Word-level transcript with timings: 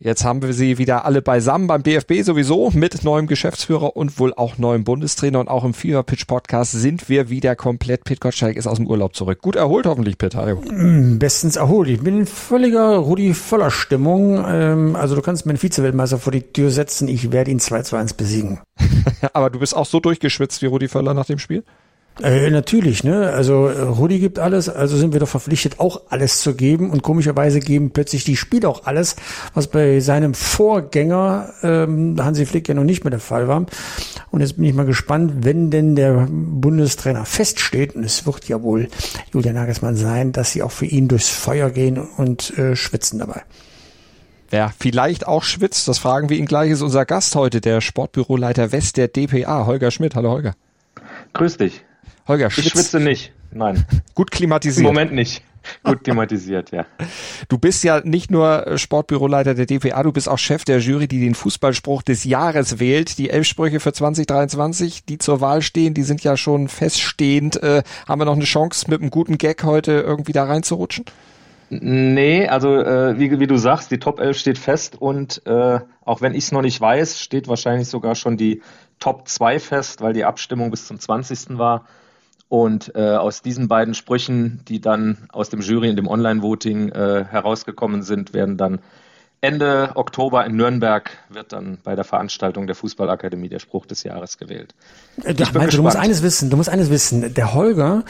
Jetzt 0.00 0.24
haben 0.24 0.42
wir 0.42 0.52
sie 0.52 0.78
wieder 0.78 1.04
alle 1.04 1.22
beisammen 1.22 1.66
beim 1.66 1.82
DFB 1.82 2.22
sowieso 2.22 2.70
mit 2.70 3.02
neuem 3.02 3.26
Geschäftsführer 3.26 3.96
und 3.96 4.20
wohl 4.20 4.32
auch 4.32 4.56
neuem 4.56 4.84
Bundestrainer 4.84 5.40
und 5.40 5.48
auch 5.48 5.64
im 5.64 5.74
Fever 5.74 6.04
Pitch 6.04 6.28
Podcast 6.28 6.70
sind 6.70 7.08
wir 7.08 7.30
wieder 7.30 7.56
komplett. 7.56 8.04
Pit 8.04 8.20
Gottschalk 8.20 8.56
ist 8.56 8.68
aus 8.68 8.76
dem 8.76 8.86
Urlaub 8.86 9.16
zurück. 9.16 9.42
Gut 9.42 9.56
erholt 9.56 9.86
hoffentlich, 9.86 10.16
Pit. 10.16 10.36
Hallo. 10.36 10.62
Mm, 10.70 11.18
bestens 11.18 11.56
erholt. 11.56 11.88
Ich 11.88 12.00
bin 12.00 12.20
in 12.20 12.26
völliger 12.26 12.98
Rudi 12.98 13.34
Völler 13.34 13.72
Stimmung. 13.72 14.44
Ähm, 14.46 14.94
also 14.94 15.16
du 15.16 15.20
kannst 15.20 15.46
meinen 15.46 15.58
Vize-Weltmeister 15.58 16.18
vor 16.18 16.32
die 16.32 16.42
Tür 16.42 16.70
setzen. 16.70 17.08
Ich 17.08 17.32
werde 17.32 17.50
ihn 17.50 17.58
2 17.58 17.82
zu 17.82 17.96
1 17.96 18.14
besiegen. 18.14 18.60
Aber 19.32 19.50
du 19.50 19.58
bist 19.58 19.74
auch 19.74 19.86
so 19.86 19.98
durchgeschwitzt 19.98 20.62
wie 20.62 20.66
Rudi 20.66 20.86
Völler 20.86 21.12
nach 21.12 21.26
dem 21.26 21.40
Spiel? 21.40 21.64
Äh, 22.22 22.50
natürlich, 22.50 23.04
ne? 23.04 23.30
Also 23.30 23.68
äh, 23.68 23.80
Rudi 23.80 24.18
gibt 24.18 24.38
alles, 24.40 24.68
also 24.68 24.96
sind 24.96 25.12
wir 25.12 25.20
doch 25.20 25.28
verpflichtet, 25.28 25.78
auch 25.78 26.02
alles 26.08 26.40
zu 26.40 26.54
geben. 26.54 26.90
Und 26.90 27.02
komischerweise 27.02 27.60
geben 27.60 27.90
plötzlich 27.90 28.24
die 28.24 28.36
Spieler 28.36 28.68
auch 28.68 28.86
alles, 28.86 29.16
was 29.54 29.68
bei 29.68 30.00
seinem 30.00 30.34
Vorgänger 30.34 31.50
ähm, 31.62 32.16
Hansi 32.20 32.44
Flick 32.44 32.68
ja 32.68 32.74
noch 32.74 32.84
nicht 32.84 33.04
mehr 33.04 33.10
der 33.10 33.20
Fall 33.20 33.46
war. 33.46 33.66
Und 34.30 34.40
jetzt 34.40 34.56
bin 34.56 34.64
ich 34.64 34.74
mal 34.74 34.86
gespannt, 34.86 35.44
wenn 35.44 35.70
denn 35.70 35.94
der 35.94 36.26
Bundestrainer 36.28 37.24
feststeht, 37.24 37.94
und 37.94 38.02
es 38.02 38.26
wird 38.26 38.48
ja 38.48 38.62
wohl 38.62 38.88
Julian 39.32 39.54
Nagelsmann 39.54 39.96
sein, 39.96 40.32
dass 40.32 40.52
sie 40.52 40.62
auch 40.62 40.72
für 40.72 40.86
ihn 40.86 41.06
durchs 41.06 41.28
Feuer 41.28 41.70
gehen 41.70 41.98
und 41.98 42.56
äh, 42.58 42.74
schwitzen 42.74 43.20
dabei. 43.20 43.42
Wer 44.50 44.72
vielleicht 44.78 45.26
auch 45.26 45.44
schwitzt, 45.44 45.86
das 45.88 45.98
fragen 45.98 46.30
wir 46.30 46.38
ihn 46.38 46.46
gleich, 46.46 46.70
ist 46.70 46.82
unser 46.82 47.04
Gast 47.04 47.36
heute, 47.36 47.60
der 47.60 47.80
Sportbüroleiter 47.80 48.72
West 48.72 48.96
der 48.96 49.08
DPA, 49.08 49.66
Holger 49.66 49.90
Schmidt. 49.90 50.14
Hallo 50.14 50.30
Holger. 50.30 50.54
Grüß 51.34 51.58
dich. 51.58 51.84
Holger, 52.28 52.50
schwitzt. 52.50 52.66
Ich 52.66 52.72
schwitze 52.72 53.00
nicht. 53.00 53.32
Nein. 53.50 53.84
Gut 54.14 54.30
klimatisiert. 54.30 54.78
Im 54.78 54.84
Moment 54.84 55.12
nicht. 55.12 55.42
Gut 55.82 56.04
klimatisiert, 56.04 56.70
ja. 56.70 56.86
Du 57.48 57.58
bist 57.58 57.84
ja 57.84 58.00
nicht 58.02 58.30
nur 58.30 58.78
Sportbüroleiter 58.78 59.54
der 59.54 59.66
DPA, 59.66 60.02
du 60.02 60.12
bist 60.12 60.28
auch 60.28 60.38
Chef 60.38 60.64
der 60.64 60.78
Jury, 60.78 61.08
die 61.08 61.20
den 61.20 61.34
Fußballspruch 61.34 62.02
des 62.02 62.24
Jahres 62.24 62.78
wählt. 62.78 63.18
Die 63.18 63.30
elf 63.30 63.46
Sprüche 63.46 63.80
für 63.80 63.92
2023, 63.92 65.04
die 65.04 65.18
zur 65.18 65.40
Wahl 65.40 65.60
stehen, 65.62 65.94
die 65.94 66.02
sind 66.02 66.22
ja 66.22 66.36
schon 66.36 66.68
feststehend. 66.68 67.62
Äh, 67.62 67.82
haben 68.06 68.20
wir 68.20 68.24
noch 68.24 68.36
eine 68.36 68.44
Chance, 68.44 68.86
mit 68.88 69.00
einem 69.00 69.10
guten 69.10 69.36
Gag 69.36 69.64
heute 69.64 69.92
irgendwie 69.92 70.32
da 70.32 70.44
reinzurutschen? 70.44 71.04
Nee, 71.70 72.48
also 72.48 72.76
äh, 72.76 73.18
wie, 73.18 73.38
wie 73.38 73.46
du 73.46 73.58
sagst, 73.58 73.90
die 73.90 73.98
Top 73.98 74.20
11 74.20 74.38
steht 74.38 74.58
fest 74.58 74.96
und 75.00 75.42
äh, 75.46 75.80
auch 76.02 76.22
wenn 76.22 76.32
ich 76.34 76.44
es 76.44 76.52
noch 76.52 76.62
nicht 76.62 76.80
weiß, 76.80 77.20
steht 77.20 77.46
wahrscheinlich 77.46 77.88
sogar 77.88 78.14
schon 78.14 78.38
die 78.38 78.62
Top 79.00 79.28
2 79.28 79.60
fest, 79.60 80.00
weil 80.00 80.14
die 80.14 80.24
Abstimmung 80.24 80.70
bis 80.70 80.86
zum 80.86 80.98
20. 80.98 81.58
war. 81.58 81.84
Und 82.48 82.94
äh, 82.94 83.16
aus 83.16 83.42
diesen 83.42 83.68
beiden 83.68 83.94
Sprüchen, 83.94 84.60
die 84.68 84.80
dann 84.80 85.18
aus 85.32 85.50
dem 85.50 85.60
Jury 85.60 85.90
in 85.90 85.96
dem 85.96 86.08
Online-Voting 86.08 86.88
äh, 86.88 87.24
herausgekommen 87.24 88.02
sind, 88.02 88.32
werden 88.32 88.56
dann 88.56 88.80
Ende 89.40 89.92
Oktober 89.94 90.44
in 90.44 90.56
Nürnberg 90.56 91.10
wird 91.28 91.52
dann 91.52 91.78
bei 91.84 91.94
der 91.94 92.04
Veranstaltung 92.04 92.66
der 92.66 92.74
Fußballakademie 92.74 93.48
der 93.48 93.60
Spruch 93.60 93.86
des 93.86 94.02
Jahres 94.02 94.36
gewählt. 94.36 94.74
Äh, 95.22 95.34
ich 95.38 95.54
Malte, 95.54 95.76
du 95.76 95.84
musst 95.84 95.96
eines 95.96 96.22
wissen, 96.24 96.50
du 96.50 96.56
musst 96.56 96.68
eines 96.68 96.90
wissen. 96.90 97.32
Der 97.34 97.54
Holger 97.54 98.04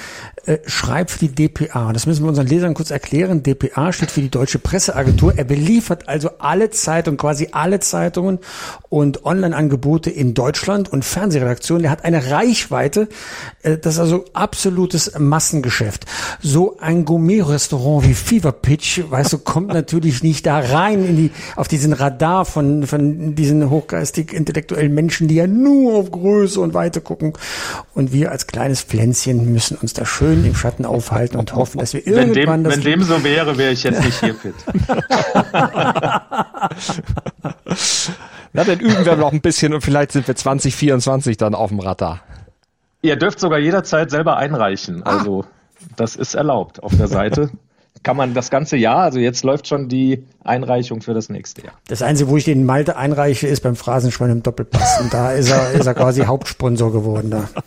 äh, 0.46 0.56
schreibt 0.64 1.10
für 1.10 1.26
die 1.26 1.34
DPA. 1.48 1.92
Das 1.92 2.06
müssen 2.06 2.22
wir 2.24 2.30
unseren 2.30 2.46
Lesern 2.46 2.72
kurz 2.72 2.90
erklären. 2.90 3.42
DPA 3.42 3.92
steht 3.92 4.10
für 4.10 4.22
die 4.22 4.30
Deutsche 4.30 4.58
Presseagentur. 4.58 5.34
Er 5.36 5.44
beliefert 5.44 6.08
also 6.08 6.30
alle 6.38 6.70
Zeitungen, 6.70 7.18
quasi 7.18 7.50
alle 7.52 7.80
Zeitungen 7.80 8.38
und 8.88 9.26
Online-Angebote 9.26 10.08
in 10.08 10.32
Deutschland 10.32 10.90
und 10.90 11.04
Fernsehredaktionen. 11.04 11.82
Der 11.82 11.90
hat 11.90 12.06
eine 12.06 12.30
Reichweite. 12.30 13.06
Äh, 13.62 13.76
das 13.76 13.94
ist 13.94 14.00
also 14.00 14.24
absolutes 14.32 15.18
Massengeschäft. 15.18 16.06
So 16.40 16.78
ein 16.78 17.04
Gourmet-Restaurant 17.04 18.08
wie 18.08 18.14
Fever 18.14 18.52
Pitch, 18.52 19.02
weißt 19.10 19.34
du, 19.34 19.38
kommt 19.38 19.68
natürlich 19.74 20.22
nicht 20.22 20.46
da 20.46 20.58
rein 20.58 21.04
in 21.04 21.17
die, 21.18 21.30
auf 21.56 21.68
diesen 21.68 21.92
Radar 21.92 22.46
von, 22.46 22.86
von 22.86 23.34
diesen 23.34 23.68
hochgeistig 23.68 24.32
intellektuellen 24.32 24.94
Menschen, 24.94 25.28
die 25.28 25.34
ja 25.34 25.46
nur 25.46 25.94
auf 25.94 26.10
Größe 26.10 26.60
und 26.60 26.72
Weite 26.72 27.02
gucken. 27.02 27.34
Und 27.94 28.12
wir 28.12 28.32
als 28.32 28.46
kleines 28.46 28.82
Pflänzchen 28.82 29.52
müssen 29.52 29.76
uns 29.76 29.92
da 29.92 30.06
schön 30.06 30.46
im 30.46 30.54
Schatten 30.54 30.86
aufhalten 30.86 31.36
und 31.36 31.54
hoffen, 31.54 31.78
dass 31.78 31.92
wir 31.92 32.06
irgendwann 32.06 32.64
wenn 32.64 32.64
dem, 32.64 32.72
Wenn 32.72 32.80
dem 32.80 33.02
so 33.02 33.22
wäre, 33.22 33.58
wäre 33.58 33.72
ich 33.72 33.82
jetzt 33.82 34.02
nicht 34.02 34.20
hier 34.20 34.34
fit. 34.34 34.54
Na, 38.52 38.64
dann 38.64 38.80
üben 38.80 39.04
wir 39.04 39.16
noch 39.16 39.32
ein 39.32 39.40
bisschen 39.42 39.74
und 39.74 39.82
vielleicht 39.82 40.12
sind 40.12 40.26
wir 40.26 40.34
2024 40.34 41.36
dann 41.36 41.54
auf 41.54 41.68
dem 41.68 41.80
Radar. 41.80 42.22
Ihr 43.02 43.16
dürft 43.16 43.38
sogar 43.38 43.58
jederzeit 43.58 44.10
selber 44.10 44.38
einreichen. 44.38 45.02
Ah. 45.04 45.18
Also, 45.18 45.44
das 45.96 46.16
ist 46.16 46.34
erlaubt 46.34 46.82
auf 46.82 46.96
der 46.96 47.08
Seite 47.08 47.50
kann 48.02 48.16
man 48.16 48.34
das 48.34 48.50
ganze 48.50 48.76
Jahr, 48.76 48.98
also 48.98 49.18
jetzt 49.18 49.44
läuft 49.44 49.66
schon 49.68 49.88
die 49.88 50.24
Einreichung 50.44 51.02
für 51.02 51.14
das 51.14 51.28
nächste 51.28 51.62
Jahr. 51.62 51.74
Das 51.88 52.02
Einzige, 52.02 52.30
wo 52.30 52.36
ich 52.36 52.44
den 52.44 52.64
Malte 52.64 52.96
einreiche, 52.96 53.46
ist 53.46 53.62
beim 53.62 53.76
Phrasenschwein 53.76 54.30
im 54.30 54.42
Doppelpass. 54.42 55.00
Und 55.00 55.12
da 55.12 55.32
ist 55.32 55.50
er, 55.50 55.72
ist 55.72 55.86
er 55.86 55.94
quasi 55.94 56.22
Hauptsponsor 56.22 56.92
geworden 56.92 57.30
da. 57.30 57.48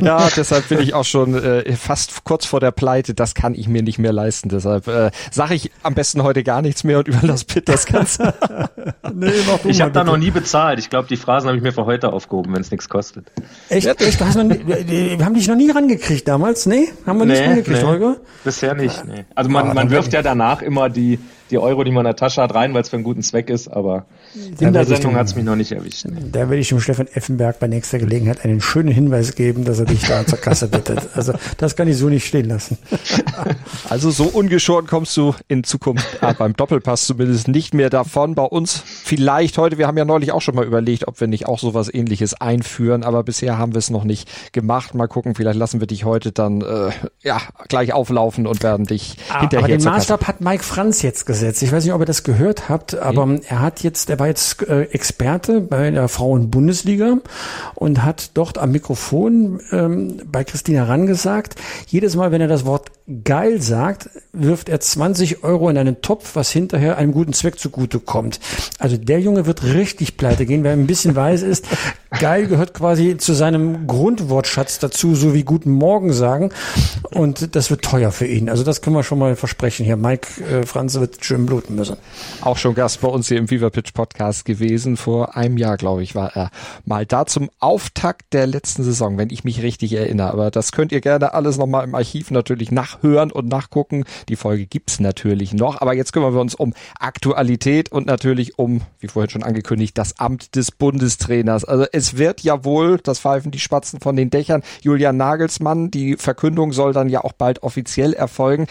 Ja, 0.00 0.26
deshalb 0.34 0.70
bin 0.70 0.80
ich 0.80 0.94
auch 0.94 1.04
schon 1.04 1.34
äh, 1.34 1.70
fast 1.76 2.24
kurz 2.24 2.46
vor 2.46 2.60
der 2.60 2.70
Pleite. 2.70 3.12
Das 3.12 3.34
kann 3.34 3.54
ich 3.54 3.68
mir 3.68 3.82
nicht 3.82 3.98
mehr 3.98 4.12
leisten. 4.12 4.48
Deshalb 4.48 4.88
äh, 4.88 5.10
sage 5.30 5.54
ich 5.54 5.70
am 5.82 5.94
besten 5.94 6.22
heute 6.22 6.42
gar 6.42 6.62
nichts 6.62 6.82
mehr 6.82 6.98
und 6.98 7.08
überlasse 7.08 7.44
Pitt 7.44 7.68
das 7.68 7.84
Ganze. 7.84 8.32
nee, 9.14 9.30
ich 9.64 9.82
habe 9.82 9.92
da 9.92 10.02
noch 10.02 10.16
nie 10.16 10.30
bezahlt. 10.30 10.78
Ich 10.78 10.88
glaube, 10.88 11.08
die 11.08 11.18
Phrasen 11.18 11.48
habe 11.48 11.58
ich 11.58 11.62
mir 11.62 11.72
für 11.72 11.84
heute 11.84 12.10
aufgehoben, 12.10 12.54
wenn 12.54 12.62
es 12.62 12.70
nichts 12.70 12.88
kostet. 12.88 13.26
Echt? 13.68 13.86
Echt? 13.86 14.20
Du 14.20 14.24
hast 14.24 14.36
noch 14.36 14.44
nie, 14.44 14.60
wir 14.66 15.24
haben 15.24 15.34
dich 15.34 15.46
noch 15.46 15.56
nie 15.56 15.70
rangekriegt 15.70 16.26
damals? 16.26 16.64
Nee? 16.64 16.88
Haben 17.06 17.18
wir 17.18 17.26
nee, 17.26 17.32
nicht 17.32 17.42
rangekriegt, 17.42 17.82
nee, 17.82 17.86
Holger? 17.86 18.16
Bisher 18.44 18.74
nicht, 18.74 19.04
nee. 19.04 19.26
Also 19.34 19.50
man, 19.50 19.74
man 19.74 19.81
wirft 19.90 20.12
ja 20.12 20.22
danach 20.22 20.62
immer 20.62 20.88
die, 20.88 21.18
die 21.50 21.58
Euro, 21.58 21.84
die 21.84 21.90
man 21.90 22.02
in 22.02 22.10
der 22.10 22.16
Tasche 22.16 22.42
hat, 22.42 22.54
rein, 22.54 22.74
weil 22.74 22.82
es 22.82 22.88
für 22.88 22.96
einen 22.96 23.04
guten 23.04 23.22
Zweck 23.22 23.50
ist, 23.50 23.68
aber 23.68 24.04
in 24.34 24.72
der 24.72 24.86
Sendung 24.86 25.14
hat 25.14 25.26
es 25.26 25.34
mich 25.34 25.44
noch 25.44 25.56
nicht 25.56 25.72
erwischt. 25.72 26.06
Ne. 26.06 26.16
Da 26.30 26.40
werde 26.40 26.56
ich 26.56 26.68
dem 26.68 26.80
Stefan 26.80 27.06
Effenberg 27.08 27.58
bei 27.58 27.68
nächster 27.68 27.98
Gelegenheit 27.98 28.44
einen 28.44 28.60
schönen 28.60 28.88
Hinweis 28.88 29.34
geben, 29.34 29.64
dass 29.64 29.78
er 29.78 29.84
dich 29.84 30.06
da 30.06 30.26
zur 30.26 30.38
Kasse 30.38 30.68
bittet. 30.68 31.10
Also 31.14 31.34
das 31.58 31.76
kann 31.76 31.88
ich 31.88 31.96
so 31.96 32.08
nicht 32.08 32.26
stehen 32.26 32.48
lassen. 32.48 32.78
Also 33.88 34.10
so 34.10 34.24
ungeschoren 34.24 34.86
kommst 34.86 35.16
du 35.16 35.34
in 35.48 35.64
Zukunft 35.64 36.06
ah, 36.22 36.32
beim 36.32 36.54
Doppelpass 36.54 37.06
zumindest 37.06 37.48
nicht 37.48 37.74
mehr 37.74 37.90
davon. 37.90 38.34
Bei 38.34 38.44
uns 38.44 38.82
vielleicht 38.86 39.58
heute, 39.58 39.76
wir 39.76 39.86
haben 39.86 39.98
ja 39.98 40.04
neulich 40.04 40.32
auch 40.32 40.40
schon 40.40 40.54
mal 40.54 40.64
überlegt, 40.64 41.08
ob 41.08 41.20
wir 41.20 41.26
nicht 41.26 41.46
auch 41.46 41.58
sowas 41.58 41.92
ähnliches 41.92 42.32
einführen, 42.34 43.02
aber 43.02 43.22
bisher 43.22 43.58
haben 43.58 43.74
wir 43.74 43.80
es 43.80 43.90
noch 43.90 44.04
nicht 44.04 44.52
gemacht. 44.52 44.94
Mal 44.94 45.08
gucken, 45.08 45.34
vielleicht 45.34 45.58
lassen 45.58 45.80
wir 45.80 45.86
dich 45.86 46.04
heute 46.04 46.32
dann 46.32 46.62
äh, 46.62 46.90
ja 47.22 47.40
gleich 47.68 47.92
auflaufen 47.92 48.46
und 48.46 48.62
werden 48.62 48.86
dich 48.86 49.16
ah, 49.28 49.40
hinterher 49.40 49.64
Aber 49.64 49.76
den 49.76 49.84
Maßstab 49.84 50.26
hat 50.26 50.40
Mike 50.40 50.64
Franz 50.64 51.02
jetzt 51.02 51.26
gesetzt. 51.26 51.62
Ich 51.62 51.72
weiß 51.72 51.84
nicht, 51.84 51.92
ob 51.92 52.00
ihr 52.00 52.06
das 52.06 52.22
gehört 52.22 52.68
habt, 52.68 52.94
aber 52.94 53.26
mhm. 53.26 53.42
er 53.46 53.60
hat 53.60 53.82
jetzt, 53.82 54.08
er 54.08 54.18
war 54.22 54.28
jetzt 54.28 54.62
äh, 54.68 54.82
Experte 54.82 55.60
bei 55.60 55.90
der 55.90 56.06
Frauen-Bundesliga 56.06 57.16
und 57.74 58.04
hat 58.04 58.30
dort 58.34 58.56
am 58.56 58.70
Mikrofon 58.70 59.60
ähm, 59.72 60.18
bei 60.30 60.44
Christina 60.44 60.84
Rang 60.84 61.06
gesagt, 61.06 61.56
jedes 61.88 62.14
Mal, 62.14 62.30
wenn 62.30 62.40
er 62.40 62.46
das 62.46 62.64
Wort 62.64 62.92
geil 63.24 63.60
sagt, 63.60 64.10
wirft 64.32 64.68
er 64.68 64.78
20 64.78 65.42
Euro 65.42 65.68
in 65.68 65.76
einen 65.76 66.02
Topf, 66.02 66.36
was 66.36 66.52
hinterher 66.52 66.98
einem 66.98 67.10
guten 67.10 67.32
Zweck 67.32 67.58
zugute 67.58 67.98
kommt. 67.98 68.38
Also 68.78 68.96
der 68.96 69.20
Junge 69.20 69.46
wird 69.46 69.64
richtig 69.64 70.16
pleite 70.16 70.46
gehen, 70.46 70.62
wer 70.62 70.72
ein 70.72 70.86
bisschen 70.86 71.16
weiß 71.16 71.42
ist, 71.42 71.66
geil 72.20 72.46
gehört 72.46 72.74
quasi 72.74 73.16
zu 73.16 73.32
seinem 73.32 73.88
Grundwortschatz 73.88 74.78
dazu, 74.78 75.16
so 75.16 75.34
wie 75.34 75.42
guten 75.42 75.72
Morgen 75.72 76.12
sagen. 76.12 76.50
Und 77.10 77.56
das 77.56 77.70
wird 77.70 77.82
teuer 77.82 78.12
für 78.12 78.26
ihn. 78.26 78.48
Also 78.48 78.62
das 78.62 78.82
können 78.82 78.94
wir 78.94 79.02
schon 79.02 79.18
mal 79.18 79.34
versprechen 79.34 79.84
hier. 79.84 79.96
Mike 79.96 80.28
äh, 80.44 80.64
Franz 80.64 80.94
wird 80.94 81.24
schön 81.24 81.44
bluten 81.44 81.74
müssen. 81.74 81.96
Auch 82.40 82.56
schon 82.56 82.76
Gast 82.76 83.00
bei 83.00 83.08
uns 83.08 83.26
hier 83.26 83.38
im 83.38 83.50
Viva 83.50 83.68
Pitch 83.70 83.92
Podcast 83.92 84.11
gewesen. 84.44 84.96
Vor 84.96 85.36
einem 85.36 85.56
Jahr, 85.56 85.76
glaube 85.76 86.02
ich, 86.02 86.14
war 86.14 86.36
er 86.36 86.50
mal 86.84 87.06
da 87.06 87.26
zum 87.26 87.50
Auftakt 87.58 88.32
der 88.32 88.46
letzten 88.46 88.82
Saison, 88.82 89.18
wenn 89.18 89.30
ich 89.30 89.44
mich 89.44 89.62
richtig 89.62 89.92
erinnere. 89.92 90.30
Aber 90.30 90.50
das 90.50 90.72
könnt 90.72 90.92
ihr 90.92 91.00
gerne 91.00 91.34
alles 91.34 91.58
nochmal 91.58 91.84
im 91.84 91.94
Archiv 91.94 92.30
natürlich 92.30 92.70
nachhören 92.70 93.30
und 93.30 93.48
nachgucken. 93.48 94.04
Die 94.28 94.36
Folge 94.36 94.66
gibt's 94.66 95.00
natürlich 95.00 95.52
noch. 95.54 95.80
Aber 95.80 95.94
jetzt 95.94 96.12
kümmern 96.12 96.34
wir 96.34 96.40
uns 96.40 96.54
um 96.54 96.74
Aktualität 96.98 97.90
und 97.90 98.06
natürlich 98.06 98.58
um, 98.58 98.82
wie 99.00 99.08
vorhin 99.08 99.30
schon 99.30 99.42
angekündigt, 99.42 99.96
das 99.98 100.18
Amt 100.18 100.56
des 100.56 100.70
Bundestrainers. 100.70 101.64
Also 101.64 101.86
es 101.92 102.16
wird 102.18 102.42
ja 102.42 102.64
wohl, 102.64 102.98
das 102.98 103.20
pfeifen 103.20 103.50
die 103.50 103.58
Spatzen 103.58 104.00
von 104.00 104.16
den 104.16 104.30
Dächern, 104.30 104.62
Julian 104.82 105.16
Nagelsmann. 105.16 105.90
Die 105.90 106.16
Verkündung 106.16 106.72
soll 106.72 106.92
dann 106.92 107.08
ja 107.08 107.24
auch 107.24 107.32
bald 107.32 107.62
offiziell 107.62 108.12
erfolgen. 108.12 108.66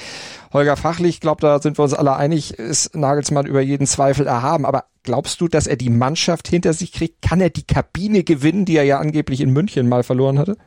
Holger 0.53 0.75
Fachlich, 0.75 1.21
glaube, 1.21 1.41
da 1.41 1.59
sind 1.59 1.77
wir 1.79 1.83
uns 1.83 1.93
alle 1.93 2.15
einig, 2.15 2.59
ist 2.59 2.95
Nagelsmann 2.95 3.45
über 3.45 3.61
jeden 3.61 3.87
Zweifel 3.87 4.27
erhaben. 4.27 4.65
Aber 4.65 4.85
glaubst 5.03 5.39
du, 5.41 5.47
dass 5.47 5.67
er 5.67 5.77
die 5.77 5.89
Mannschaft 5.89 6.47
hinter 6.47 6.73
sich 6.73 6.91
kriegt? 6.91 7.21
Kann 7.21 7.39
er 7.41 7.49
die 7.49 7.65
Kabine 7.65 8.23
gewinnen, 8.23 8.65
die 8.65 8.75
er 8.75 8.83
ja 8.83 8.99
angeblich 8.99 9.41
in 9.41 9.51
München 9.53 9.87
mal 9.87 10.03
verloren 10.03 10.37
hatte? 10.39 10.57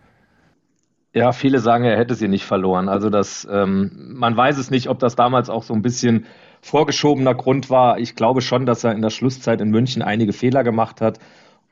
Ja, 1.12 1.32
viele 1.32 1.60
sagen, 1.60 1.84
er 1.84 1.96
hätte 1.98 2.14
sie 2.14 2.28
nicht 2.28 2.44
verloren. 2.44 2.88
Also 2.88 3.10
das, 3.10 3.46
ähm, 3.50 3.92
man 4.14 4.36
weiß 4.36 4.58
es 4.58 4.70
nicht, 4.70 4.88
ob 4.88 4.98
das 4.98 5.14
damals 5.16 5.48
auch 5.50 5.62
so 5.62 5.74
ein 5.74 5.82
bisschen 5.82 6.26
vorgeschobener 6.60 7.34
Grund 7.34 7.70
war. 7.70 7.98
Ich 7.98 8.16
glaube 8.16 8.40
schon, 8.40 8.66
dass 8.66 8.84
er 8.84 8.92
in 8.92 9.02
der 9.02 9.10
Schlusszeit 9.10 9.60
in 9.60 9.70
München 9.70 10.02
einige 10.02 10.32
Fehler 10.32 10.64
gemacht 10.64 11.00
hat 11.00 11.20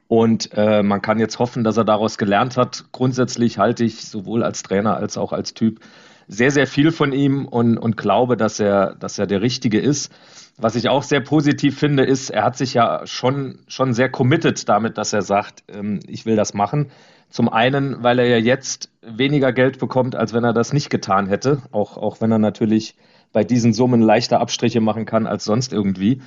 Und 0.08 0.50
äh, 0.52 0.82
man 0.82 1.00
kann 1.00 1.18
jetzt 1.18 1.38
hoffen, 1.38 1.64
dass 1.64 1.78
er 1.78 1.84
daraus 1.84 2.18
gelernt 2.18 2.58
hat. 2.58 2.84
Grundsätzlich 2.92 3.56
halte 3.58 3.82
ich 3.82 4.04
sowohl 4.04 4.42
als 4.42 4.62
Trainer 4.62 4.94
als 4.96 5.16
auch 5.16 5.32
als 5.32 5.54
Typ 5.54 5.80
sehr, 6.28 6.50
sehr 6.50 6.66
viel 6.66 6.92
von 6.92 7.12
ihm 7.12 7.46
und, 7.46 7.78
und 7.78 7.96
glaube, 7.96 8.36
dass 8.36 8.60
er, 8.60 8.94
dass 8.94 9.18
er 9.18 9.26
der 9.26 9.42
Richtige 9.42 9.80
ist. 9.80 10.12
Was 10.58 10.76
ich 10.76 10.88
auch 10.88 11.02
sehr 11.02 11.20
positiv 11.20 11.78
finde, 11.78 12.04
ist, 12.04 12.30
er 12.30 12.44
hat 12.44 12.56
sich 12.56 12.74
ja 12.74 13.06
schon, 13.06 13.60
schon 13.68 13.94
sehr 13.94 14.10
committed 14.10 14.68
damit, 14.68 14.98
dass 14.98 15.12
er 15.12 15.22
sagt, 15.22 15.64
ähm, 15.68 16.00
ich 16.06 16.26
will 16.26 16.36
das 16.36 16.54
machen. 16.54 16.90
Zum 17.30 17.48
einen, 17.48 18.02
weil 18.02 18.18
er 18.18 18.26
ja 18.26 18.36
jetzt 18.36 18.90
weniger 19.00 19.52
Geld 19.52 19.78
bekommt, 19.78 20.14
als 20.14 20.34
wenn 20.34 20.44
er 20.44 20.52
das 20.52 20.74
nicht 20.74 20.90
getan 20.90 21.28
hätte. 21.28 21.62
Auch, 21.72 21.96
auch 21.96 22.20
wenn 22.20 22.30
er 22.30 22.38
natürlich 22.38 22.94
bei 23.32 23.42
diesen 23.42 23.72
Summen 23.72 24.02
leichter 24.02 24.40
Abstriche 24.40 24.82
machen 24.82 25.06
kann 25.06 25.26
als 25.26 25.44
sonst 25.44 25.72
irgendwie. 25.72 26.20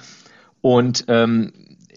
Und 0.62 1.06
ähm, 1.08 1.54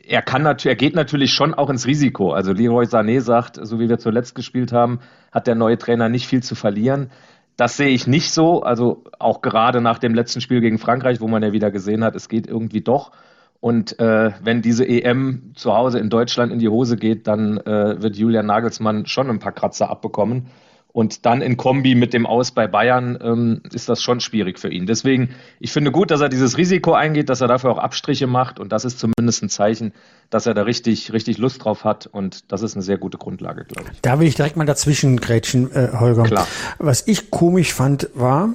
er 0.07 0.23
kann 0.23 0.43
natürlich, 0.43 0.73
er 0.73 0.77
geht 0.77 0.95
natürlich 0.95 1.33
schon 1.33 1.55
auch 1.55 1.71
ins 1.71 1.87
Risiko. 1.87 2.33
Also 2.33 2.53
Leroy 2.53 2.85
Sané 2.85 3.21
sagt, 3.21 3.59
so 3.61 3.79
wie 3.81 3.89
wir 3.89 3.99
zuletzt 3.99 4.35
gespielt 4.35 4.73
haben, 4.73 5.01
hat 5.33 5.47
der 5.47 5.55
neue 5.55 5.79
Trainer 5.79 6.09
nicht 6.09 6.27
viel 6.27 6.43
zu 6.43 6.55
verlieren. 6.55 7.11
Das 7.59 7.77
sehe 7.77 7.89
ich 7.89 8.07
nicht 8.07 8.31
so. 8.33 8.63
Also 8.63 9.03
auch 9.19 9.43
gerade 9.43 9.81
nach 9.81 9.99
dem 9.99 10.15
letzten 10.15 10.41
Spiel 10.41 10.61
gegen 10.61 10.79
Frankreich, 10.79 11.21
wo 11.21 11.27
man 11.27 11.43
ja 11.43 11.53
wieder 11.53 11.73
gesehen 11.73 12.05
hat, 12.05 12.15
es 12.15 12.29
geht 12.29 12.47
irgendwie 12.47 12.83
doch. 12.83 13.11
Und 13.59 13.99
äh, 13.99 14.31
wenn 14.41 14.63
diese 14.63 14.87
EM 14.87 15.53
zu 15.57 15.75
Hause 15.75 15.99
in 15.99 16.09
Deutschland 16.09 16.53
in 16.53 16.61
die 16.61 16.69
Hose 16.69 16.97
geht, 16.97 17.27
dann 17.27 17.59
äh, 17.59 18.01
wird 18.01 18.17
Julian 18.17 18.47
Nagelsmann 18.47 19.07
schon 19.07 19.29
ein 19.29 19.41
paar 19.41 19.51
Kratzer 19.51 19.91
abbekommen. 19.91 20.47
Und 20.91 21.27
dann 21.27 21.43
in 21.43 21.59
Kombi 21.59 21.95
mit 21.95 22.15
dem 22.15 22.25
Aus 22.25 22.51
bei 22.51 22.67
Bayern 22.67 23.19
ähm, 23.23 23.63
ist 23.73 23.89
das 23.89 24.03
schon 24.03 24.21
schwierig 24.21 24.59
für 24.59 24.71
ihn. 24.71 24.87
Deswegen, 24.87 25.31
ich 25.61 25.71
finde 25.71 25.93
gut, 25.93 26.11
dass 26.11 26.23
er 26.23 26.31
dieses 26.31 26.57
Risiko 26.57 26.95
eingeht, 26.95 27.29
dass 27.29 27.43
er 27.43 27.47
dafür 27.47 27.71
auch 27.71 27.79
Abstriche 27.79 28.27
macht. 28.27 28.59
Und 28.59 28.73
das 28.73 28.87
ist 28.87 28.99
zumindest 28.99 29.43
ein 29.43 29.51
Zeichen, 29.51 29.93
dass 30.31 30.47
er 30.47 30.55
da 30.55 30.63
richtig, 30.63 31.13
richtig 31.13 31.37
Lust 31.37 31.63
drauf 31.63 31.85
hat. 31.85 32.07
Und 32.07 32.51
das 32.51 32.63
ist 32.63 32.75
eine 32.75 32.83
sehr 32.83 32.97
gute 32.97 33.19
Grundlage, 33.19 33.65
glaube 33.65 33.91
ich. 33.93 34.01
Da 34.01 34.19
will 34.19 34.27
ich 34.27 34.35
direkt 34.35 34.57
mal 34.57 34.65
dazwischen 34.65 35.21
grätschen, 35.21 35.71
äh, 35.73 35.91
Holger. 35.93 36.23
Klar. 36.23 36.49
Was 36.79 37.07
ich 37.07 37.31
komisch 37.31 37.75
fand, 37.75 38.09
war, 38.15 38.55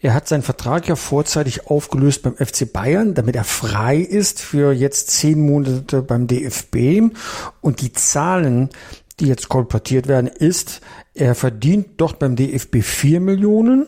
er 0.00 0.14
hat 0.14 0.28
seinen 0.28 0.42
Vertrag 0.42 0.88
ja 0.88 0.96
vorzeitig 0.96 1.66
aufgelöst 1.66 2.22
beim 2.22 2.36
FC 2.36 2.72
Bayern, 2.72 3.14
damit 3.14 3.36
er 3.36 3.44
frei 3.44 3.98
ist 3.98 4.40
für 4.40 4.72
jetzt 4.72 5.10
zehn 5.10 5.40
Monate 5.40 6.00
beim 6.00 6.26
DFB. 6.26 7.12
Und 7.60 7.82
die 7.82 7.92
Zahlen, 7.92 8.70
die 9.20 9.26
jetzt 9.26 9.48
kolportiert 9.48 10.08
werden, 10.08 10.26
ist, 10.26 10.80
er 11.16 11.34
verdient 11.34 11.98
dort 11.98 12.18
beim 12.18 12.36
DFB 12.36 12.82
4 12.82 13.20
Millionen, 13.20 13.86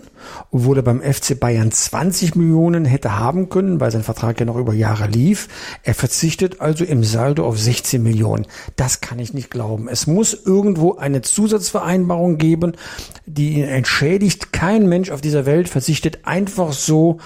obwohl 0.51 0.79
er 0.79 0.83
beim 0.83 1.01
FC 1.01 1.39
Bayern 1.39 1.71
20 1.71 2.35
Millionen 2.35 2.85
hätte 2.85 3.19
haben 3.19 3.49
können, 3.49 3.81
weil 3.81 3.91
sein 3.91 4.03
Vertrag 4.03 4.39
ja 4.41 4.47
noch 4.47 4.57
über 4.57 4.75
Jahre 4.75 5.07
lief. 5.07 5.49
Er 5.83 5.95
verzichtet 5.95 6.61
also 6.61 6.85
im 6.85 7.05
Saldo 7.05 7.47
auf 7.47 7.59
16 7.59 8.03
Millionen. 8.03 8.47
Das 8.77 9.01
kann 9.01 9.19
ich 9.19 9.35
nicht 9.35 9.51
glauben. 9.51 9.89
Es 9.89 10.07
muss 10.07 10.35
irgendwo 10.35 10.97
eine 10.97 11.23
Zusatzvereinbarung 11.23 12.39
geben, 12.39 12.73
die 13.27 13.55
ihn 13.55 13.65
entschädigt. 13.65 14.53
Kein 14.53 14.89
Mensch 14.89 15.11
auf 15.11 15.21
dieser 15.21 15.47
Welt 15.47 15.69
verzichtet 15.69 16.21
einfach 16.25 16.73
so 16.73 17.19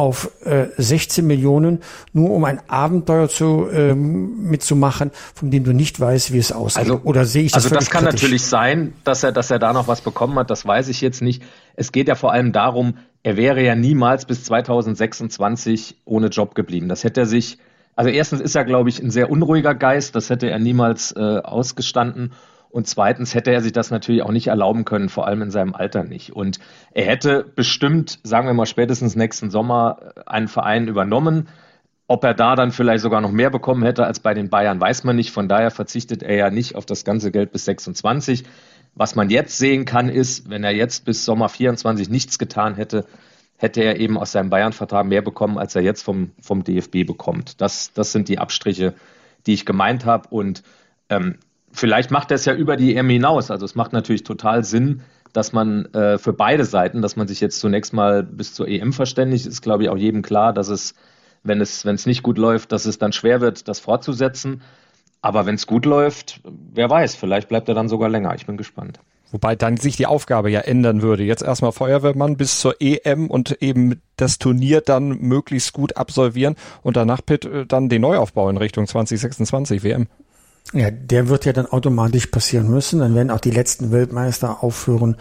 auf 0.00 0.30
äh, 0.44 0.68
16 0.78 1.26
Millionen, 1.26 1.80
nur 2.12 2.30
um 2.30 2.44
ein 2.44 2.60
Abenteuer 2.68 3.28
zu 3.28 3.68
ähm, 3.70 4.48
mitzumachen, 4.48 5.10
von 5.34 5.50
dem 5.50 5.64
du 5.64 5.72
nicht 5.72 6.00
weißt, 6.00 6.32
wie 6.32 6.38
es 6.38 6.52
aussieht. 6.52 6.78
Also, 6.78 7.00
Oder 7.04 7.26
sehe 7.26 7.42
ich 7.42 7.52
das 7.52 7.64
Also 7.64 7.74
das 7.74 7.90
kann 7.90 8.04
kritisch? 8.04 8.22
natürlich 8.22 8.44
sein, 8.44 8.94
dass 9.04 9.22
er 9.24 9.32
dass 9.32 9.50
er 9.50 9.58
da 9.58 9.72
noch 9.72 9.88
was 9.88 10.00
bekommen 10.00 10.38
hat, 10.38 10.50
das 10.50 10.64
weiß 10.64 10.88
ich 10.88 11.00
jetzt 11.00 11.22
nicht. 11.22 11.42
Es 11.80 11.92
geht 11.92 12.08
ja 12.08 12.14
vor 12.14 12.30
allem 12.30 12.52
darum, 12.52 12.98
er 13.22 13.38
wäre 13.38 13.62
ja 13.62 13.74
niemals 13.74 14.26
bis 14.26 14.44
2026 14.44 15.96
ohne 16.04 16.26
Job 16.26 16.54
geblieben. 16.54 16.90
Das 16.90 17.04
hätte 17.04 17.20
er 17.20 17.26
sich, 17.26 17.56
also 17.96 18.10
erstens 18.10 18.42
ist 18.42 18.54
er, 18.54 18.66
glaube 18.66 18.90
ich, 18.90 19.02
ein 19.02 19.10
sehr 19.10 19.30
unruhiger 19.30 19.74
Geist, 19.74 20.14
das 20.14 20.28
hätte 20.28 20.50
er 20.50 20.58
niemals 20.58 21.12
äh, 21.12 21.38
ausgestanden. 21.38 22.34
Und 22.68 22.86
zweitens 22.86 23.34
hätte 23.34 23.50
er 23.50 23.62
sich 23.62 23.72
das 23.72 23.90
natürlich 23.90 24.20
auch 24.22 24.30
nicht 24.30 24.48
erlauben 24.48 24.84
können, 24.84 25.08
vor 25.08 25.26
allem 25.26 25.40
in 25.40 25.50
seinem 25.50 25.74
Alter 25.74 26.04
nicht. 26.04 26.36
Und 26.36 26.58
er 26.92 27.06
hätte 27.06 27.46
bestimmt, 27.56 28.18
sagen 28.24 28.46
wir 28.46 28.52
mal, 28.52 28.66
spätestens 28.66 29.16
nächsten 29.16 29.50
Sommer 29.50 30.12
äh, 30.16 30.20
einen 30.26 30.48
Verein 30.48 30.86
übernommen. 30.86 31.48
Ob 32.08 32.24
er 32.24 32.34
da 32.34 32.56
dann 32.56 32.72
vielleicht 32.72 33.02
sogar 33.02 33.22
noch 33.22 33.32
mehr 33.32 33.48
bekommen 33.48 33.84
hätte 33.84 34.04
als 34.04 34.20
bei 34.20 34.34
den 34.34 34.50
Bayern, 34.50 34.82
weiß 34.82 35.04
man 35.04 35.16
nicht. 35.16 35.30
Von 35.30 35.48
daher 35.48 35.70
verzichtet 35.70 36.22
er 36.22 36.36
ja 36.36 36.50
nicht 36.50 36.74
auf 36.74 36.84
das 36.84 37.06
ganze 37.06 37.30
Geld 37.30 37.52
bis 37.52 37.64
26. 37.64 38.44
Was 39.00 39.14
man 39.14 39.30
jetzt 39.30 39.56
sehen 39.56 39.86
kann, 39.86 40.10
ist, 40.10 40.50
wenn 40.50 40.62
er 40.62 40.72
jetzt 40.72 41.06
bis 41.06 41.24
Sommer 41.24 41.48
24 41.48 42.10
nichts 42.10 42.38
getan 42.38 42.74
hätte, 42.74 43.06
hätte 43.56 43.80
er 43.80 43.98
eben 43.98 44.18
aus 44.18 44.32
seinem 44.32 44.50
Bayern-Vertrag 44.50 45.06
mehr 45.06 45.22
bekommen, 45.22 45.56
als 45.56 45.74
er 45.74 45.80
jetzt 45.80 46.02
vom, 46.02 46.32
vom 46.42 46.64
DFB 46.64 47.06
bekommt. 47.06 47.62
Das, 47.62 47.94
das 47.94 48.12
sind 48.12 48.28
die 48.28 48.38
Abstriche, 48.38 48.92
die 49.46 49.54
ich 49.54 49.64
gemeint 49.64 50.04
habe. 50.04 50.28
Und 50.28 50.62
ähm, 51.08 51.36
vielleicht 51.72 52.10
macht 52.10 52.30
er 52.30 52.34
es 52.34 52.44
ja 52.44 52.52
über 52.52 52.76
die 52.76 52.94
EM 52.94 53.08
hinaus. 53.08 53.50
Also 53.50 53.64
es 53.64 53.74
macht 53.74 53.94
natürlich 53.94 54.22
total 54.22 54.64
Sinn, 54.64 55.00
dass 55.32 55.54
man 55.54 55.86
äh, 55.94 56.18
für 56.18 56.34
beide 56.34 56.66
Seiten, 56.66 57.00
dass 57.00 57.16
man 57.16 57.26
sich 57.26 57.40
jetzt 57.40 57.58
zunächst 57.58 57.94
mal 57.94 58.22
bis 58.22 58.52
zur 58.52 58.68
EM 58.68 58.92
verständigt, 58.92 59.46
ist, 59.46 59.62
glaube 59.62 59.84
ich, 59.84 59.88
auch 59.88 59.96
jedem 59.96 60.20
klar, 60.20 60.52
dass 60.52 60.68
es, 60.68 60.94
wenn 61.42 61.62
es, 61.62 61.86
wenn 61.86 61.94
es 61.94 62.04
nicht 62.04 62.22
gut 62.22 62.36
läuft, 62.36 62.70
dass 62.70 62.84
es 62.84 62.98
dann 62.98 63.14
schwer 63.14 63.40
wird, 63.40 63.66
das 63.66 63.80
fortzusetzen. 63.80 64.60
Aber 65.22 65.46
wenn 65.46 65.54
es 65.54 65.66
gut 65.66 65.84
läuft, 65.84 66.40
wer 66.44 66.88
weiß, 66.88 67.14
vielleicht 67.14 67.48
bleibt 67.48 67.68
er 67.68 67.74
dann 67.74 67.88
sogar 67.88 68.08
länger. 68.08 68.34
Ich 68.34 68.46
bin 68.46 68.56
gespannt. 68.56 69.00
Wobei 69.32 69.54
dann 69.54 69.76
sich 69.76 69.96
die 69.96 70.06
Aufgabe 70.06 70.50
ja 70.50 70.60
ändern 70.60 71.02
würde. 71.02 71.22
Jetzt 71.22 71.42
erstmal 71.42 71.72
Feuerwehrmann 71.72 72.36
bis 72.36 72.58
zur 72.58 72.76
EM 72.80 73.28
und 73.30 73.62
eben 73.62 74.00
das 74.16 74.38
Turnier 74.38 74.80
dann 74.80 75.20
möglichst 75.20 75.72
gut 75.72 75.96
absolvieren 75.96 76.56
und 76.82 76.96
danach 76.96 77.20
Pitt 77.24 77.44
äh, 77.44 77.66
dann 77.66 77.88
den 77.88 78.02
Neuaufbau 78.02 78.48
in 78.48 78.56
Richtung 78.56 78.86
2026 78.86 79.84
WM. 79.84 80.08
Ja, 80.72 80.92
der 80.92 81.28
wird 81.28 81.46
ja 81.46 81.52
dann 81.52 81.66
automatisch 81.66 82.26
passieren 82.26 82.70
müssen. 82.70 83.00
Dann 83.00 83.16
werden 83.16 83.32
auch 83.32 83.40
die 83.40 83.50
letzten 83.50 83.90
Weltmeister 83.90 84.62
aufhören 84.62 85.16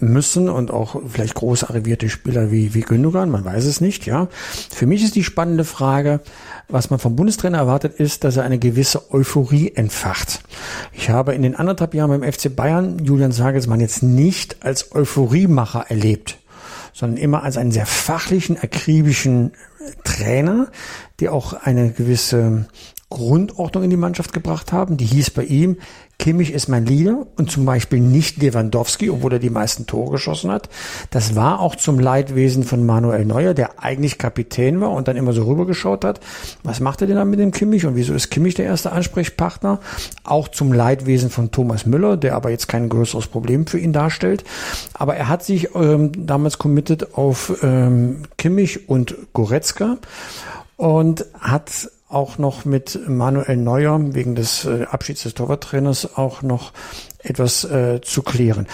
müssen 0.00 0.48
und 0.48 0.72
auch 0.72 1.00
vielleicht 1.08 1.34
groß 1.34 1.64
arrivierte 1.64 2.08
Spieler 2.08 2.50
wie, 2.50 2.74
wie 2.74 2.80
Gündogan, 2.80 3.30
man 3.30 3.44
weiß 3.44 3.66
es 3.66 3.80
nicht, 3.80 4.04
ja. 4.04 4.28
Für 4.70 4.86
mich 4.86 5.04
ist 5.04 5.14
die 5.14 5.22
spannende 5.22 5.64
Frage, 5.64 6.20
was 6.68 6.90
man 6.90 6.98
vom 6.98 7.14
Bundestrainer 7.14 7.58
erwartet, 7.58 8.00
ist, 8.00 8.24
dass 8.24 8.36
er 8.36 8.42
eine 8.42 8.58
gewisse 8.58 9.12
Euphorie 9.12 9.72
entfacht. 9.74 10.40
Ich 10.92 11.08
habe 11.08 11.34
in 11.34 11.42
den 11.42 11.54
anderthalb 11.54 11.94
Jahren 11.94 12.10
beim 12.10 12.32
FC 12.32 12.54
Bayern 12.54 12.98
Julian 12.98 13.32
Sagelsmann 13.32 13.78
jetzt 13.78 14.02
nicht 14.02 14.64
als 14.64 14.92
Euphoriemacher 14.92 15.86
erlebt, 15.88 16.38
sondern 16.92 17.18
immer 17.18 17.44
als 17.44 17.58
einen 17.58 17.70
sehr 17.70 17.86
fachlichen, 17.86 18.58
akribischen 18.58 19.52
Trainer, 20.02 20.68
der 21.20 21.32
auch 21.32 21.52
eine 21.52 21.92
gewisse 21.92 22.66
Grundordnung 23.14 23.84
in 23.84 23.90
die 23.90 23.96
Mannschaft 23.96 24.32
gebracht 24.32 24.72
haben. 24.72 24.96
Die 24.96 25.04
hieß 25.04 25.30
bei 25.30 25.44
ihm, 25.44 25.76
Kimmich 26.18 26.52
ist 26.52 26.68
mein 26.68 26.84
Leader 26.84 27.26
und 27.36 27.50
zum 27.50 27.64
Beispiel 27.64 28.00
nicht 28.00 28.38
Lewandowski, 28.42 29.08
obwohl 29.08 29.34
er 29.34 29.38
die 29.38 29.50
meisten 29.50 29.86
Tore 29.86 30.12
geschossen 30.12 30.50
hat. 30.50 30.68
Das 31.10 31.36
war 31.36 31.60
auch 31.60 31.76
zum 31.76 32.00
Leidwesen 32.00 32.64
von 32.64 32.84
Manuel 32.84 33.24
Neuer, 33.24 33.54
der 33.54 33.82
eigentlich 33.82 34.18
Kapitän 34.18 34.80
war 34.80 34.90
und 34.90 35.06
dann 35.06 35.16
immer 35.16 35.32
so 35.32 35.44
rübergeschaut 35.44 36.04
hat. 36.04 36.18
Was 36.64 36.80
macht 36.80 37.02
er 37.02 37.06
denn 37.06 37.16
dann 37.16 37.30
mit 37.30 37.38
dem 37.38 37.52
Kimmich 37.52 37.86
und 37.86 37.94
wieso 37.94 38.14
ist 38.14 38.30
Kimmich 38.30 38.54
der 38.54 38.66
erste 38.66 38.90
Ansprechpartner? 38.90 39.78
Auch 40.24 40.48
zum 40.48 40.72
Leidwesen 40.72 41.30
von 41.30 41.52
Thomas 41.52 41.86
Müller, 41.86 42.16
der 42.16 42.34
aber 42.34 42.50
jetzt 42.50 42.66
kein 42.66 42.88
größeres 42.88 43.28
Problem 43.28 43.68
für 43.68 43.78
ihn 43.78 43.92
darstellt. 43.92 44.42
Aber 44.94 45.14
er 45.14 45.28
hat 45.28 45.44
sich 45.44 45.74
ähm, 45.76 46.26
damals 46.26 46.58
committed 46.58 47.14
auf 47.14 47.62
ähm, 47.62 48.22
Kimmich 48.38 48.88
und 48.88 49.14
Goretzka 49.32 49.98
und 50.76 51.24
hat 51.38 51.88
auch 52.14 52.38
noch 52.38 52.64
mit 52.64 52.98
Manuel 53.08 53.56
Neuer 53.56 54.14
wegen 54.14 54.34
des 54.34 54.64
äh, 54.64 54.84
Abschieds 54.90 55.24
des 55.24 55.34
Torwarttrainers 55.34 56.16
auch 56.16 56.42
noch 56.42 56.72
etwas 57.18 57.64
äh, 57.64 58.00
zu 58.02 58.22
klären. 58.22 58.66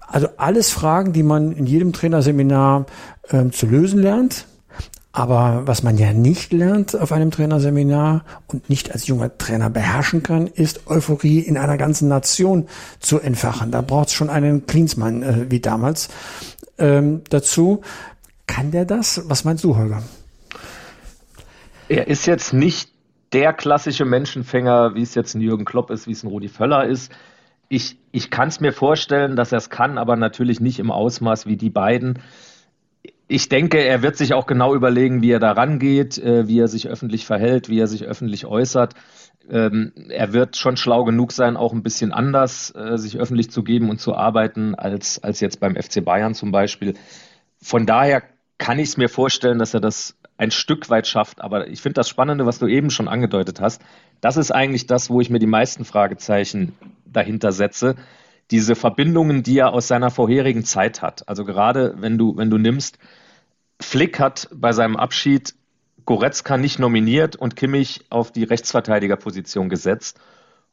Also 0.00 0.28
alles 0.36 0.70
Fragen, 0.70 1.12
die 1.12 1.22
man 1.22 1.52
in 1.52 1.66
jedem 1.66 1.92
Trainerseminar 1.92 2.86
äh, 3.28 3.48
zu 3.50 3.66
lösen 3.66 4.00
lernt. 4.00 4.46
Aber 5.12 5.62
was 5.66 5.82
man 5.82 5.98
ja 5.98 6.12
nicht 6.12 6.52
lernt 6.52 6.98
auf 6.98 7.10
einem 7.10 7.32
Trainerseminar 7.32 8.24
und 8.46 8.70
nicht 8.70 8.92
als 8.92 9.08
junger 9.08 9.36
Trainer 9.38 9.68
beherrschen 9.68 10.22
kann, 10.22 10.46
ist 10.46 10.86
Euphorie 10.86 11.40
in 11.40 11.56
einer 11.56 11.76
ganzen 11.76 12.06
Nation 12.08 12.68
zu 13.00 13.18
entfachen. 13.18 13.72
Da 13.72 13.82
braucht 13.82 14.08
es 14.08 14.14
schon 14.14 14.30
einen 14.30 14.66
Klinsmann 14.66 15.22
äh, 15.22 15.50
wie 15.50 15.60
damals 15.60 16.08
ähm, 16.78 17.22
dazu. 17.28 17.80
Kann 18.46 18.70
der 18.70 18.84
das? 18.84 19.22
Was 19.26 19.44
meinst 19.44 19.64
du, 19.64 19.76
Holger? 19.76 20.02
Er 21.90 22.06
ist 22.06 22.26
jetzt 22.26 22.52
nicht 22.52 22.92
der 23.32 23.52
klassische 23.52 24.04
Menschenfänger, 24.04 24.94
wie 24.94 25.02
es 25.02 25.16
jetzt 25.16 25.34
ein 25.34 25.40
Jürgen 25.40 25.64
Klopp 25.64 25.90
ist, 25.90 26.06
wie 26.06 26.12
es 26.12 26.22
ein 26.22 26.28
Rudi 26.28 26.46
Völler 26.46 26.86
ist. 26.86 27.10
Ich, 27.68 27.98
ich 28.12 28.30
kann 28.30 28.46
es 28.46 28.60
mir 28.60 28.72
vorstellen, 28.72 29.34
dass 29.34 29.50
er 29.50 29.58
es 29.58 29.70
kann, 29.70 29.98
aber 29.98 30.14
natürlich 30.14 30.60
nicht 30.60 30.78
im 30.78 30.92
Ausmaß 30.92 31.46
wie 31.46 31.56
die 31.56 31.68
beiden. 31.68 32.20
Ich 33.26 33.48
denke, 33.48 33.78
er 33.78 34.02
wird 34.02 34.16
sich 34.16 34.34
auch 34.34 34.46
genau 34.46 34.76
überlegen, 34.76 35.20
wie 35.20 35.32
er 35.32 35.40
da 35.40 35.50
rangeht, 35.50 36.16
äh, 36.18 36.46
wie 36.46 36.60
er 36.60 36.68
sich 36.68 36.86
öffentlich 36.86 37.26
verhält, 37.26 37.68
wie 37.68 37.80
er 37.80 37.88
sich 37.88 38.04
öffentlich 38.04 38.46
äußert. 38.46 38.94
Ähm, 39.50 39.92
er 40.10 40.32
wird 40.32 40.56
schon 40.56 40.76
schlau 40.76 41.02
genug 41.02 41.32
sein, 41.32 41.56
auch 41.56 41.72
ein 41.72 41.82
bisschen 41.82 42.12
anders 42.12 42.72
äh, 42.76 42.98
sich 42.98 43.18
öffentlich 43.18 43.50
zu 43.50 43.64
geben 43.64 43.90
und 43.90 44.00
zu 44.00 44.14
arbeiten, 44.14 44.76
als, 44.76 45.24
als 45.24 45.40
jetzt 45.40 45.58
beim 45.58 45.74
FC 45.74 46.04
Bayern 46.04 46.34
zum 46.34 46.52
Beispiel. 46.52 46.94
Von 47.60 47.84
daher 47.84 48.22
kann 48.58 48.78
ich 48.78 48.90
es 48.90 48.96
mir 48.96 49.08
vorstellen, 49.08 49.58
dass 49.58 49.74
er 49.74 49.80
das 49.80 50.19
ein 50.40 50.50
Stück 50.50 50.88
weit 50.88 51.06
schafft. 51.06 51.42
Aber 51.42 51.68
ich 51.68 51.82
finde 51.82 51.94
das 51.94 52.08
Spannende, 52.08 52.46
was 52.46 52.58
du 52.58 52.66
eben 52.66 52.90
schon 52.90 53.08
angedeutet 53.08 53.60
hast. 53.60 53.82
das 54.22 54.38
ist 54.38 54.50
eigentlich 54.50 54.86
das, 54.86 55.10
wo 55.10 55.20
ich 55.20 55.28
mir 55.28 55.38
die 55.38 55.46
meisten 55.46 55.84
Fragezeichen 55.84 56.74
dahinter 57.04 57.52
setze. 57.52 57.96
Diese 58.50 58.74
Verbindungen, 58.74 59.42
die 59.42 59.58
er 59.58 59.74
aus 59.74 59.86
seiner 59.86 60.10
vorherigen 60.10 60.64
Zeit 60.64 61.02
hat. 61.02 61.28
Also 61.28 61.44
gerade 61.44 61.94
wenn 61.98 62.16
du, 62.16 62.36
wenn 62.38 62.48
du 62.48 62.56
nimmst, 62.56 62.98
Flick 63.80 64.18
hat 64.18 64.48
bei 64.54 64.72
seinem 64.72 64.96
Abschied 64.96 65.54
Goretzka 66.06 66.56
nicht 66.56 66.78
nominiert 66.78 67.36
und 67.36 67.54
Kimmich 67.54 68.06
auf 68.08 68.32
die 68.32 68.44
Rechtsverteidigerposition 68.44 69.68
gesetzt 69.68 70.18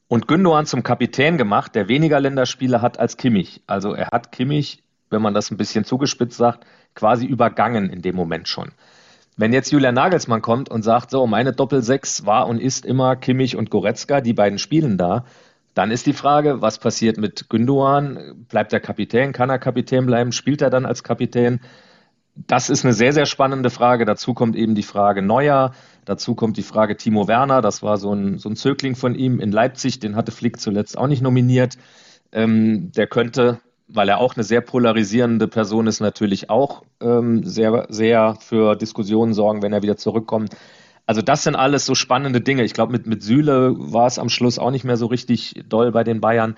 und 0.08 0.30
Gündogan 0.30 0.66
zum 0.66 0.82
Kapitän 0.82 1.38
gemacht, 1.38 1.76
der 1.76 1.90
weniger 1.90 2.22
Länderspiele 2.22 2.82
hat 2.82 3.00
als 3.00 3.18
Kimmich. 3.18 3.62
Also 3.68 3.94
er 3.94 4.08
hat 4.14 4.32
Kimmich, 4.32 4.82
wenn 5.10 5.22
man 5.22 5.34
das 5.34 5.52
ein 5.52 5.58
bisschen 5.58 5.84
zugespitzt 5.84 6.38
sagt, 6.38 6.66
quasi 6.96 7.26
übergangen 7.26 7.90
in 7.90 8.02
dem 8.02 8.16
Moment 8.16 8.48
schon. 8.48 8.72
Wenn 9.38 9.54
jetzt 9.54 9.72
Julian 9.72 9.94
Nagelsmann 9.94 10.42
kommt 10.42 10.70
und 10.70 10.82
sagt, 10.82 11.12
so, 11.12 11.28
meine 11.28 11.54
Doppel-Sechs 11.54 12.26
war 12.26 12.48
und 12.48 12.60
ist 12.60 12.86
immer 12.86 13.16
Kimmich 13.16 13.56
und 13.56 13.70
Goretzka, 13.70 14.20
die 14.20 14.34
beiden 14.34 14.58
spielen 14.58 14.98
da, 14.98 15.26
dann 15.76 15.92
ist 15.92 16.08
die 16.08 16.14
Frage, 16.14 16.64
was 16.64 16.80
passiert 16.80 17.18
mit 17.18 17.48
Gündogan? 17.48 18.46
Bleibt 18.50 18.74
er 18.74 18.80
Kapitän? 18.80 19.34
Kann 19.34 19.52
er 19.52 19.60
Kapitän 19.60 20.08
bleiben? 20.08 20.32
Spielt 20.32 20.64
er 20.64 20.72
dann 20.72 20.88
als 20.88 21.04
Kapitän? 21.04 21.60
Das 22.34 22.72
ist 22.72 22.84
eine 22.84 22.94
sehr, 22.94 23.14
sehr 23.14 23.28
spannende 23.28 23.70
Frage. 23.70 24.06
Dazu 24.06 24.34
kommt 24.34 24.56
eben 24.56 24.74
die 24.74 24.82
Frage 24.82 25.22
Neuer. 25.22 25.72
Dazu 26.06 26.34
kommt 26.34 26.58
die 26.58 26.64
Frage 26.64 26.98
Timo 26.98 27.28
Werner. 27.28 27.62
Das 27.62 27.84
war 27.84 27.98
so 27.98 28.12
ein, 28.12 28.40
so 28.40 28.50
ein 28.50 28.56
Zögling 28.56 28.96
von 28.96 29.14
ihm 29.14 29.40
in 29.40 29.52
Leipzig. 29.52 30.00
Den 30.00 30.16
hatte 30.16 30.32
Flick 30.32 30.60
zuletzt 30.60 30.98
auch 30.98 31.08
nicht 31.08 31.22
nominiert. 31.22 31.78
Ähm, 32.32 32.92
der 32.94 33.06
könnte 33.06 33.60
weil 33.88 34.10
er 34.10 34.20
auch 34.20 34.36
eine 34.36 34.44
sehr 34.44 34.62
polarisierende 34.62 35.48
Person 35.48 35.88
ist, 35.88 36.00
natürlich 36.00 36.50
auch 36.50 36.84
ähm, 37.02 37.44
sehr, 37.44 37.88
sehr 37.90 38.36
für 38.40 38.76
Diskussionen 38.76 39.34
sorgen, 39.34 39.62
wenn 39.62 39.74
er 39.74 39.82
wieder 39.82 39.98
zurückkommt. 39.98 40.56
Also 41.06 41.22
das 41.22 41.44
sind 41.44 41.56
alles 41.56 41.86
so 41.86 41.96
spannende 41.96 42.42
Dinge. 42.42 42.64
Ich 42.64 42.74
glaube, 42.74 42.92
mit, 42.92 43.08
mit 43.08 43.24
Süle 43.24 43.76
war 43.78 44.08
es 44.08 44.20
am 44.20 44.30
Schluss 44.30 44.60
auch 44.60 44.72
nicht 44.72 44.84
mehr 44.84 44.98
so 44.98 45.06
richtig 45.06 45.64
doll 45.70 45.92
bei 45.92 46.04
den 46.04 46.20
Bayern. 46.20 46.58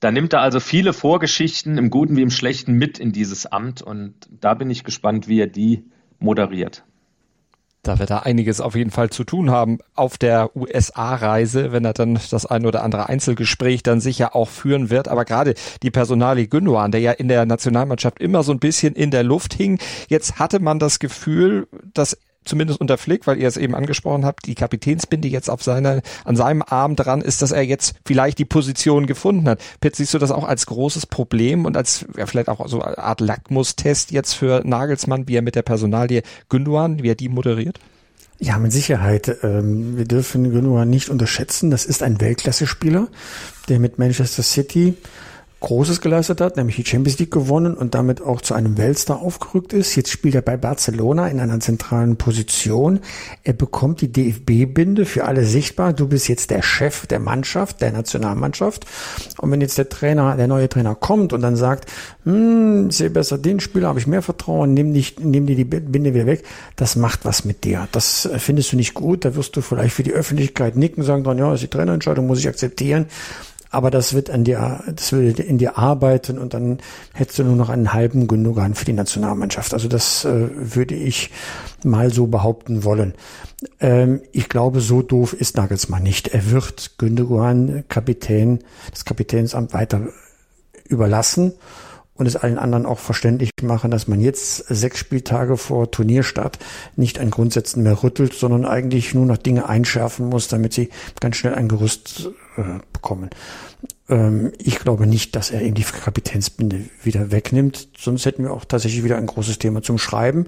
Da 0.00 0.10
nimmt 0.10 0.32
er 0.32 0.40
also 0.40 0.60
viele 0.60 0.92
Vorgeschichten 0.94 1.78
im 1.78 1.90
Guten 1.90 2.16
wie 2.16 2.22
im 2.22 2.30
Schlechten 2.30 2.72
mit 2.72 2.98
in 2.98 3.12
dieses 3.12 3.46
Amt 3.46 3.82
und 3.82 4.14
da 4.40 4.54
bin 4.54 4.70
ich 4.70 4.82
gespannt, 4.82 5.28
wie 5.28 5.40
er 5.40 5.46
die 5.46 5.84
moderiert. 6.18 6.84
Da 7.82 7.98
wird 7.98 8.10
er 8.10 8.24
einiges 8.26 8.60
auf 8.60 8.76
jeden 8.76 8.92
Fall 8.92 9.10
zu 9.10 9.24
tun 9.24 9.50
haben 9.50 9.78
auf 9.96 10.16
der 10.16 10.56
USA-Reise, 10.56 11.72
wenn 11.72 11.84
er 11.84 11.92
dann 11.92 12.16
das 12.30 12.46
ein 12.46 12.64
oder 12.64 12.84
andere 12.84 13.08
Einzelgespräch 13.08 13.82
dann 13.82 14.00
sicher 14.00 14.36
auch 14.36 14.48
führen 14.48 14.88
wird. 14.88 15.08
Aber 15.08 15.24
gerade 15.24 15.54
die 15.82 15.90
Personalie 15.90 16.46
Gündogan, 16.46 16.92
der 16.92 17.00
ja 17.00 17.10
in 17.10 17.26
der 17.26 17.44
Nationalmannschaft 17.44 18.20
immer 18.20 18.44
so 18.44 18.52
ein 18.52 18.60
bisschen 18.60 18.94
in 18.94 19.10
der 19.10 19.24
Luft 19.24 19.54
hing, 19.54 19.80
jetzt 20.08 20.38
hatte 20.38 20.60
man 20.60 20.78
das 20.78 21.00
Gefühl, 21.00 21.66
dass 21.92 22.16
zumindest 22.44 22.80
unter 22.80 22.98
Flick, 22.98 23.26
weil 23.26 23.38
ihr 23.38 23.48
es 23.48 23.56
eben 23.56 23.74
angesprochen 23.74 24.24
habt, 24.24 24.46
die 24.46 24.54
Kapitänsbinde 24.54 25.28
jetzt 25.28 25.50
auf 25.50 25.62
seiner, 25.62 26.02
an 26.24 26.36
seinem 26.36 26.62
Arm 26.62 26.96
dran 26.96 27.20
ist, 27.20 27.42
dass 27.42 27.52
er 27.52 27.62
jetzt 27.62 27.94
vielleicht 28.04 28.38
die 28.38 28.44
Position 28.44 29.06
gefunden 29.06 29.48
hat. 29.48 29.60
Pitt, 29.80 29.96
siehst 29.96 30.14
du 30.14 30.18
das 30.18 30.30
auch 30.30 30.44
als 30.44 30.66
großes 30.66 31.06
Problem 31.06 31.64
und 31.64 31.76
als 31.76 32.06
ja, 32.16 32.26
vielleicht 32.26 32.48
auch 32.48 32.66
so 32.68 32.80
eine 32.80 32.98
Art 32.98 33.20
Lackmustest 33.20 34.10
jetzt 34.10 34.34
für 34.34 34.62
Nagelsmann, 34.64 35.28
wie 35.28 35.36
er 35.36 35.42
mit 35.42 35.54
der 35.54 35.62
Personalie 35.62 36.22
Gündogan, 36.48 37.02
wie 37.02 37.10
er 37.10 37.14
die 37.14 37.28
moderiert? 37.28 37.78
Ja, 38.38 38.58
mit 38.58 38.72
Sicherheit. 38.72 39.38
Ähm, 39.44 39.96
wir 39.96 40.04
dürfen 40.04 40.50
Gündogan 40.50 40.90
nicht 40.90 41.10
unterschätzen. 41.10 41.70
Das 41.70 41.84
ist 41.84 42.02
ein 42.02 42.20
Weltklasse-Spieler, 42.20 43.06
der 43.68 43.78
mit 43.78 44.00
Manchester 44.00 44.42
City 44.42 44.94
Großes 45.62 46.00
geleistet 46.00 46.40
hat, 46.40 46.56
nämlich 46.56 46.76
die 46.76 46.84
Champions 46.84 47.18
League 47.18 47.30
gewonnen 47.30 47.74
und 47.74 47.94
damit 47.94 48.20
auch 48.20 48.40
zu 48.40 48.52
einem 48.52 48.76
Weltstar 48.76 49.22
aufgerückt 49.22 49.72
ist. 49.72 49.94
Jetzt 49.94 50.10
spielt 50.10 50.34
er 50.34 50.42
bei 50.42 50.56
Barcelona 50.56 51.28
in 51.28 51.40
einer 51.40 51.60
zentralen 51.60 52.16
Position. 52.16 53.00
Er 53.44 53.52
bekommt 53.52 54.00
die 54.00 54.12
DFB-Binde 54.12 55.06
für 55.06 55.24
alle 55.24 55.44
sichtbar. 55.44 55.92
Du 55.92 56.08
bist 56.08 56.28
jetzt 56.28 56.50
der 56.50 56.62
Chef 56.62 57.06
der 57.06 57.20
Mannschaft, 57.20 57.80
der 57.80 57.92
Nationalmannschaft. 57.92 58.86
Und 59.38 59.50
wenn 59.52 59.60
jetzt 59.60 59.78
der 59.78 59.88
Trainer, 59.88 60.36
der 60.36 60.48
neue 60.48 60.68
Trainer 60.68 60.96
kommt 60.96 61.32
und 61.32 61.40
dann 61.42 61.56
sagt, 61.56 61.88
hm, 62.24 62.90
sehe 62.90 63.10
besser 63.10 63.38
den 63.38 63.60
Spieler, 63.60 63.88
habe 63.88 64.00
ich 64.00 64.08
mehr 64.08 64.22
Vertrauen, 64.22 64.74
nimm, 64.74 64.90
nicht, 64.90 65.20
nimm 65.20 65.46
dir 65.46 65.56
die 65.56 65.64
Binde 65.64 66.12
wieder 66.12 66.26
weg, 66.26 66.42
das 66.76 66.96
macht 66.96 67.24
was 67.24 67.44
mit 67.44 67.62
dir. 67.62 67.86
Das 67.92 68.28
findest 68.38 68.72
du 68.72 68.76
nicht 68.76 68.94
gut. 68.94 69.24
Da 69.24 69.36
wirst 69.36 69.56
du 69.56 69.60
vielleicht 69.60 69.94
für 69.94 70.02
die 70.02 70.12
Öffentlichkeit 70.12 70.76
nicken, 70.76 71.04
sagen 71.04 71.22
dann, 71.22 71.38
ja, 71.38 71.54
ist 71.54 71.62
die 71.62 71.68
Trainerentscheidung, 71.68 72.26
muss 72.26 72.40
ich 72.40 72.48
akzeptieren 72.48 73.06
aber 73.72 73.90
das 73.90 74.12
wird 74.12 74.28
an 74.28 74.44
dir, 74.44 74.84
das 74.94 75.12
würde 75.12 75.42
in 75.42 75.56
dir 75.56 75.78
arbeiten 75.78 76.38
und 76.38 76.52
dann 76.52 76.78
hättest 77.14 77.38
du 77.38 77.44
nur 77.44 77.56
noch 77.56 77.70
einen 77.70 77.94
halben 77.94 78.28
Gündogan 78.28 78.74
für 78.74 78.84
die 78.84 78.92
Nationalmannschaft. 78.92 79.72
Also 79.72 79.88
das 79.88 80.26
äh, 80.26 80.48
würde 80.52 80.94
ich 80.94 81.30
mal 81.82 82.12
so 82.12 82.26
behaupten 82.26 82.84
wollen. 82.84 83.14
Ähm, 83.80 84.20
ich 84.30 84.50
glaube, 84.50 84.80
so 84.80 85.00
doof 85.00 85.32
ist 85.32 85.56
Nagelsmann 85.56 86.02
nicht. 86.02 86.28
Er 86.28 86.50
wird 86.50 86.98
Gündogan 86.98 87.84
Kapitän, 87.88 88.58
das 88.90 89.06
Kapitänsamt 89.06 89.72
weiter 89.72 90.02
überlassen 90.86 91.54
und 92.14 92.26
es 92.26 92.36
allen 92.36 92.58
anderen 92.58 92.84
auch 92.84 92.98
verständlich 92.98 93.50
machen, 93.62 93.90
dass 93.90 94.06
man 94.06 94.20
jetzt 94.20 94.66
sechs 94.68 94.98
Spieltage 94.98 95.56
vor 95.56 95.90
Turnierstart 95.90 96.58
nicht 96.94 97.18
an 97.18 97.30
Grundsätzen 97.30 97.82
mehr 97.82 98.02
rüttelt, 98.02 98.34
sondern 98.34 98.66
eigentlich 98.66 99.14
nur 99.14 99.24
noch 99.24 99.38
Dinge 99.38 99.68
einschärfen 99.68 100.28
muss, 100.28 100.48
damit 100.48 100.74
sie 100.74 100.90
ganz 101.20 101.36
schnell 101.36 101.54
ein 101.54 101.68
Gerüst 101.68 102.30
äh, 102.56 102.80
bekommen. 102.92 103.30
Ähm, 104.08 104.52
ich 104.58 104.78
glaube 104.78 105.06
nicht, 105.06 105.36
dass 105.36 105.50
er 105.50 105.62
eben 105.62 105.74
die 105.74 105.84
Kapitänsbinde 105.84 106.80
wieder 107.02 107.30
wegnimmt, 107.30 107.88
sonst 107.96 108.26
hätten 108.26 108.44
wir 108.44 108.52
auch 108.52 108.64
tatsächlich 108.64 109.04
wieder 109.04 109.16
ein 109.16 109.26
großes 109.26 109.58
Thema 109.58 109.82
zum 109.82 109.98
Schreiben. 109.98 110.46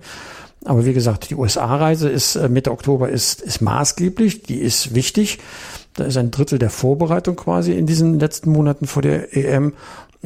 Aber 0.65 0.87
wie 0.87 0.95
gesagt, 0.95 1.29
die 1.29 1.35
USA-Reise 1.35 2.09
ist 2.09 2.37
äh, 2.37 2.49
Mitte 2.49 2.71
Oktober 2.71 3.09
ist, 3.09 3.43
ist 3.43 3.61
maßgeblich, 3.61 4.43
die 4.43 4.61
ist 4.61 4.95
wichtig. 4.95 5.39
Da 5.95 6.05
ist 6.05 6.17
ein 6.17 6.31
Drittel 6.31 6.59
der 6.59 6.71
Vorbereitung 6.71 7.37
quasi 7.37 7.73
in 7.73 7.87
diesen 7.87 8.19
letzten 8.19 8.51
Monaten 8.51 8.87
vor 8.87 9.03
der 9.03 9.37
EM 9.37 9.75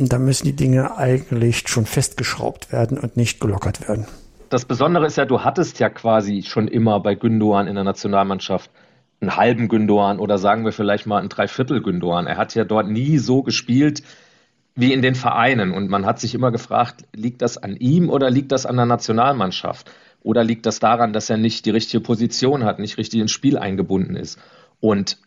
da 0.06 0.18
müssen 0.18 0.44
die 0.44 0.54
Dinge 0.54 0.96
eigentlich 0.96 1.68
schon 1.68 1.86
festgeschraubt 1.86 2.72
werden 2.72 2.98
und 2.98 3.16
nicht 3.16 3.40
gelockert 3.40 3.88
werden. 3.88 4.06
Das 4.48 4.64
Besondere 4.64 5.06
ist 5.06 5.16
ja, 5.16 5.24
du 5.24 5.40
hattest 5.40 5.78
ja 5.78 5.90
quasi 5.90 6.42
schon 6.42 6.68
immer 6.68 7.00
bei 7.00 7.14
Gündogan 7.14 7.66
in 7.66 7.74
der 7.74 7.84
Nationalmannschaft 7.84 8.70
einen 9.20 9.36
halben 9.36 9.68
Gündogan 9.68 10.18
oder 10.18 10.38
sagen 10.38 10.64
wir 10.64 10.72
vielleicht 10.72 11.06
mal 11.06 11.20
ein 11.20 11.28
Dreiviertel 11.28 11.82
Gündogan. 11.82 12.26
Er 12.26 12.36
hat 12.36 12.54
ja 12.54 12.64
dort 12.64 12.88
nie 12.88 13.18
so 13.18 13.42
gespielt 13.42 14.02
wie 14.74 14.92
in 14.92 15.02
den 15.02 15.16
Vereinen 15.16 15.72
und 15.72 15.90
man 15.90 16.06
hat 16.06 16.20
sich 16.20 16.34
immer 16.34 16.52
gefragt, 16.52 17.04
liegt 17.12 17.42
das 17.42 17.58
an 17.58 17.76
ihm 17.76 18.10
oder 18.10 18.30
liegt 18.30 18.52
das 18.52 18.64
an 18.64 18.76
der 18.76 18.86
Nationalmannschaft? 18.86 19.90
Oder 20.22 20.44
liegt 20.44 20.66
das 20.66 20.78
daran, 20.78 21.12
dass 21.12 21.30
er 21.30 21.36
nicht 21.36 21.64
die 21.66 21.70
richtige 21.70 22.00
Position 22.00 22.64
hat, 22.64 22.78
nicht 22.78 22.98
richtig 22.98 23.20
ins 23.20 23.30
Spiel 23.30 23.58
eingebunden 23.58 24.16
ist? 24.16 24.38
Und 24.80 25.18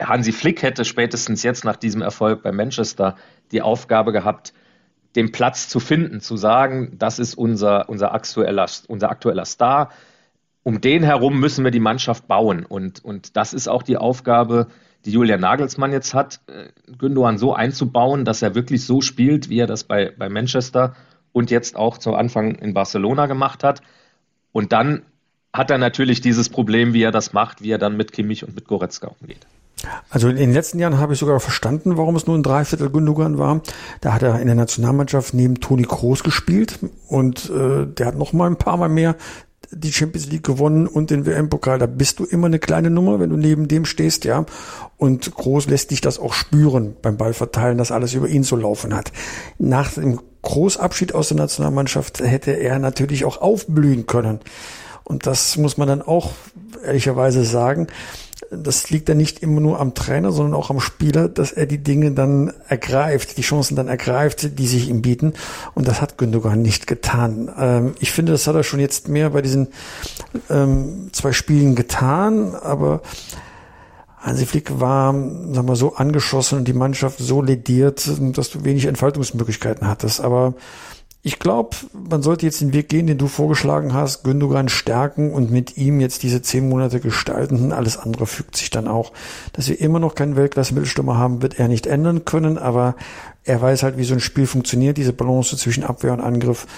Hansi 0.00 0.32
Flick 0.32 0.62
hätte 0.62 0.84
spätestens 0.84 1.42
jetzt 1.42 1.64
nach 1.64 1.76
diesem 1.76 2.02
Erfolg 2.02 2.42
bei 2.42 2.52
Manchester 2.52 3.16
die 3.52 3.62
Aufgabe 3.62 4.12
gehabt, 4.12 4.52
den 5.14 5.32
Platz 5.32 5.68
zu 5.68 5.80
finden, 5.80 6.20
zu 6.20 6.36
sagen, 6.36 6.96
das 6.98 7.18
ist 7.18 7.34
unser, 7.34 7.88
unser, 7.88 8.12
aktueller, 8.12 8.66
unser 8.88 9.10
aktueller 9.10 9.46
Star. 9.46 9.90
Um 10.66 10.80
den 10.80 11.04
herum 11.04 11.38
müssen 11.38 11.62
wir 11.62 11.70
die 11.70 11.78
Mannschaft 11.78 12.26
bauen. 12.26 12.66
Und, 12.66 13.04
und 13.04 13.36
das 13.36 13.54
ist 13.54 13.68
auch 13.68 13.84
die 13.84 13.98
Aufgabe, 13.98 14.66
die 15.04 15.12
Julian 15.12 15.38
Nagelsmann 15.38 15.92
jetzt 15.92 16.12
hat, 16.12 16.40
äh, 16.48 16.70
Gündogan 16.98 17.38
so 17.38 17.54
einzubauen, 17.54 18.24
dass 18.24 18.42
er 18.42 18.56
wirklich 18.56 18.84
so 18.84 19.00
spielt, 19.00 19.48
wie 19.48 19.60
er 19.60 19.68
das 19.68 19.84
bei, 19.84 20.12
bei 20.18 20.28
Manchester 20.28 20.96
und 21.30 21.52
jetzt 21.52 21.76
auch 21.76 21.98
zu 21.98 22.16
Anfang 22.16 22.56
in 22.56 22.74
Barcelona 22.74 23.26
gemacht 23.26 23.62
hat. 23.62 23.80
Und 24.50 24.72
dann 24.72 25.02
hat 25.52 25.70
er 25.70 25.78
natürlich 25.78 26.20
dieses 26.20 26.48
Problem, 26.48 26.94
wie 26.94 27.02
er 27.04 27.12
das 27.12 27.32
macht, 27.32 27.62
wie 27.62 27.70
er 27.70 27.78
dann 27.78 27.96
mit 27.96 28.10
Kimmich 28.10 28.42
und 28.42 28.56
mit 28.56 28.66
Goretzka 28.66 29.14
umgeht. 29.20 29.46
Also 30.10 30.28
in 30.28 30.36
den 30.36 30.52
letzten 30.52 30.78
Jahren 30.78 30.98
habe 30.98 31.12
ich 31.12 31.18
sogar 31.18 31.38
verstanden, 31.38 31.96
warum 31.96 32.16
es 32.16 32.26
nur 32.26 32.36
ein 32.36 32.42
Dreiviertel 32.42 32.90
Gündogan 32.90 33.38
war. 33.38 33.60
Da 34.00 34.14
hat 34.14 34.22
er 34.22 34.40
in 34.40 34.46
der 34.46 34.56
Nationalmannschaft 34.56 35.34
neben 35.34 35.60
Toni 35.60 35.84
Kroos 35.84 36.24
gespielt 36.24 36.80
und 37.06 37.50
äh, 37.50 37.86
der 37.86 38.06
hat 38.06 38.16
noch 38.16 38.32
mal 38.32 38.48
ein 38.48 38.56
paar 38.56 38.78
Mal 38.78 38.88
mehr 38.88 39.14
die 39.70 39.92
Champions 39.92 40.28
League 40.28 40.44
gewonnen 40.44 40.86
und 40.86 41.10
den 41.10 41.26
WM-Pokal. 41.26 41.78
Da 41.78 41.86
bist 41.86 42.18
du 42.18 42.24
immer 42.24 42.46
eine 42.46 42.58
kleine 42.58 42.90
Nummer, 42.90 43.20
wenn 43.20 43.30
du 43.30 43.36
neben 43.36 43.68
dem 43.68 43.84
stehst, 43.84 44.24
ja. 44.24 44.46
Und 44.96 45.34
Groß 45.34 45.68
lässt 45.68 45.90
dich 45.90 46.00
das 46.00 46.18
auch 46.18 46.32
spüren 46.32 46.96
beim 47.02 47.16
Ballverteilen, 47.16 47.78
dass 47.78 47.92
alles 47.92 48.14
über 48.14 48.28
ihn 48.28 48.44
zu 48.44 48.56
laufen 48.56 48.94
hat. 48.94 49.12
Nach 49.58 49.92
dem 49.92 50.20
Großabschied 50.42 51.14
aus 51.14 51.28
der 51.28 51.36
Nationalmannschaft 51.38 52.20
hätte 52.20 52.52
er 52.52 52.78
natürlich 52.78 53.24
auch 53.24 53.40
aufblühen 53.40 54.06
können. 54.06 54.40
Und 55.04 55.26
das 55.26 55.56
muss 55.56 55.76
man 55.76 55.88
dann 55.88 56.02
auch 56.02 56.32
ehrlicherweise 56.84 57.44
sagen 57.44 57.88
das 58.50 58.90
liegt 58.90 59.08
dann 59.08 59.16
nicht 59.16 59.42
immer 59.42 59.60
nur 59.60 59.80
am 59.80 59.94
Trainer, 59.94 60.32
sondern 60.32 60.54
auch 60.54 60.70
am 60.70 60.80
Spieler, 60.80 61.28
dass 61.28 61.52
er 61.52 61.66
die 61.66 61.78
Dinge 61.78 62.12
dann 62.12 62.52
ergreift, 62.68 63.36
die 63.36 63.42
Chancen 63.42 63.76
dann 63.76 63.88
ergreift, 63.88 64.58
die 64.58 64.66
sich 64.66 64.88
ihm 64.88 65.02
bieten. 65.02 65.34
Und 65.74 65.88
das 65.88 66.00
hat 66.00 66.18
Gündogan 66.18 66.62
nicht 66.62 66.86
getan. 66.86 67.50
Ähm, 67.58 67.94
ich 68.00 68.12
finde, 68.12 68.32
das 68.32 68.46
hat 68.46 68.54
er 68.54 68.62
schon 68.62 68.80
jetzt 68.80 69.08
mehr 69.08 69.30
bei 69.30 69.42
diesen 69.42 69.68
ähm, 70.50 71.08
zwei 71.12 71.32
Spielen 71.32 71.74
getan, 71.74 72.54
aber 72.54 73.02
Hansi 74.18 74.46
Flick 74.46 74.80
war, 74.80 75.12
sagen 75.12 75.68
wir 75.68 75.76
so, 75.76 75.94
angeschossen 75.94 76.58
und 76.58 76.68
die 76.68 76.72
Mannschaft 76.72 77.18
so 77.18 77.42
lediert, 77.42 78.10
dass 78.36 78.50
du 78.50 78.64
wenig 78.64 78.86
Entfaltungsmöglichkeiten 78.86 79.86
hattest. 79.86 80.20
Aber 80.20 80.54
ich 81.26 81.40
glaube, 81.40 81.74
man 82.08 82.22
sollte 82.22 82.46
jetzt 82.46 82.60
den 82.60 82.72
Weg 82.72 82.88
gehen, 82.88 83.08
den 83.08 83.18
du 83.18 83.26
vorgeschlagen 83.26 83.92
hast, 83.92 84.22
Gündogan 84.22 84.68
stärken 84.68 85.32
und 85.32 85.50
mit 85.50 85.76
ihm 85.76 85.98
jetzt 85.98 86.22
diese 86.22 86.40
zehn 86.40 86.68
Monate 86.68 87.00
gestalten. 87.00 87.72
Alles 87.72 87.96
andere 87.96 88.26
fügt 88.26 88.56
sich 88.56 88.70
dann 88.70 88.86
auch. 88.86 89.12
Dass 89.52 89.66
wir 89.66 89.80
immer 89.80 89.98
noch 89.98 90.14
keinen 90.14 90.36
Weltklasse-Mittelstürmer 90.36 91.16
haben, 91.16 91.42
wird 91.42 91.58
er 91.58 91.66
nicht 91.66 91.88
ändern 91.88 92.24
können, 92.26 92.58
aber 92.58 92.94
er 93.42 93.60
weiß 93.60 93.82
halt, 93.82 93.98
wie 93.98 94.04
so 94.04 94.14
ein 94.14 94.20
Spiel 94.20 94.46
funktioniert, 94.46 94.98
diese 94.98 95.12
Balance 95.12 95.56
zwischen 95.56 95.82
Abwehr 95.82 96.12
und 96.12 96.20
Angriff. 96.20 96.68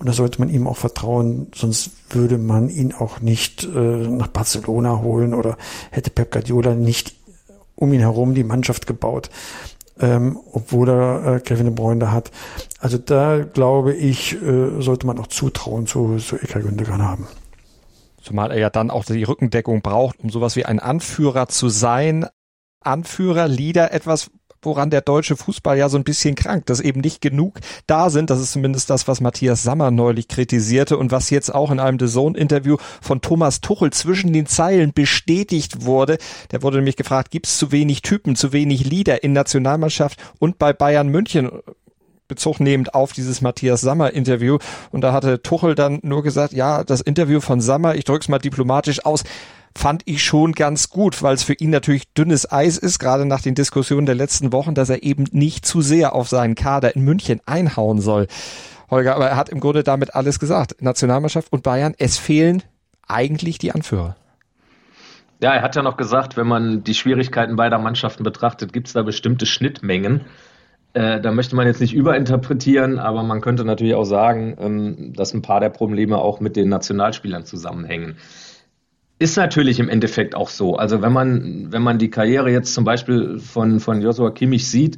Und 0.00 0.08
da 0.08 0.12
sollte 0.12 0.40
man 0.40 0.48
ihm 0.48 0.66
auch 0.66 0.78
vertrauen, 0.78 1.52
sonst 1.54 1.92
würde 2.10 2.38
man 2.38 2.70
ihn 2.70 2.92
auch 2.92 3.20
nicht 3.20 3.62
äh, 3.62 3.78
nach 3.78 4.26
Barcelona 4.26 4.98
holen 4.98 5.32
oder 5.32 5.56
hätte 5.92 6.10
Pep 6.10 6.32
Guardiola 6.32 6.74
nicht 6.74 7.14
um 7.76 7.92
ihn 7.92 8.00
herum 8.00 8.34
die 8.34 8.42
Mannschaft 8.42 8.88
gebaut 8.88 9.30
ähm, 10.00 10.38
obwohl 10.52 10.88
er 10.88 11.36
äh, 11.36 11.40
Kevin 11.40 11.66
De 11.66 11.74
Bruyne 11.74 12.12
hat. 12.12 12.30
Also 12.80 12.98
da 12.98 13.40
glaube 13.40 13.94
ich, 13.94 14.40
äh, 14.42 14.80
sollte 14.80 15.06
man 15.06 15.18
auch 15.18 15.26
Zutrauen 15.26 15.86
zu, 15.86 16.16
zu 16.18 16.36
Ilkay 16.36 16.62
Gündogan 16.62 17.02
haben. 17.02 17.26
Zumal 18.20 18.52
er 18.52 18.58
ja 18.58 18.70
dann 18.70 18.90
auch 18.90 19.04
die 19.04 19.24
Rückendeckung 19.24 19.82
braucht, 19.82 20.20
um 20.20 20.30
sowas 20.30 20.56
wie 20.56 20.64
ein 20.64 20.78
Anführer 20.78 21.48
zu 21.48 21.68
sein. 21.68 22.26
Anführer, 22.80 23.48
Leader, 23.48 23.92
etwas, 23.92 24.30
woran 24.62 24.90
der 24.90 25.00
deutsche 25.00 25.36
Fußball 25.36 25.76
ja 25.76 25.88
so 25.88 25.98
ein 25.98 26.04
bisschen 26.04 26.34
krankt, 26.34 26.70
dass 26.70 26.80
eben 26.80 27.00
nicht 27.00 27.20
genug 27.20 27.58
da 27.86 28.10
sind. 28.10 28.30
Das 28.30 28.40
ist 28.40 28.52
zumindest 28.52 28.90
das, 28.90 29.08
was 29.08 29.20
Matthias 29.20 29.62
Sammer 29.62 29.90
neulich 29.90 30.28
kritisierte 30.28 30.96
und 30.96 31.10
was 31.10 31.30
jetzt 31.30 31.54
auch 31.54 31.70
in 31.70 31.80
einem 31.80 31.98
The 31.98 32.06
Zone-Interview 32.06 32.76
von 33.00 33.20
Thomas 33.20 33.60
Tuchel 33.60 33.92
zwischen 33.92 34.32
den 34.32 34.46
Zeilen 34.46 34.92
bestätigt 34.92 35.84
wurde. 35.84 36.18
Der 36.50 36.62
wurde 36.62 36.78
nämlich 36.78 36.96
gefragt, 36.96 37.30
gibt 37.30 37.46
es 37.46 37.58
zu 37.58 37.72
wenig 37.72 38.02
Typen, 38.02 38.36
zu 38.36 38.52
wenig 38.52 38.88
Leader 38.88 39.22
in 39.22 39.32
Nationalmannschaft 39.32 40.18
und 40.38 40.58
bei 40.58 40.72
Bayern 40.72 41.08
München? 41.08 41.50
Bezug 42.28 42.60
nehmend 42.60 42.94
auf 42.94 43.12
dieses 43.12 43.42
Matthias 43.42 43.82
Sammer 43.82 44.14
Interview. 44.14 44.56
Und 44.90 45.02
da 45.02 45.12
hatte 45.12 45.42
Tuchel 45.42 45.74
dann 45.74 45.98
nur 46.02 46.22
gesagt, 46.22 46.54
ja, 46.54 46.82
das 46.82 47.02
Interview 47.02 47.40
von 47.40 47.60
Sammer, 47.60 47.94
ich 47.94 48.04
drück's 48.04 48.28
mal 48.28 48.38
diplomatisch 48.38 49.04
aus, 49.04 49.22
fand 49.76 50.02
ich 50.06 50.22
schon 50.22 50.52
ganz 50.52 50.90
gut, 50.90 51.22
weil 51.22 51.34
es 51.34 51.42
für 51.42 51.54
ihn 51.54 51.70
natürlich 51.70 52.12
dünnes 52.12 52.50
Eis 52.50 52.78
ist, 52.78 52.98
gerade 52.98 53.26
nach 53.26 53.40
den 53.40 53.54
Diskussionen 53.54 54.06
der 54.06 54.14
letzten 54.14 54.52
Wochen, 54.52 54.74
dass 54.74 54.90
er 54.90 55.02
eben 55.02 55.24
nicht 55.32 55.66
zu 55.66 55.80
sehr 55.80 56.14
auf 56.14 56.28
seinen 56.28 56.54
Kader 56.54 56.94
in 56.94 57.02
München 57.02 57.40
einhauen 57.46 58.00
soll. 58.00 58.26
Holger, 58.90 59.16
aber 59.16 59.28
er 59.28 59.36
hat 59.36 59.48
im 59.48 59.60
Grunde 59.60 59.82
damit 59.82 60.14
alles 60.14 60.38
gesagt. 60.38 60.80
Nationalmannschaft 60.80 61.52
und 61.52 61.62
Bayern, 61.62 61.94
es 61.98 62.18
fehlen 62.18 62.62
eigentlich 63.08 63.58
die 63.58 63.72
Anführer. 63.72 64.16
Ja, 65.40 65.54
er 65.54 65.62
hat 65.62 65.74
ja 65.74 65.82
noch 65.82 65.96
gesagt, 65.96 66.36
wenn 66.36 66.46
man 66.46 66.84
die 66.84 66.94
Schwierigkeiten 66.94 67.56
beider 67.56 67.78
Mannschaften 67.78 68.22
betrachtet, 68.22 68.72
gibt 68.72 68.86
es 68.86 68.92
da 68.92 69.02
bestimmte 69.02 69.44
Schnittmengen. 69.44 70.20
Äh, 70.94 71.20
da 71.20 71.32
möchte 71.32 71.56
man 71.56 71.66
jetzt 71.66 71.80
nicht 71.80 71.94
überinterpretieren, 71.94 72.98
aber 72.98 73.22
man 73.22 73.40
könnte 73.40 73.64
natürlich 73.64 73.94
auch 73.94 74.04
sagen, 74.04 74.56
ähm, 74.60 75.12
dass 75.14 75.32
ein 75.32 75.42
paar 75.42 75.60
der 75.60 75.70
Probleme 75.70 76.18
auch 76.18 76.40
mit 76.40 76.54
den 76.54 76.68
Nationalspielern 76.68 77.44
zusammenhängen. 77.44 78.18
Ist 79.22 79.36
natürlich 79.36 79.78
im 79.78 79.88
Endeffekt 79.88 80.34
auch 80.34 80.48
so. 80.48 80.74
Also 80.74 81.00
wenn 81.00 81.12
man, 81.12 81.70
wenn 81.70 81.80
man 81.80 81.98
die 81.98 82.10
Karriere 82.10 82.50
jetzt 82.50 82.74
zum 82.74 82.82
Beispiel 82.82 83.38
von, 83.38 83.78
von 83.78 84.02
Joshua 84.02 84.32
Kimmich 84.32 84.68
sieht, 84.68 84.96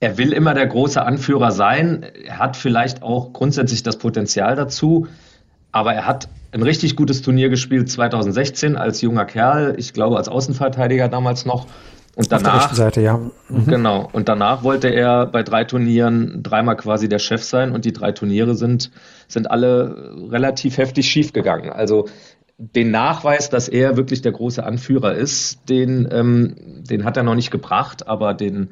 er 0.00 0.18
will 0.18 0.32
immer 0.32 0.54
der 0.54 0.66
große 0.66 1.00
Anführer 1.00 1.52
sein. 1.52 2.04
Er 2.24 2.40
hat 2.40 2.56
vielleicht 2.56 3.04
auch 3.04 3.32
grundsätzlich 3.32 3.84
das 3.84 3.96
Potenzial 3.96 4.56
dazu. 4.56 5.06
Aber 5.70 5.94
er 5.94 6.04
hat 6.04 6.28
ein 6.50 6.64
richtig 6.64 6.96
gutes 6.96 7.22
Turnier 7.22 7.48
gespielt 7.48 7.88
2016 7.88 8.76
als 8.76 9.02
junger 9.02 9.24
Kerl. 9.24 9.76
Ich 9.78 9.92
glaube, 9.92 10.16
als 10.16 10.28
Außenverteidiger 10.28 11.06
damals 11.08 11.44
noch. 11.46 11.68
Und 12.18 12.32
danach, 12.32 12.64
Auf 12.64 12.66
der 12.70 12.76
Seite, 12.76 13.00
ja. 13.00 13.20
Mhm. 13.48 13.66
Genau. 13.66 14.08
Und 14.12 14.28
danach 14.28 14.64
wollte 14.64 14.88
er 14.88 15.26
bei 15.26 15.44
drei 15.44 15.62
Turnieren 15.62 16.42
dreimal 16.42 16.76
quasi 16.76 17.08
der 17.08 17.20
Chef 17.20 17.44
sein. 17.44 17.70
Und 17.70 17.84
die 17.84 17.92
drei 17.92 18.10
Turniere 18.10 18.56
sind, 18.56 18.90
sind 19.28 19.48
alle 19.48 20.16
relativ 20.28 20.78
heftig 20.78 21.08
schief 21.08 21.32
gegangen. 21.32 21.70
Also 21.70 22.08
den 22.58 22.90
Nachweis, 22.90 23.50
dass 23.50 23.68
er 23.68 23.96
wirklich 23.96 24.20
der 24.20 24.32
große 24.32 24.64
Anführer 24.64 25.14
ist, 25.14 25.68
den, 25.68 26.08
ähm, 26.10 26.56
den 26.82 27.04
hat 27.04 27.16
er 27.16 27.22
noch 27.22 27.36
nicht 27.36 27.52
gebracht, 27.52 28.08
aber 28.08 28.34
den, 28.34 28.70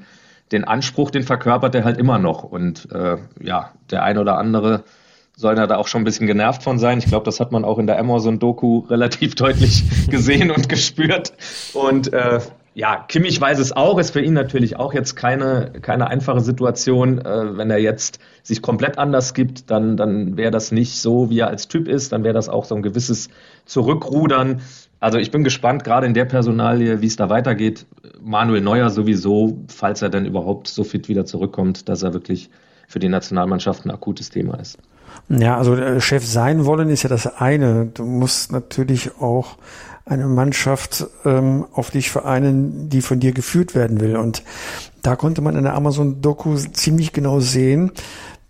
den 0.50 0.64
Anspruch, 0.64 1.12
den 1.12 1.22
verkörpert 1.22 1.74
er 1.76 1.84
halt 1.84 1.96
immer 1.96 2.18
noch. 2.18 2.42
Und 2.42 2.90
äh, 2.92 3.16
ja, 3.40 3.72
der 3.90 4.02
ein 4.02 4.18
oder 4.18 4.38
andere 4.38 4.82
soll 5.36 5.54
da 5.54 5.76
auch 5.76 5.86
schon 5.86 6.00
ein 6.00 6.04
bisschen 6.04 6.26
genervt 6.26 6.62
von 6.62 6.78
sein. 6.78 6.98
Ich 6.98 7.06
glaube, 7.06 7.24
das 7.24 7.38
hat 7.38 7.52
man 7.52 7.64
auch 7.64 7.78
in 7.78 7.86
der 7.86 7.98
Amazon-Doku 7.98 8.78
relativ 8.90 9.36
deutlich 9.36 9.84
gesehen 10.10 10.50
und 10.50 10.68
gespürt. 10.68 11.32
Und 11.72 12.12
äh, 12.12 12.40
ja, 12.76 13.06
Kimmich 13.08 13.40
weiß 13.40 13.58
es 13.58 13.72
auch, 13.72 13.98
ist 13.98 14.10
für 14.10 14.20
ihn 14.20 14.34
natürlich 14.34 14.76
auch 14.76 14.92
jetzt 14.92 15.16
keine, 15.16 15.72
keine 15.80 16.08
einfache 16.08 16.42
Situation. 16.42 17.18
Äh, 17.24 17.56
wenn 17.56 17.70
er 17.70 17.78
jetzt 17.78 18.18
sich 18.42 18.60
komplett 18.60 18.98
anders 18.98 19.32
gibt, 19.32 19.70
dann, 19.70 19.96
dann 19.96 20.36
wäre 20.36 20.50
das 20.50 20.72
nicht 20.72 21.00
so, 21.00 21.30
wie 21.30 21.38
er 21.38 21.48
als 21.48 21.68
Typ 21.68 21.88
ist, 21.88 22.12
dann 22.12 22.22
wäre 22.22 22.34
das 22.34 22.50
auch 22.50 22.66
so 22.66 22.74
ein 22.74 22.82
gewisses 22.82 23.30
Zurückrudern. 23.64 24.60
Also 25.00 25.16
ich 25.16 25.30
bin 25.30 25.42
gespannt, 25.42 25.84
gerade 25.84 26.06
in 26.06 26.12
der 26.12 26.26
Personalie, 26.26 27.00
wie 27.00 27.06
es 27.06 27.16
da 27.16 27.30
weitergeht. 27.30 27.86
Manuel 28.20 28.60
Neuer 28.60 28.90
sowieso, 28.90 29.56
falls 29.68 30.02
er 30.02 30.10
denn 30.10 30.26
überhaupt 30.26 30.68
so 30.68 30.84
fit 30.84 31.08
wieder 31.08 31.24
zurückkommt, 31.24 31.88
dass 31.88 32.02
er 32.02 32.12
wirklich 32.12 32.50
für 32.88 32.98
die 32.98 33.08
Nationalmannschaft 33.08 33.86
ein 33.86 33.90
akutes 33.90 34.28
Thema 34.28 34.60
ist. 34.60 34.78
Ja, 35.30 35.56
also 35.56 35.74
äh, 35.76 35.98
Chef 36.02 36.26
sein 36.26 36.66
wollen 36.66 36.90
ist 36.90 37.04
ja 37.04 37.08
das 37.08 37.26
eine. 37.26 37.86
Du 37.86 38.04
musst 38.04 38.52
natürlich 38.52 39.16
auch 39.18 39.56
eine 40.06 40.28
Mannschaft 40.28 41.06
ähm, 41.24 41.66
auf 41.72 41.90
dich 41.90 42.10
vereinen, 42.10 42.88
die 42.88 43.02
von 43.02 43.18
dir 43.18 43.32
geführt 43.32 43.74
werden 43.74 44.00
will. 44.00 44.16
Und 44.16 44.44
da 45.02 45.16
konnte 45.16 45.42
man 45.42 45.56
in 45.56 45.64
der 45.64 45.74
Amazon-Doku 45.74 46.56
ziemlich 46.72 47.12
genau 47.12 47.40
sehen, 47.40 47.90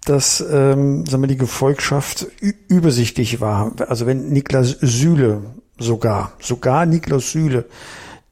dass 0.05 0.41
ähm, 0.41 1.07
sagen 1.07 1.23
wir, 1.23 1.29
die 1.29 1.39
Gefolgschaft 1.39 2.27
übersichtlich 2.69 3.41
war. 3.41 3.73
Also 3.89 4.07
wenn 4.07 4.29
Niklas 4.29 4.77
Süle 4.81 5.43
sogar, 5.79 6.33
sogar 6.41 6.87
Niklas 6.87 7.33
Süle 7.33 7.65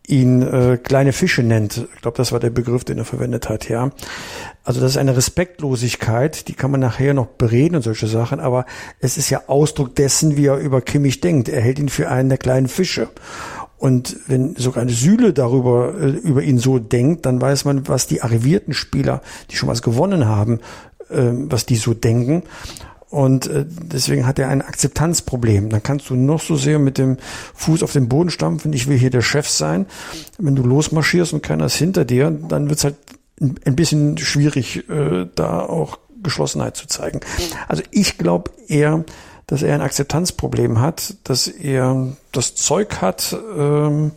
ihn 0.06 0.42
äh, 0.42 0.76
kleine 0.76 1.12
Fische 1.12 1.42
nennt. 1.42 1.86
Ich 1.94 2.02
glaube, 2.02 2.16
das 2.16 2.30
war 2.30 2.40
der 2.40 2.50
Begriff, 2.50 2.84
den 2.84 2.98
er 2.98 3.04
verwendet 3.04 3.48
hat, 3.48 3.68
ja. 3.68 3.90
Also 4.62 4.80
das 4.80 4.92
ist 4.92 4.96
eine 4.98 5.16
Respektlosigkeit, 5.16 6.48
die 6.48 6.54
kann 6.54 6.70
man 6.70 6.80
nachher 6.80 7.14
noch 7.14 7.26
bereden 7.26 7.76
und 7.76 7.82
solche 7.82 8.06
Sachen, 8.06 8.40
aber 8.40 8.66
es 9.00 9.16
ist 9.16 9.30
ja 9.30 9.42
Ausdruck 9.46 9.94
dessen, 9.94 10.36
wie 10.36 10.46
er 10.46 10.58
über 10.58 10.80
Kimmich 10.82 11.20
denkt. 11.20 11.48
Er 11.48 11.60
hält 11.62 11.78
ihn 11.78 11.88
für 11.88 12.10
einen 12.10 12.28
der 12.28 12.38
kleinen 12.38 12.68
Fische. 12.68 13.08
Und 13.78 14.16
wenn 14.28 14.56
sogar 14.56 14.82
eine 14.82 14.92
Sühle 14.92 15.32
darüber 15.32 15.94
äh, 15.98 16.08
über 16.08 16.42
ihn 16.42 16.58
so 16.58 16.78
denkt, 16.78 17.26
dann 17.26 17.40
weiß 17.40 17.64
man, 17.64 17.88
was 17.88 18.06
die 18.06 18.22
arrivierten 18.22 18.72
Spieler, 18.72 19.20
die 19.50 19.56
schon 19.56 19.68
was 19.68 19.82
gewonnen 19.82 20.26
haben, 20.26 20.60
äh, 21.10 21.30
was 21.32 21.66
die 21.66 21.76
so 21.76 21.92
denken. 21.92 22.44
Und 23.14 23.46
äh, 23.46 23.64
deswegen 23.64 24.26
hat 24.26 24.40
er 24.40 24.48
ein 24.48 24.60
Akzeptanzproblem. 24.60 25.68
Dann 25.68 25.84
kannst 25.84 26.10
du 26.10 26.16
noch 26.16 26.42
so 26.42 26.56
sehr 26.56 26.80
mit 26.80 26.98
dem 26.98 27.18
Fuß 27.54 27.84
auf 27.84 27.92
den 27.92 28.08
Boden 28.08 28.28
stampfen, 28.28 28.72
ich 28.72 28.88
will 28.88 28.98
hier 28.98 29.10
der 29.10 29.22
Chef 29.22 29.48
sein. 29.48 29.86
Wenn 30.36 30.56
du 30.56 30.64
losmarschierst 30.64 31.32
und 31.32 31.40
keiner 31.40 31.66
ist 31.66 31.76
hinter 31.76 32.04
dir, 32.04 32.32
dann 32.32 32.68
wird's 32.68 32.82
halt 32.82 32.96
ein 33.40 33.76
bisschen 33.76 34.18
schwierig, 34.18 34.88
äh, 34.90 35.28
da 35.32 35.60
auch 35.60 36.00
Geschlossenheit 36.24 36.76
zu 36.76 36.88
zeigen. 36.88 37.20
Also 37.68 37.84
ich 37.92 38.18
glaube 38.18 38.50
eher, 38.66 39.04
dass 39.46 39.62
er 39.62 39.76
ein 39.76 39.82
Akzeptanzproblem 39.82 40.80
hat, 40.80 41.14
dass 41.22 41.46
er 41.46 42.16
das 42.32 42.56
Zeug 42.56 43.00
hat, 43.00 43.36
ähm, 43.56 44.10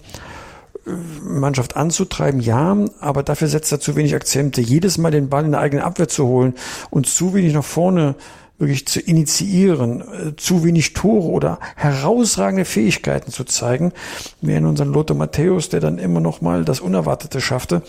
Mannschaft 1.21 1.75
anzutreiben, 1.75 2.39
ja, 2.39 2.75
aber 2.99 3.21
dafür 3.21 3.47
setzt 3.47 3.71
er 3.71 3.79
zu 3.79 3.95
wenig 3.95 4.15
Akzente. 4.15 4.61
Jedes 4.61 4.97
Mal 4.97 5.11
den 5.11 5.29
Ball 5.29 5.45
in 5.45 5.51
der 5.51 5.61
eigenen 5.61 5.83
Abwehr 5.83 6.07
zu 6.07 6.25
holen 6.25 6.55
und 6.89 7.05
zu 7.05 7.35
wenig 7.35 7.53
nach 7.53 7.63
vorne 7.63 8.15
wirklich 8.59 8.87
zu 8.87 8.99
initiieren, 8.99 10.01
äh, 10.01 10.35
zu 10.35 10.63
wenig 10.63 10.93
Tore 10.93 11.27
oder 11.27 11.59
herausragende 11.75 12.65
Fähigkeiten 12.65 13.31
zu 13.31 13.43
zeigen, 13.43 13.91
wie 14.41 14.53
in 14.53 14.65
unseren 14.65 14.91
Lothar 14.91 15.15
Matthäus, 15.15 15.69
der 15.69 15.79
dann 15.79 15.99
immer 15.99 16.19
noch 16.19 16.41
mal 16.41 16.65
das 16.65 16.79
Unerwartete 16.79 17.41
schaffte, 17.41 17.83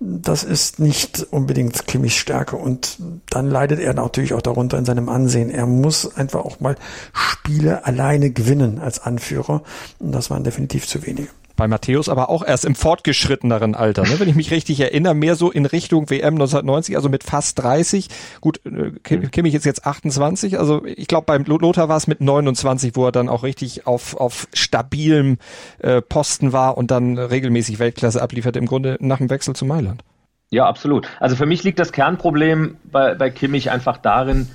das 0.00 0.44
ist 0.44 0.78
nicht 0.78 1.26
unbedingt 1.30 1.86
Kimmichs 1.86 2.16
Stärke. 2.16 2.56
Und 2.56 2.98
dann 3.30 3.50
leidet 3.50 3.80
er 3.80 3.94
natürlich 3.94 4.32
auch 4.32 4.42
darunter 4.42 4.78
in 4.78 4.84
seinem 4.84 5.08
Ansehen. 5.08 5.50
Er 5.50 5.66
muss 5.66 6.16
einfach 6.16 6.44
auch 6.44 6.60
mal 6.60 6.76
Spiele 7.12 7.84
alleine 7.84 8.30
gewinnen 8.30 8.78
als 8.78 9.00
Anführer. 9.00 9.62
Und 9.98 10.12
das 10.12 10.30
waren 10.30 10.44
definitiv 10.44 10.86
zu 10.86 11.04
wenige 11.04 11.28
bei 11.58 11.68
Matthäus 11.68 12.08
aber 12.08 12.30
auch 12.30 12.42
erst 12.42 12.64
im 12.64 12.74
fortgeschritteneren 12.74 13.74
Alter, 13.74 14.04
ne? 14.04 14.18
wenn 14.18 14.28
ich 14.28 14.36
mich 14.36 14.50
richtig 14.50 14.80
erinnere, 14.80 15.14
mehr 15.14 15.34
so 15.34 15.50
in 15.50 15.66
Richtung 15.66 16.08
WM 16.08 16.34
1990, 16.34 16.96
also 16.96 17.10
mit 17.10 17.24
fast 17.24 17.58
30. 17.58 18.08
Gut, 18.40 18.60
äh, 18.64 18.92
Kimmich 19.00 19.54
ist 19.54 19.66
jetzt 19.66 19.84
28, 19.84 20.58
also 20.58 20.84
ich 20.86 21.08
glaube 21.08 21.26
beim 21.26 21.44
Lothar 21.44 21.88
war 21.90 21.96
es 21.96 22.06
mit 22.06 22.20
29, 22.20 22.92
wo 22.94 23.04
er 23.06 23.12
dann 23.12 23.28
auch 23.28 23.42
richtig 23.42 23.86
auf, 23.86 24.16
auf 24.16 24.46
stabilem 24.54 25.38
äh, 25.80 26.00
Posten 26.00 26.52
war 26.52 26.78
und 26.78 26.90
dann 26.90 27.18
regelmäßig 27.18 27.78
Weltklasse 27.78 28.22
ablieferte, 28.22 28.58
im 28.58 28.66
Grunde 28.66 28.96
nach 29.00 29.18
dem 29.18 29.28
Wechsel 29.28 29.54
zu 29.54 29.66
Mailand. 29.66 30.02
Ja, 30.50 30.66
absolut. 30.66 31.08
Also 31.18 31.36
für 31.36 31.44
mich 31.44 31.64
liegt 31.64 31.78
das 31.78 31.92
Kernproblem 31.92 32.76
bei, 32.84 33.14
bei 33.14 33.30
Kimmich 33.30 33.70
einfach 33.70 33.98
darin, 33.98 34.48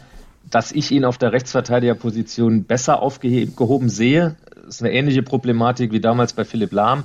dass 0.50 0.72
ich 0.72 0.92
ihn 0.92 1.04
auf 1.04 1.18
der 1.18 1.34
Rechtsverteidigerposition 1.34 2.63
besser 2.63 3.02
aufgehoben 3.02 3.89
sehe 3.89 4.38
ist 4.67 4.82
eine 4.82 4.93
ähnliche 4.93 5.23
Problematik 5.23 5.91
wie 5.91 6.02
damals 6.02 6.34
bei 6.34 6.45
Philipp 6.45 6.71
Lahm. 6.71 7.04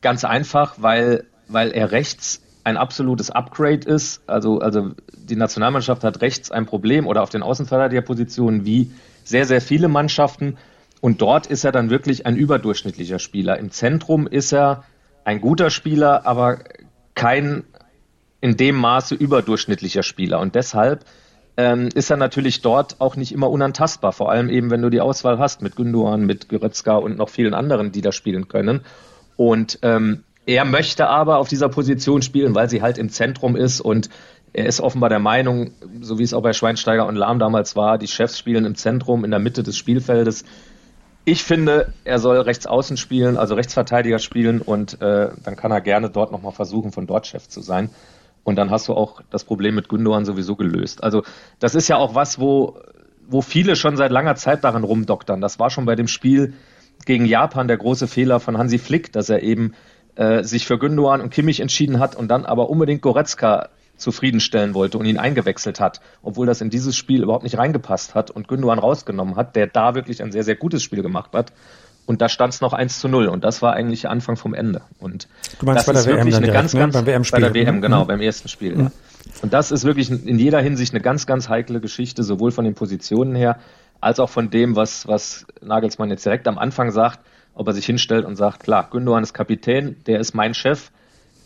Ganz 0.00 0.24
einfach, 0.24 0.76
weil, 0.78 1.24
weil 1.48 1.70
er 1.70 1.92
rechts 1.92 2.42
ein 2.64 2.76
absolutes 2.76 3.30
Upgrade 3.30 3.88
ist. 3.88 4.22
Also, 4.26 4.60
also 4.60 4.92
die 5.14 5.36
Nationalmannschaft 5.36 6.04
hat 6.04 6.20
rechts 6.20 6.50
ein 6.50 6.66
Problem 6.66 7.06
oder 7.06 7.22
auf 7.22 7.30
den 7.30 7.42
Außenverteidigerpositionen 7.42 8.64
wie 8.64 8.92
sehr, 9.24 9.46
sehr 9.46 9.60
viele 9.60 9.88
Mannschaften. 9.88 10.58
Und 11.00 11.20
dort 11.20 11.46
ist 11.46 11.64
er 11.64 11.72
dann 11.72 11.90
wirklich 11.90 12.26
ein 12.26 12.36
überdurchschnittlicher 12.36 13.18
Spieler. 13.18 13.58
Im 13.58 13.70
Zentrum 13.70 14.26
ist 14.26 14.52
er 14.52 14.84
ein 15.24 15.40
guter 15.40 15.70
Spieler, 15.70 16.26
aber 16.26 16.60
kein 17.14 17.64
in 18.40 18.56
dem 18.56 18.76
Maße 18.76 19.14
überdurchschnittlicher 19.14 20.02
Spieler. 20.02 20.40
Und 20.40 20.54
deshalb 20.54 21.04
ähm, 21.62 21.90
ist 21.94 22.10
er 22.10 22.16
natürlich 22.16 22.60
dort 22.60 22.96
auch 23.00 23.14
nicht 23.14 23.30
immer 23.30 23.48
unantastbar. 23.48 24.12
Vor 24.12 24.32
allem 24.32 24.48
eben, 24.48 24.72
wenn 24.72 24.82
du 24.82 24.90
die 24.90 25.00
Auswahl 25.00 25.38
hast 25.38 25.62
mit 25.62 25.76
Günduan, 25.76 26.26
mit 26.26 26.48
Goretzka 26.48 26.96
und 26.96 27.18
noch 27.18 27.28
vielen 27.28 27.54
anderen, 27.54 27.92
die 27.92 28.00
da 28.00 28.10
spielen 28.10 28.48
können. 28.48 28.80
Und 29.36 29.78
ähm, 29.82 30.24
er 30.44 30.64
möchte 30.64 31.08
aber 31.08 31.38
auf 31.38 31.48
dieser 31.48 31.68
Position 31.68 32.20
spielen, 32.20 32.56
weil 32.56 32.68
sie 32.68 32.82
halt 32.82 32.98
im 32.98 33.10
Zentrum 33.10 33.54
ist 33.54 33.80
und 33.80 34.08
er 34.52 34.66
ist 34.66 34.80
offenbar 34.80 35.08
der 35.08 35.20
Meinung, 35.20 35.70
so 36.00 36.18
wie 36.18 36.24
es 36.24 36.34
auch 36.34 36.42
bei 36.42 36.52
Schweinsteiger 36.52 37.06
und 37.06 37.14
Lahm 37.14 37.38
damals 37.38 37.76
war, 37.76 37.96
die 37.96 38.08
Chefs 38.08 38.38
spielen 38.38 38.64
im 38.64 38.74
Zentrum, 38.74 39.24
in 39.24 39.30
der 39.30 39.40
Mitte 39.40 39.62
des 39.62 39.76
Spielfeldes. 39.76 40.44
Ich 41.24 41.44
finde, 41.44 41.92
er 42.02 42.18
soll 42.18 42.38
rechts 42.40 42.66
außen 42.66 42.96
spielen, 42.96 43.36
also 43.36 43.54
Rechtsverteidiger 43.54 44.18
spielen 44.18 44.60
und 44.60 45.00
äh, 45.00 45.28
dann 45.44 45.56
kann 45.56 45.70
er 45.70 45.80
gerne 45.80 46.10
dort 46.10 46.32
nochmal 46.32 46.52
versuchen, 46.52 46.90
von 46.90 47.06
dort 47.06 47.28
Chef 47.28 47.48
zu 47.48 47.60
sein. 47.60 47.88
Und 48.44 48.56
dann 48.56 48.70
hast 48.70 48.88
du 48.88 48.94
auch 48.94 49.22
das 49.30 49.44
Problem 49.44 49.74
mit 49.74 49.88
Gündogan 49.88 50.24
sowieso 50.24 50.56
gelöst. 50.56 51.02
Also 51.02 51.22
das 51.58 51.74
ist 51.74 51.88
ja 51.88 51.96
auch 51.96 52.14
was, 52.14 52.40
wo, 52.40 52.78
wo 53.28 53.40
viele 53.40 53.76
schon 53.76 53.96
seit 53.96 54.10
langer 54.10 54.34
Zeit 54.34 54.64
daran 54.64 54.84
rumdoktern. 54.84 55.40
Das 55.40 55.58
war 55.58 55.70
schon 55.70 55.84
bei 55.84 55.94
dem 55.94 56.08
Spiel 56.08 56.54
gegen 57.06 57.24
Japan 57.24 57.68
der 57.68 57.76
große 57.76 58.06
Fehler 58.06 58.40
von 58.40 58.58
Hansi 58.58 58.78
Flick, 58.78 59.12
dass 59.12 59.28
er 59.28 59.42
eben 59.42 59.74
äh, 60.16 60.42
sich 60.42 60.66
für 60.66 60.78
Gündogan 60.78 61.20
und 61.20 61.30
Kimmich 61.30 61.60
entschieden 61.60 61.98
hat 61.98 62.16
und 62.16 62.28
dann 62.28 62.44
aber 62.44 62.68
unbedingt 62.68 63.02
Goretzka 63.02 63.68
zufriedenstellen 63.96 64.74
wollte 64.74 64.98
und 64.98 65.06
ihn 65.06 65.18
eingewechselt 65.18 65.80
hat, 65.80 66.00
obwohl 66.22 66.46
das 66.46 66.60
in 66.60 66.70
dieses 66.70 66.96
Spiel 66.96 67.22
überhaupt 67.22 67.44
nicht 67.44 67.58
reingepasst 67.58 68.14
hat 68.14 68.30
und 68.30 68.48
Gündogan 68.48 68.78
rausgenommen 68.78 69.36
hat, 69.36 69.54
der 69.54 69.68
da 69.68 69.94
wirklich 69.94 70.22
ein 70.22 70.32
sehr, 70.32 70.44
sehr 70.44 70.56
gutes 70.56 70.82
Spiel 70.82 71.02
gemacht 71.02 71.32
hat. 71.32 71.52
Und 72.04 72.20
da 72.20 72.28
stand 72.28 72.52
es 72.52 72.60
noch 72.60 72.72
1 72.72 72.98
zu 72.98 73.08
0 73.08 73.28
und 73.28 73.44
das 73.44 73.62
war 73.62 73.74
eigentlich 73.74 74.08
Anfang 74.08 74.36
vom 74.36 74.54
Ende. 74.54 74.82
Und 74.98 75.28
du 75.60 75.66
meinst 75.66 75.86
das 75.86 75.86
bei 75.86 75.92
ist 76.00 76.06
der 76.06 76.14
WM 76.14 76.18
wirklich 76.18 76.34
eine 76.36 76.46
direkt, 76.46 76.60
ganz, 76.62 76.74
ne? 76.74 76.80
ganz 76.80 76.94
beim 76.94 77.06
WM-Spiel. 77.06 77.40
bei 77.40 77.48
der 77.48 77.54
WM, 77.54 77.80
genau, 77.80 78.02
Mhm. 78.02 78.08
beim 78.08 78.20
ersten 78.20 78.48
Spiel. 78.48 78.76
Ja. 78.78 78.90
Und 79.40 79.52
das 79.52 79.70
ist 79.70 79.84
wirklich 79.84 80.10
in 80.10 80.38
jeder 80.38 80.60
Hinsicht 80.60 80.92
eine 80.92 81.00
ganz, 81.00 81.26
ganz 81.26 81.48
heikle 81.48 81.80
Geschichte, 81.80 82.24
sowohl 82.24 82.50
von 82.50 82.64
den 82.64 82.74
Positionen 82.74 83.36
her, 83.36 83.58
als 84.00 84.18
auch 84.18 84.28
von 84.30 84.50
dem, 84.50 84.74
was, 84.74 85.06
was 85.06 85.46
Nagelsmann 85.60 86.10
jetzt 86.10 86.26
direkt 86.26 86.48
am 86.48 86.58
Anfang 86.58 86.90
sagt, 86.90 87.20
ob 87.54 87.68
er 87.68 87.72
sich 87.72 87.86
hinstellt 87.86 88.24
und 88.24 88.34
sagt, 88.34 88.64
klar, 88.64 88.88
Gündogan 88.90 89.22
ist 89.22 89.32
Kapitän, 89.32 89.96
der 90.06 90.18
ist 90.18 90.34
mein 90.34 90.54
Chef. 90.54 90.90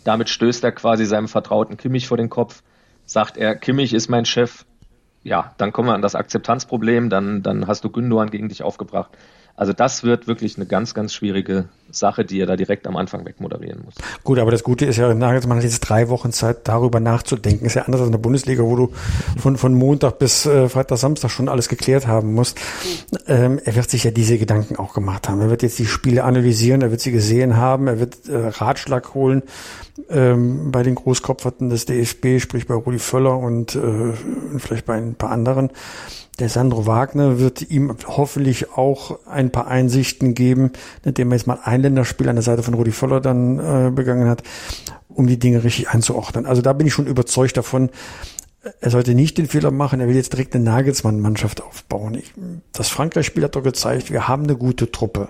Damit 0.05 0.31
stößt 0.31 0.65
er 0.65 0.73
quasi 0.73 1.05
seinem 1.05 1.29
vertrauten 1.29 1.77
Kimmich 1.77 2.09
vor 2.09 2.17
den 2.17 2.31
Kopf. 2.31 2.63
Sagt 3.05 3.37
er, 3.37 3.57
Kimmich 3.57 3.93
ist 3.93 4.09
mein 4.09 4.25
Chef. 4.25 4.65
Ja, 5.23 5.53
dann 5.59 5.73
kommen 5.73 5.89
wir 5.89 5.95
an 5.95 6.03
das 6.03 6.15
Akzeptanzproblem, 6.15 7.11
dann, 7.11 7.43
dann 7.43 7.67
hast 7.67 7.85
du 7.85 7.91
Gündogan 7.91 8.31
gegen 8.31 8.49
dich 8.49 8.63
aufgebracht. 8.63 9.11
Also 9.57 9.73
das 9.73 10.05
wird 10.05 10.27
wirklich 10.27 10.57
eine 10.57 10.67
ganz, 10.67 10.93
ganz 10.93 11.15
schwierige 11.15 11.69
Sache, 11.91 12.25
die 12.25 12.41
er 12.41 12.47
da 12.47 12.57
direkt 12.57 12.87
am 12.87 12.97
Anfang 12.97 13.25
wegmoderieren 13.25 13.83
muss. 13.85 13.95
Gut, 14.23 14.39
aber 14.39 14.51
das 14.51 14.63
Gute 14.63 14.85
ist 14.85 14.99
ja, 14.99 15.15
Nagelsmann 15.15 15.57
hat 15.57 15.65
jetzt 15.65 15.81
drei 15.81 16.09
Wochen 16.09 16.31
Zeit, 16.33 16.69
darüber 16.69 17.01
nachzudenken. 17.01 17.65
Ist 17.65 17.75
ja 17.75 17.83
anders 17.83 18.01
als 18.03 18.09
in 18.09 18.13
der 18.13 18.19
Bundesliga, 18.19 18.63
wo 18.63 18.77
du 18.77 18.93
von, 19.39 19.57
von 19.57 19.75
Montag 19.75 20.19
bis 20.19 20.45
äh, 20.45 20.69
Freitag, 20.69 20.99
Samstag 20.99 21.31
schon 21.31 21.49
alles 21.49 21.69
geklärt 21.69 22.07
haben 22.07 22.35
musst. 22.35 22.59
Ähm, 23.27 23.59
er 23.65 23.75
wird 23.77 23.89
sich 23.89 24.05
ja 24.05 24.11
diese 24.11 24.37
Gedanken 24.37 24.77
auch 24.77 24.93
gemacht 24.93 25.29
haben. 25.29 25.41
Er 25.41 25.49
wird 25.49 25.63
jetzt 25.63 25.79
die 25.79 25.87
Spiele 25.87 26.25
analysieren, 26.25 26.83
er 26.83 26.91
wird 26.91 27.01
sie 27.01 27.13
gesehen 27.13 27.57
haben, 27.57 27.87
er 27.87 27.99
wird 27.99 28.29
äh, 28.29 28.37
Ratschlag 28.37 29.15
holen 29.15 29.43
ähm, 30.11 30.71
bei 30.71 30.83
den 30.83 30.95
Großkopferten 30.95 31.71
des 31.71 31.87
DFB, 31.87 32.41
sprich 32.41 32.67
bei 32.67 32.75
Rudi 32.75 32.99
Völler 32.99 33.39
und 33.39 33.75
äh, 33.75 34.13
vielleicht 34.59 34.85
bei 34.85 34.97
ein 34.97 35.15
paar 35.15 35.31
anderen. 35.31 35.71
Der 36.39 36.51
Sandro 36.51 36.87
Wagner 36.87 37.39
wird 37.39 37.71
ihm 37.71 37.97
hoffentlich 38.07 38.73
auch 38.73 39.19
ein 39.27 39.51
paar 39.51 39.69
Einsichten 39.69 40.35
geben, 40.35 40.73
indem 41.03 41.31
er 41.31 41.39
jetzt 41.39 41.47
mal 41.47 41.61
ein 41.65 41.81
Länderspiel 41.81 42.29
an 42.29 42.37
der 42.37 42.43
Seite 42.43 42.63
von 42.63 42.75
Rudi 42.75 42.93
Völler 42.93 43.21
dann 43.23 43.59
äh, 43.59 43.91
begangen 43.91 44.29
hat, 44.29 44.43
um 45.09 45.27
die 45.27 45.39
Dinge 45.39 45.65
richtig 45.65 45.89
einzuordnen. 45.89 46.45
Also 46.45 46.61
da 46.61 46.75
bin 46.75 46.87
ich 46.87 46.93
schon 46.93 47.07
überzeugt 47.07 47.57
davon, 47.57 47.89
er 48.81 48.91
sollte 48.91 49.15
nicht 49.15 49.39
den 49.39 49.47
Fehler 49.47 49.71
machen, 49.71 50.01
er 50.01 50.09
will 50.09 50.17
jetzt 50.17 50.33
direkt 50.33 50.55
eine 50.55 50.65
Nagelsmann-Mannschaft 50.65 51.63
aufbauen. 51.63 52.15
Ich, 52.15 52.33
das 52.73 52.89
Frankreich-Spiel 52.89 53.45
hat 53.45 53.57
doch 53.57 53.63
gezeigt, 53.63 54.11
wir 54.11 54.29
haben 54.29 54.45
eine 54.45 54.57
gute 54.57 54.91
Truppe. 54.91 55.29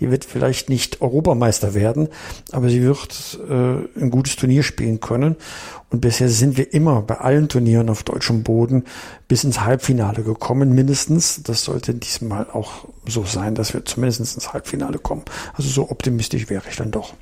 Die 0.00 0.10
wird 0.10 0.24
vielleicht 0.24 0.68
nicht 0.68 1.00
Europameister 1.00 1.74
werden, 1.74 2.08
aber 2.52 2.68
sie 2.70 2.82
wird 2.82 3.38
äh, 3.48 4.00
ein 4.00 4.10
gutes 4.10 4.36
Turnier 4.36 4.62
spielen 4.62 5.00
können. 5.00 5.36
Und 5.90 6.00
bisher 6.00 6.28
sind 6.28 6.56
wir 6.56 6.72
immer 6.72 7.02
bei 7.02 7.18
allen 7.18 7.48
Turnieren 7.48 7.90
auf 7.90 8.02
deutschem 8.02 8.42
Boden 8.42 8.84
bis 9.26 9.44
ins 9.44 9.60
Halbfinale 9.60 10.22
gekommen, 10.22 10.74
mindestens. 10.74 11.42
Das 11.42 11.64
sollte 11.64 11.94
diesmal 11.94 12.48
auch 12.50 12.86
so 13.06 13.24
sein, 13.24 13.54
dass 13.54 13.74
wir 13.74 13.84
zumindest 13.84 14.20
ins 14.20 14.52
Halbfinale 14.52 14.98
kommen. 14.98 15.22
Also 15.54 15.68
so 15.68 15.90
optimistisch 15.90 16.48
wäre 16.50 16.64
ich 16.68 16.76
dann 16.76 16.90
doch. 16.90 17.14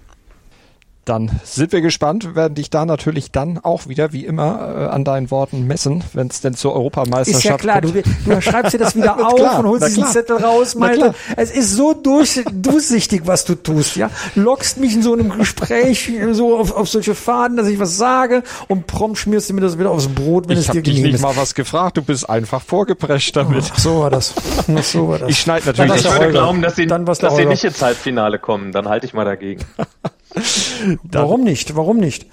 Dann 1.06 1.30
sind 1.44 1.70
wir 1.70 1.80
gespannt, 1.82 2.34
werden 2.34 2.56
dich 2.56 2.68
da 2.68 2.84
natürlich 2.84 3.30
dann 3.30 3.58
auch 3.62 3.86
wieder, 3.86 4.12
wie 4.12 4.26
immer, 4.26 4.74
äh, 4.76 4.92
an 4.92 5.04
deinen 5.04 5.30
Worten 5.30 5.64
messen, 5.66 6.02
wenn 6.12 6.26
es 6.26 6.40
denn 6.40 6.54
zur 6.54 6.74
Europameisterschaft 6.74 7.44
Ist 7.44 7.44
ja 7.44 7.56
klar, 7.56 7.80
du, 7.80 7.92
kommt. 7.92 8.06
du 8.26 8.40
schreibst 8.42 8.74
dir 8.74 8.78
das 8.78 8.96
wieder 8.96 9.24
auf 9.24 9.36
klar, 9.36 9.60
und 9.60 9.66
holst 9.66 9.86
diesen 9.86 10.02
klar. 10.02 10.12
Zettel 10.12 10.36
raus, 10.38 10.74
Malte. 10.74 11.14
Es 11.36 11.52
ist 11.52 11.74
so 11.76 11.94
durch, 11.94 12.42
durchsichtig, 12.52 13.22
was 13.24 13.44
du 13.44 13.54
tust, 13.54 13.94
ja. 13.94 14.10
Lockst 14.34 14.78
mich 14.78 14.94
in 14.94 15.02
so 15.02 15.12
einem 15.12 15.30
Gespräch 15.30 16.10
so 16.32 16.58
auf, 16.58 16.72
auf 16.72 16.88
solche 16.88 17.14
Faden, 17.14 17.56
dass 17.56 17.68
ich 17.68 17.78
was 17.78 17.96
sage 17.96 18.42
und 18.66 18.88
prompt 18.88 19.18
schmierst 19.18 19.48
du 19.48 19.54
mir 19.54 19.60
das 19.60 19.78
wieder 19.78 19.92
aufs 19.92 20.08
Brot, 20.08 20.48
wenn 20.48 20.54
Ich 20.58 20.64
es 20.64 20.68
habe 20.70 20.78
dir 20.78 20.82
dich 20.82 20.94
genehm 20.96 21.06
nicht 21.12 21.14
ist. 21.16 21.22
mal 21.22 21.36
was 21.36 21.54
gefragt, 21.54 21.98
du 21.98 22.02
bist 22.02 22.28
einfach 22.28 22.60
vorgeprescht 22.62 23.36
damit. 23.36 23.64
Ach, 23.72 23.78
so 23.78 24.00
war 24.00 24.10
das. 24.10 24.34
Ach, 24.76 24.82
so 24.82 25.08
war 25.08 25.18
das. 25.20 25.30
Ich 25.30 25.38
schneide 25.38 25.72
Dann 25.72 25.86
natürlich 25.86 25.90
war's 25.92 26.00
Ich 26.00 26.04
würde 26.10 26.18
Holger. 26.18 26.32
glauben, 26.32 26.62
dass 26.62 26.74
sie, 26.74 26.86
Dann 26.88 27.06
dass 27.06 27.18
sie 27.18 27.46
nicht 27.46 27.62
ins 27.62 27.80
Halbfinale 27.80 28.40
kommen. 28.40 28.72
Dann 28.72 28.88
halte 28.88 29.06
ich 29.06 29.14
mal 29.14 29.24
dagegen. 29.24 29.64
Warum 31.02 31.42
nicht? 31.42 31.74
Warum 31.74 31.96
nicht? 31.96 32.26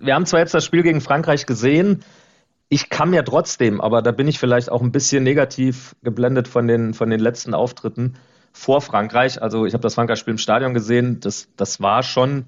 wir 0.00 0.14
haben 0.14 0.26
zwar 0.26 0.40
jetzt 0.40 0.54
das 0.54 0.64
Spiel 0.64 0.82
gegen 0.82 1.00
Frankreich 1.00 1.46
gesehen, 1.46 2.02
ich 2.68 2.88
kann 2.88 3.10
mir 3.10 3.24
trotzdem, 3.24 3.80
aber 3.80 4.00
da 4.00 4.12
bin 4.12 4.28
ich 4.28 4.38
vielleicht 4.38 4.70
auch 4.70 4.80
ein 4.80 4.92
bisschen 4.92 5.24
negativ 5.24 5.96
geblendet 6.02 6.46
von 6.46 6.68
den, 6.68 6.94
von 6.94 7.10
den 7.10 7.20
letzten 7.20 7.52
Auftritten 7.52 8.14
vor 8.52 8.80
Frankreich. 8.80 9.42
Also 9.42 9.66
ich 9.66 9.74
habe 9.74 9.82
das 9.82 9.94
Frankreich-Spiel 9.94 10.32
im 10.32 10.38
Stadion 10.38 10.72
gesehen, 10.72 11.18
das, 11.20 11.48
das 11.56 11.80
war 11.80 12.02
schon, 12.04 12.46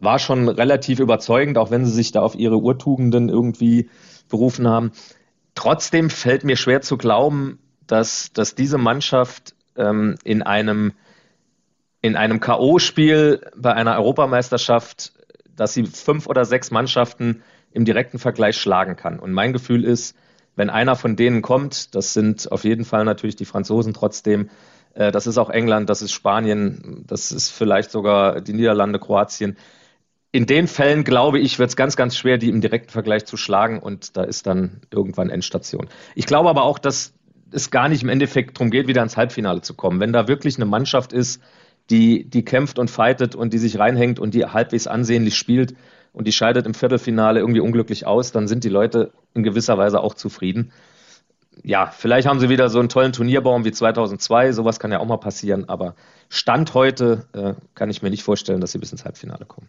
war 0.00 0.18
schon 0.18 0.48
relativ 0.48 0.98
überzeugend, 0.98 1.58
auch 1.58 1.70
wenn 1.70 1.86
sie 1.86 1.92
sich 1.92 2.10
da 2.10 2.22
auf 2.22 2.34
ihre 2.34 2.58
Urtugenden 2.58 3.28
irgendwie 3.28 3.88
berufen 4.28 4.66
haben. 4.68 4.90
Trotzdem 5.54 6.10
fällt 6.10 6.42
mir 6.42 6.56
schwer 6.56 6.80
zu 6.80 6.96
glauben, 6.96 7.60
dass, 7.86 8.32
dass 8.32 8.56
diese 8.56 8.78
Mannschaft 8.78 9.54
ähm, 9.76 10.16
in 10.24 10.42
einem 10.42 10.92
in 12.06 12.16
einem 12.16 12.40
K.O.-Spiel 12.40 13.40
bei 13.56 13.74
einer 13.74 13.96
Europameisterschaft, 13.96 15.12
dass 15.54 15.74
sie 15.74 15.84
fünf 15.84 16.26
oder 16.26 16.44
sechs 16.44 16.70
Mannschaften 16.70 17.42
im 17.72 17.84
direkten 17.84 18.18
Vergleich 18.18 18.56
schlagen 18.56 18.96
kann. 18.96 19.18
Und 19.18 19.32
mein 19.32 19.52
Gefühl 19.52 19.84
ist, 19.84 20.16
wenn 20.54 20.70
einer 20.70 20.96
von 20.96 21.16
denen 21.16 21.42
kommt, 21.42 21.94
das 21.94 22.12
sind 22.12 22.50
auf 22.50 22.64
jeden 22.64 22.84
Fall 22.84 23.04
natürlich 23.04 23.36
die 23.36 23.44
Franzosen 23.44 23.92
trotzdem, 23.92 24.48
äh, 24.94 25.12
das 25.12 25.26
ist 25.26 25.36
auch 25.36 25.50
England, 25.50 25.90
das 25.90 26.00
ist 26.00 26.12
Spanien, 26.12 27.04
das 27.06 27.32
ist 27.32 27.50
vielleicht 27.50 27.90
sogar 27.90 28.40
die 28.40 28.54
Niederlande, 28.54 28.98
Kroatien. 28.98 29.56
In 30.32 30.46
den 30.46 30.68
Fällen, 30.68 31.04
glaube 31.04 31.38
ich, 31.38 31.58
wird 31.58 31.70
es 31.70 31.76
ganz, 31.76 31.96
ganz 31.96 32.16
schwer, 32.16 32.38
die 32.38 32.48
im 32.48 32.60
direkten 32.60 32.90
Vergleich 32.90 33.24
zu 33.26 33.36
schlagen 33.36 33.78
und 33.78 34.16
da 34.16 34.22
ist 34.22 34.46
dann 34.46 34.80
irgendwann 34.90 35.30
Endstation. 35.30 35.88
Ich 36.14 36.26
glaube 36.26 36.48
aber 36.48 36.62
auch, 36.62 36.78
dass 36.78 37.14
es 37.50 37.70
gar 37.70 37.88
nicht 37.88 38.02
im 38.02 38.08
Endeffekt 38.08 38.56
darum 38.56 38.70
geht, 38.70 38.86
wieder 38.86 39.02
ins 39.02 39.16
Halbfinale 39.16 39.60
zu 39.60 39.74
kommen. 39.74 40.00
Wenn 40.00 40.12
da 40.12 40.28
wirklich 40.28 40.56
eine 40.56 40.66
Mannschaft 40.66 41.12
ist, 41.12 41.42
die, 41.90 42.24
die 42.28 42.44
kämpft 42.44 42.78
und 42.78 42.90
fightet 42.90 43.34
und 43.34 43.52
die 43.52 43.58
sich 43.58 43.78
reinhängt 43.78 44.18
und 44.18 44.34
die 44.34 44.44
halbwegs 44.44 44.86
ansehnlich 44.86 45.36
spielt 45.36 45.74
und 46.12 46.26
die 46.26 46.32
scheidet 46.32 46.66
im 46.66 46.74
Viertelfinale 46.74 47.40
irgendwie 47.40 47.60
unglücklich 47.60 48.06
aus, 48.06 48.32
dann 48.32 48.48
sind 48.48 48.64
die 48.64 48.68
Leute 48.68 49.12
in 49.34 49.42
gewisser 49.42 49.78
Weise 49.78 50.00
auch 50.00 50.14
zufrieden. 50.14 50.72
Ja, 51.62 51.86
vielleicht 51.86 52.28
haben 52.28 52.40
sie 52.40 52.48
wieder 52.48 52.68
so 52.68 52.78
einen 52.78 52.88
tollen 52.88 53.12
Turnierbaum 53.12 53.64
wie 53.64 53.72
2002, 53.72 54.52
sowas 54.52 54.78
kann 54.78 54.92
ja 54.92 54.98
auch 54.98 55.06
mal 55.06 55.16
passieren, 55.16 55.68
aber 55.68 55.94
Stand 56.28 56.74
heute 56.74 57.26
äh, 57.32 57.54
kann 57.74 57.90
ich 57.90 58.02
mir 58.02 58.10
nicht 58.10 58.24
vorstellen, 58.24 58.60
dass 58.60 58.72
sie 58.72 58.78
bis 58.78 58.92
ins 58.92 59.04
Halbfinale 59.04 59.46
kommen. 59.46 59.68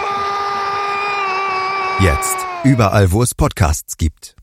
Jetzt. 2.01 2.37
Überall, 2.63 3.11
wo 3.11 3.21
es 3.21 3.35
Podcasts 3.35 3.95
gibt. 3.95 4.35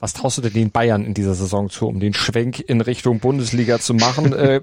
Was 0.00 0.14
traust 0.14 0.38
du 0.38 0.42
denn 0.42 0.54
den 0.54 0.70
Bayern 0.70 1.04
in 1.04 1.12
dieser 1.12 1.34
Saison 1.34 1.68
zu, 1.68 1.86
um 1.86 2.00
den 2.00 2.14
Schwenk 2.14 2.58
in 2.58 2.80
Richtung 2.80 3.20
Bundesliga 3.20 3.80
zu 3.80 3.92
machen? 3.92 4.32
äh, 4.32 4.62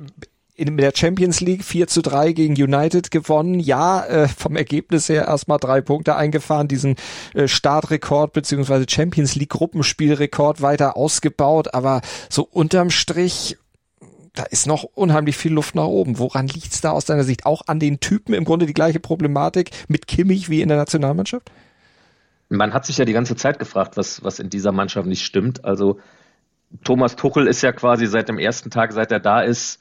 in 0.55 0.77
der 0.77 0.93
Champions 0.95 1.41
League 1.41 1.63
4 1.63 1.85
zu 1.85 2.01
3 2.01 2.33
gegen 2.33 2.53
United 2.55 3.11
gewonnen. 3.11 3.59
Ja, 3.59 4.03
äh, 4.03 4.27
vom 4.27 4.55
Ergebnis 4.55 5.09
her 5.09 5.27
erstmal 5.27 5.59
drei 5.59 5.79
Punkte 5.81 6.15
eingefahren, 6.15 6.67
diesen 6.67 6.95
äh, 7.35 7.47
Startrekord 7.47 8.33
beziehungsweise 8.33 8.85
Champions 8.89 9.35
League 9.35 9.49
Gruppenspielrekord 9.49 10.63
weiter 10.63 10.97
ausgebaut, 10.97 11.75
aber 11.75 12.01
so 12.29 12.47
unterm 12.49 12.89
Strich 12.89 13.57
da 14.33 14.43
ist 14.43 14.67
noch 14.67 14.83
unheimlich 14.83 15.37
viel 15.37 15.53
Luft 15.53 15.75
nach 15.75 15.85
oben. 15.85 16.19
Woran 16.19 16.47
liegt's 16.47 16.81
da 16.81 16.91
aus 16.91 17.05
deiner 17.05 17.23
Sicht? 17.23 17.45
Auch 17.45 17.63
an 17.67 17.79
den 17.79 17.99
Typen 17.99 18.33
im 18.33 18.45
Grunde 18.45 18.65
die 18.65 18.73
gleiche 18.73 18.99
Problematik 18.99 19.71
mit 19.87 20.07
Kimmich 20.07 20.49
wie 20.49 20.61
in 20.61 20.69
der 20.69 20.77
Nationalmannschaft? 20.77 21.51
Man 22.49 22.73
hat 22.73 22.85
sich 22.85 22.97
ja 22.97 23.05
die 23.05 23.13
ganze 23.13 23.35
Zeit 23.35 23.59
gefragt, 23.59 23.97
was, 23.97 24.23
was 24.23 24.39
in 24.39 24.49
dieser 24.49 24.71
Mannschaft 24.71 25.07
nicht 25.07 25.23
stimmt. 25.23 25.65
Also 25.65 25.99
Thomas 26.83 27.15
Tuchel 27.15 27.47
ist 27.47 27.61
ja 27.61 27.71
quasi 27.71 28.07
seit 28.07 28.29
dem 28.29 28.39
ersten 28.39 28.69
Tag, 28.71 28.91
seit 28.93 29.11
er 29.11 29.19
da 29.19 29.41
ist, 29.41 29.79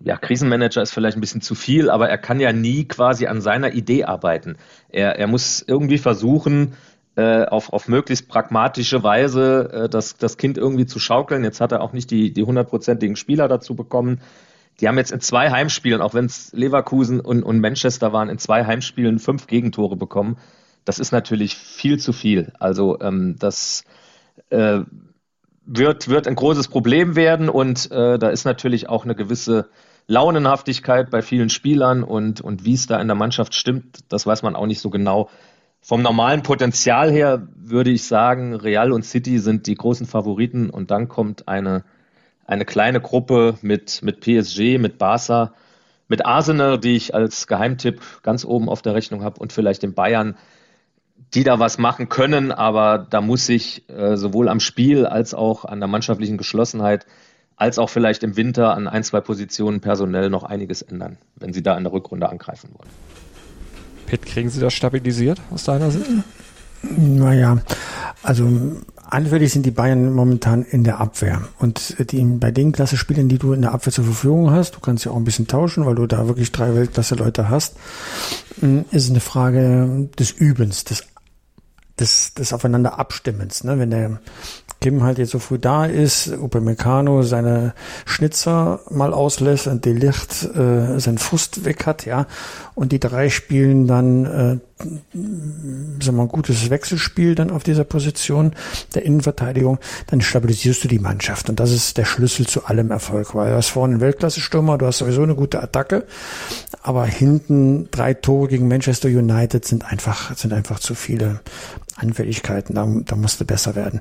ja, 0.00 0.16
Krisenmanager 0.16 0.82
ist 0.82 0.92
vielleicht 0.92 1.16
ein 1.16 1.20
bisschen 1.20 1.40
zu 1.40 1.54
viel, 1.54 1.90
aber 1.90 2.08
er 2.08 2.18
kann 2.18 2.38
ja 2.38 2.52
nie 2.52 2.86
quasi 2.86 3.26
an 3.26 3.40
seiner 3.40 3.72
Idee 3.72 4.04
arbeiten. 4.04 4.56
Er, 4.90 5.18
er 5.18 5.26
muss 5.26 5.64
irgendwie 5.66 5.98
versuchen, 5.98 6.74
äh, 7.18 7.46
auf, 7.46 7.72
auf 7.72 7.88
möglichst 7.88 8.28
pragmatische 8.28 9.02
Weise 9.02 9.70
äh, 9.72 9.88
das, 9.88 10.18
das 10.18 10.36
Kind 10.36 10.56
irgendwie 10.56 10.86
zu 10.86 11.00
schaukeln. 11.00 11.42
Jetzt 11.42 11.60
hat 11.60 11.72
er 11.72 11.80
auch 11.80 11.92
nicht 11.92 12.12
die, 12.12 12.32
die 12.32 12.44
hundertprozentigen 12.44 13.16
Spieler 13.16 13.48
dazu 13.48 13.74
bekommen. 13.74 14.20
Die 14.80 14.86
haben 14.86 14.98
jetzt 14.98 15.10
in 15.10 15.20
zwei 15.20 15.50
Heimspielen, 15.50 16.00
auch 16.00 16.14
wenn 16.14 16.26
es 16.26 16.52
Leverkusen 16.52 17.18
und, 17.18 17.42
und 17.42 17.58
Manchester 17.58 18.12
waren, 18.12 18.28
in 18.28 18.38
zwei 18.38 18.64
Heimspielen 18.64 19.18
fünf 19.18 19.48
Gegentore 19.48 19.96
bekommen. 19.96 20.36
Das 20.84 21.00
ist 21.00 21.10
natürlich 21.10 21.56
viel 21.56 21.98
zu 21.98 22.12
viel. 22.12 22.52
Also 22.60 23.00
ähm, 23.00 23.34
das 23.36 23.82
äh, 24.50 24.82
wird, 25.66 26.06
wird 26.06 26.28
ein 26.28 26.36
großes 26.36 26.68
Problem 26.68 27.16
werden 27.16 27.48
und 27.48 27.90
äh, 27.90 28.20
da 28.20 28.28
ist 28.28 28.44
natürlich 28.44 28.88
auch 28.88 29.02
eine 29.02 29.16
gewisse 29.16 29.68
Launenhaftigkeit 30.06 31.10
bei 31.10 31.22
vielen 31.22 31.50
Spielern 31.50 32.04
und, 32.04 32.40
und 32.40 32.64
wie 32.64 32.74
es 32.74 32.86
da 32.86 33.00
in 33.00 33.08
der 33.08 33.16
Mannschaft 33.16 33.56
stimmt, 33.56 34.04
das 34.08 34.24
weiß 34.24 34.44
man 34.44 34.54
auch 34.54 34.66
nicht 34.66 34.80
so 34.80 34.88
genau. 34.88 35.28
Vom 35.80 36.02
normalen 36.02 36.42
Potenzial 36.42 37.10
her 37.10 37.48
würde 37.56 37.90
ich 37.90 38.04
sagen, 38.04 38.54
Real 38.54 38.92
und 38.92 39.04
City 39.04 39.38
sind 39.38 39.66
die 39.66 39.74
großen 39.74 40.06
Favoriten 40.06 40.70
und 40.70 40.90
dann 40.90 41.08
kommt 41.08 41.48
eine, 41.48 41.84
eine 42.46 42.64
kleine 42.64 43.00
Gruppe 43.00 43.56
mit, 43.62 44.02
mit 44.02 44.20
PSG, 44.20 44.78
mit 44.78 44.98
Barca, 44.98 45.54
mit 46.08 46.26
Arsenal, 46.26 46.78
die 46.78 46.96
ich 46.96 47.14
als 47.14 47.46
Geheimtipp 47.46 48.22
ganz 48.22 48.44
oben 48.44 48.68
auf 48.68 48.82
der 48.82 48.94
Rechnung 48.94 49.22
habe 49.22 49.40
und 49.40 49.52
vielleicht 49.52 49.82
den 49.82 49.94
Bayern, 49.94 50.36
die 51.34 51.44
da 51.44 51.58
was 51.58 51.78
machen 51.78 52.08
können, 52.08 52.52
aber 52.52 53.06
da 53.10 53.20
muss 53.20 53.46
sich 53.46 53.88
äh, 53.88 54.16
sowohl 54.16 54.48
am 54.48 54.60
Spiel 54.60 55.06
als 55.06 55.34
auch 55.34 55.64
an 55.64 55.80
der 55.80 55.88
mannschaftlichen 55.88 56.38
Geschlossenheit 56.38 57.06
als 57.58 57.78
auch 57.78 57.90
vielleicht 57.90 58.22
im 58.22 58.36
Winter 58.36 58.72
an 58.74 58.86
ein, 58.86 59.02
zwei 59.02 59.20
Positionen 59.20 59.80
personell 59.80 60.30
noch 60.30 60.44
einiges 60.44 60.80
ändern, 60.80 61.18
wenn 61.34 61.52
sie 61.52 61.62
da 61.62 61.76
in 61.76 61.82
der 61.82 61.92
Rückrunde 61.92 62.28
angreifen 62.28 62.70
wollen. 62.72 62.88
Pitt, 64.08 64.24
kriegen 64.24 64.48
Sie 64.48 64.60
das 64.60 64.72
stabilisiert 64.72 65.40
aus 65.50 65.64
deiner 65.64 65.90
Sicht? 65.90 66.06
Naja, 66.82 67.58
also 68.22 68.48
anfällig 69.04 69.52
sind 69.52 69.66
die 69.66 69.70
Bayern 69.70 70.12
momentan 70.12 70.62
in 70.62 70.84
der 70.84 70.98
Abwehr. 70.98 71.42
Und 71.58 71.96
die, 72.12 72.22
bei 72.22 72.50
den 72.50 72.72
Klasse-Spielern, 72.72 73.28
die 73.28 73.38
du 73.38 73.52
in 73.52 73.62
der 73.62 73.72
Abwehr 73.72 73.92
zur 73.92 74.04
Verfügung 74.04 74.50
hast, 74.50 74.76
du 74.76 74.80
kannst 74.80 75.04
ja 75.04 75.12
auch 75.12 75.16
ein 75.16 75.24
bisschen 75.24 75.46
tauschen, 75.46 75.84
weil 75.84 75.96
du 75.96 76.06
da 76.06 76.26
wirklich 76.26 76.52
drei 76.52 76.74
Weltklasse-Leute 76.74 77.50
hast, 77.50 77.76
hm, 78.60 78.86
ist 78.90 79.10
eine 79.10 79.20
Frage 79.20 80.08
des 80.18 80.30
Übens, 80.30 80.84
des 80.84 81.04
des, 81.98 82.34
des 82.34 82.52
Aufeinander 82.52 82.98
Abstimmens. 82.98 83.64
Ne? 83.64 83.78
Wenn 83.78 83.90
der 83.90 84.20
Kim 84.80 85.02
halt 85.02 85.18
jetzt 85.18 85.32
so 85.32 85.40
früh 85.40 85.58
da 85.58 85.86
ist, 85.86 86.28
Upamecano 86.28 87.22
seine 87.22 87.74
Schnitzer 88.06 88.80
mal 88.90 89.12
auslässt 89.12 89.66
und 89.66 89.84
Delicht 89.84 90.44
äh, 90.44 91.00
seinen 91.00 91.18
Frust 91.18 91.64
weg 91.64 91.84
hat, 91.86 92.06
ja, 92.06 92.26
und 92.76 92.92
die 92.92 93.00
drei 93.00 93.28
spielen 93.28 93.88
dann, 93.88 94.24
äh, 94.24 94.58
sagen 96.00 96.16
wir 96.16 96.22
ein 96.22 96.28
gutes 96.28 96.70
Wechselspiel 96.70 97.34
dann 97.34 97.50
auf 97.50 97.64
dieser 97.64 97.82
Position 97.82 98.52
der 98.94 99.04
Innenverteidigung, 99.04 99.78
dann 100.06 100.20
stabilisierst 100.20 100.84
du 100.84 100.88
die 100.88 101.00
Mannschaft. 101.00 101.50
Und 101.50 101.58
das 101.58 101.72
ist 101.72 101.98
der 101.98 102.04
Schlüssel 102.04 102.46
zu 102.46 102.66
allem 102.66 102.92
Erfolg, 102.92 103.34
weil 103.34 103.50
du 103.50 103.56
hast 103.56 103.70
vorne 103.70 103.94
einen 103.94 104.00
Weltklasse-Stürmer, 104.00 104.78
du 104.78 104.86
hast 104.86 104.98
sowieso 104.98 105.24
eine 105.24 105.34
gute 105.34 105.60
Attacke, 105.60 106.04
aber 106.82 107.04
hinten 107.04 107.90
drei 107.90 108.14
Tore 108.14 108.46
gegen 108.46 108.68
Manchester 108.68 109.08
United 109.08 109.64
sind 109.64 109.84
einfach, 109.84 110.36
sind 110.36 110.52
einfach 110.52 110.78
zu 110.78 110.94
viele 110.94 111.40
Anfälligkeiten, 111.98 112.74
da, 112.74 112.86
da 113.04 113.16
musste 113.16 113.44
besser 113.44 113.74
werden. 113.74 114.00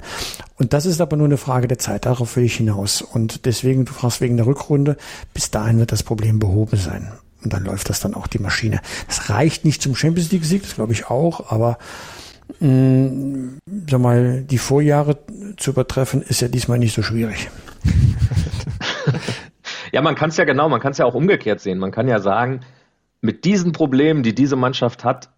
Und 0.58 0.74
das 0.74 0.86
ist 0.86 1.02
aber 1.02 1.18
nur 1.18 1.28
eine 1.28 1.38
Frage 1.38 1.68
der 1.68 1.80
Zeit, 1.80 2.06
darauf 2.06 2.36
will 2.36 2.44
ich 2.44 2.56
hinaus. 2.56 3.02
Und 3.02 3.46
deswegen, 3.46 3.86
du 3.86 3.94
fragst 3.94 4.22
wegen 4.22 4.38
der 4.38 4.46
Rückrunde, 4.46 4.98
bis 5.34 5.52
dahin 5.52 5.80
wird 5.80 5.92
das 5.92 6.04
Problem 6.04 6.40
behoben 6.40 6.78
sein. 6.78 7.12
Und 7.44 7.54
dann 7.54 7.64
läuft 7.64 7.90
das 7.90 8.00
dann 8.00 8.14
auch 8.14 8.28
die 8.28 8.40
Maschine. 8.40 8.82
Das 9.08 9.30
reicht 9.30 9.66
nicht 9.66 9.82
zum 9.82 9.96
Champions 9.96 10.32
League 10.32 10.46
Sieg, 10.46 10.64
das 10.64 10.76
glaube 10.76 10.94
ich 10.94 11.10
auch, 11.10 11.52
aber 11.52 11.78
mh, 12.60 12.70
mm, 12.70 13.58
sag 13.90 14.02
mal, 14.02 14.42
die 14.42 14.58
Vorjahre 14.58 15.20
zu 15.58 15.72
übertreffen, 15.72 16.22
ist 16.22 16.42
ja 16.42 16.48
diesmal 16.48 16.80
nicht 16.80 16.96
so 16.96 17.04
schwierig. 17.04 17.50
ja, 19.92 20.02
man 20.02 20.16
kann 20.16 20.30
es 20.30 20.38
ja 20.38 20.46
genau, 20.46 20.70
man 20.70 20.80
kann 20.80 20.92
es 20.92 20.98
ja 20.98 21.06
auch 21.06 21.16
umgekehrt 21.16 21.60
sehen. 21.60 21.78
Man 21.78 21.92
kann 21.92 22.08
ja 22.08 22.20
sagen, 22.20 22.62
mit 23.22 23.46
diesen 23.46 23.72
Problemen, 23.72 24.24
die 24.24 24.36
diese 24.36 24.56
Mannschaft 24.56 25.04
hat, 25.04 25.30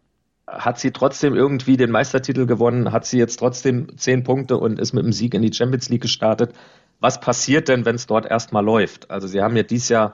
hat 0.51 0.79
sie 0.79 0.91
trotzdem 0.91 1.35
irgendwie 1.35 1.77
den 1.77 1.91
Meistertitel 1.91 2.45
gewonnen, 2.45 2.91
hat 2.91 3.05
sie 3.05 3.17
jetzt 3.17 3.37
trotzdem 3.37 3.97
zehn 3.97 4.23
Punkte 4.23 4.57
und 4.57 4.79
ist 4.79 4.93
mit 4.93 5.03
dem 5.03 5.13
Sieg 5.13 5.33
in 5.33 5.41
die 5.41 5.53
Champions 5.53 5.89
League 5.89 6.01
gestartet. 6.01 6.53
Was 6.99 7.19
passiert 7.19 7.67
denn, 7.67 7.85
wenn 7.85 7.95
es 7.95 8.07
dort 8.07 8.25
erstmal 8.25 8.63
läuft? 8.63 9.09
Also 9.09 9.27
sie 9.27 9.41
haben 9.41 9.55
ja 9.55 9.63
dieses 9.63 9.89
Jahr, 9.89 10.13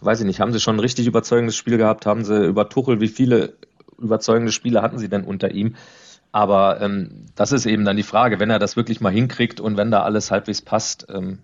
weiß 0.00 0.20
ich 0.20 0.26
nicht, 0.26 0.40
haben 0.40 0.52
sie 0.52 0.60
schon 0.60 0.76
ein 0.76 0.80
richtig 0.80 1.06
überzeugendes 1.06 1.56
Spiel 1.56 1.76
gehabt, 1.76 2.06
haben 2.06 2.24
sie 2.24 2.44
über 2.44 2.68
Tuchel, 2.68 3.00
wie 3.00 3.08
viele 3.08 3.54
überzeugende 3.98 4.52
Spiele 4.52 4.82
hatten 4.82 4.98
sie 4.98 5.08
denn 5.08 5.24
unter 5.24 5.50
ihm? 5.50 5.76
Aber 6.32 6.80
ähm, 6.80 7.26
das 7.36 7.52
ist 7.52 7.64
eben 7.64 7.84
dann 7.84 7.96
die 7.96 8.02
Frage, 8.02 8.40
wenn 8.40 8.50
er 8.50 8.58
das 8.58 8.76
wirklich 8.76 9.00
mal 9.00 9.12
hinkriegt 9.12 9.60
und 9.60 9.76
wenn 9.76 9.90
da 9.90 10.02
alles 10.02 10.30
halbwegs 10.30 10.62
passt, 10.62 11.06
ähm, 11.08 11.38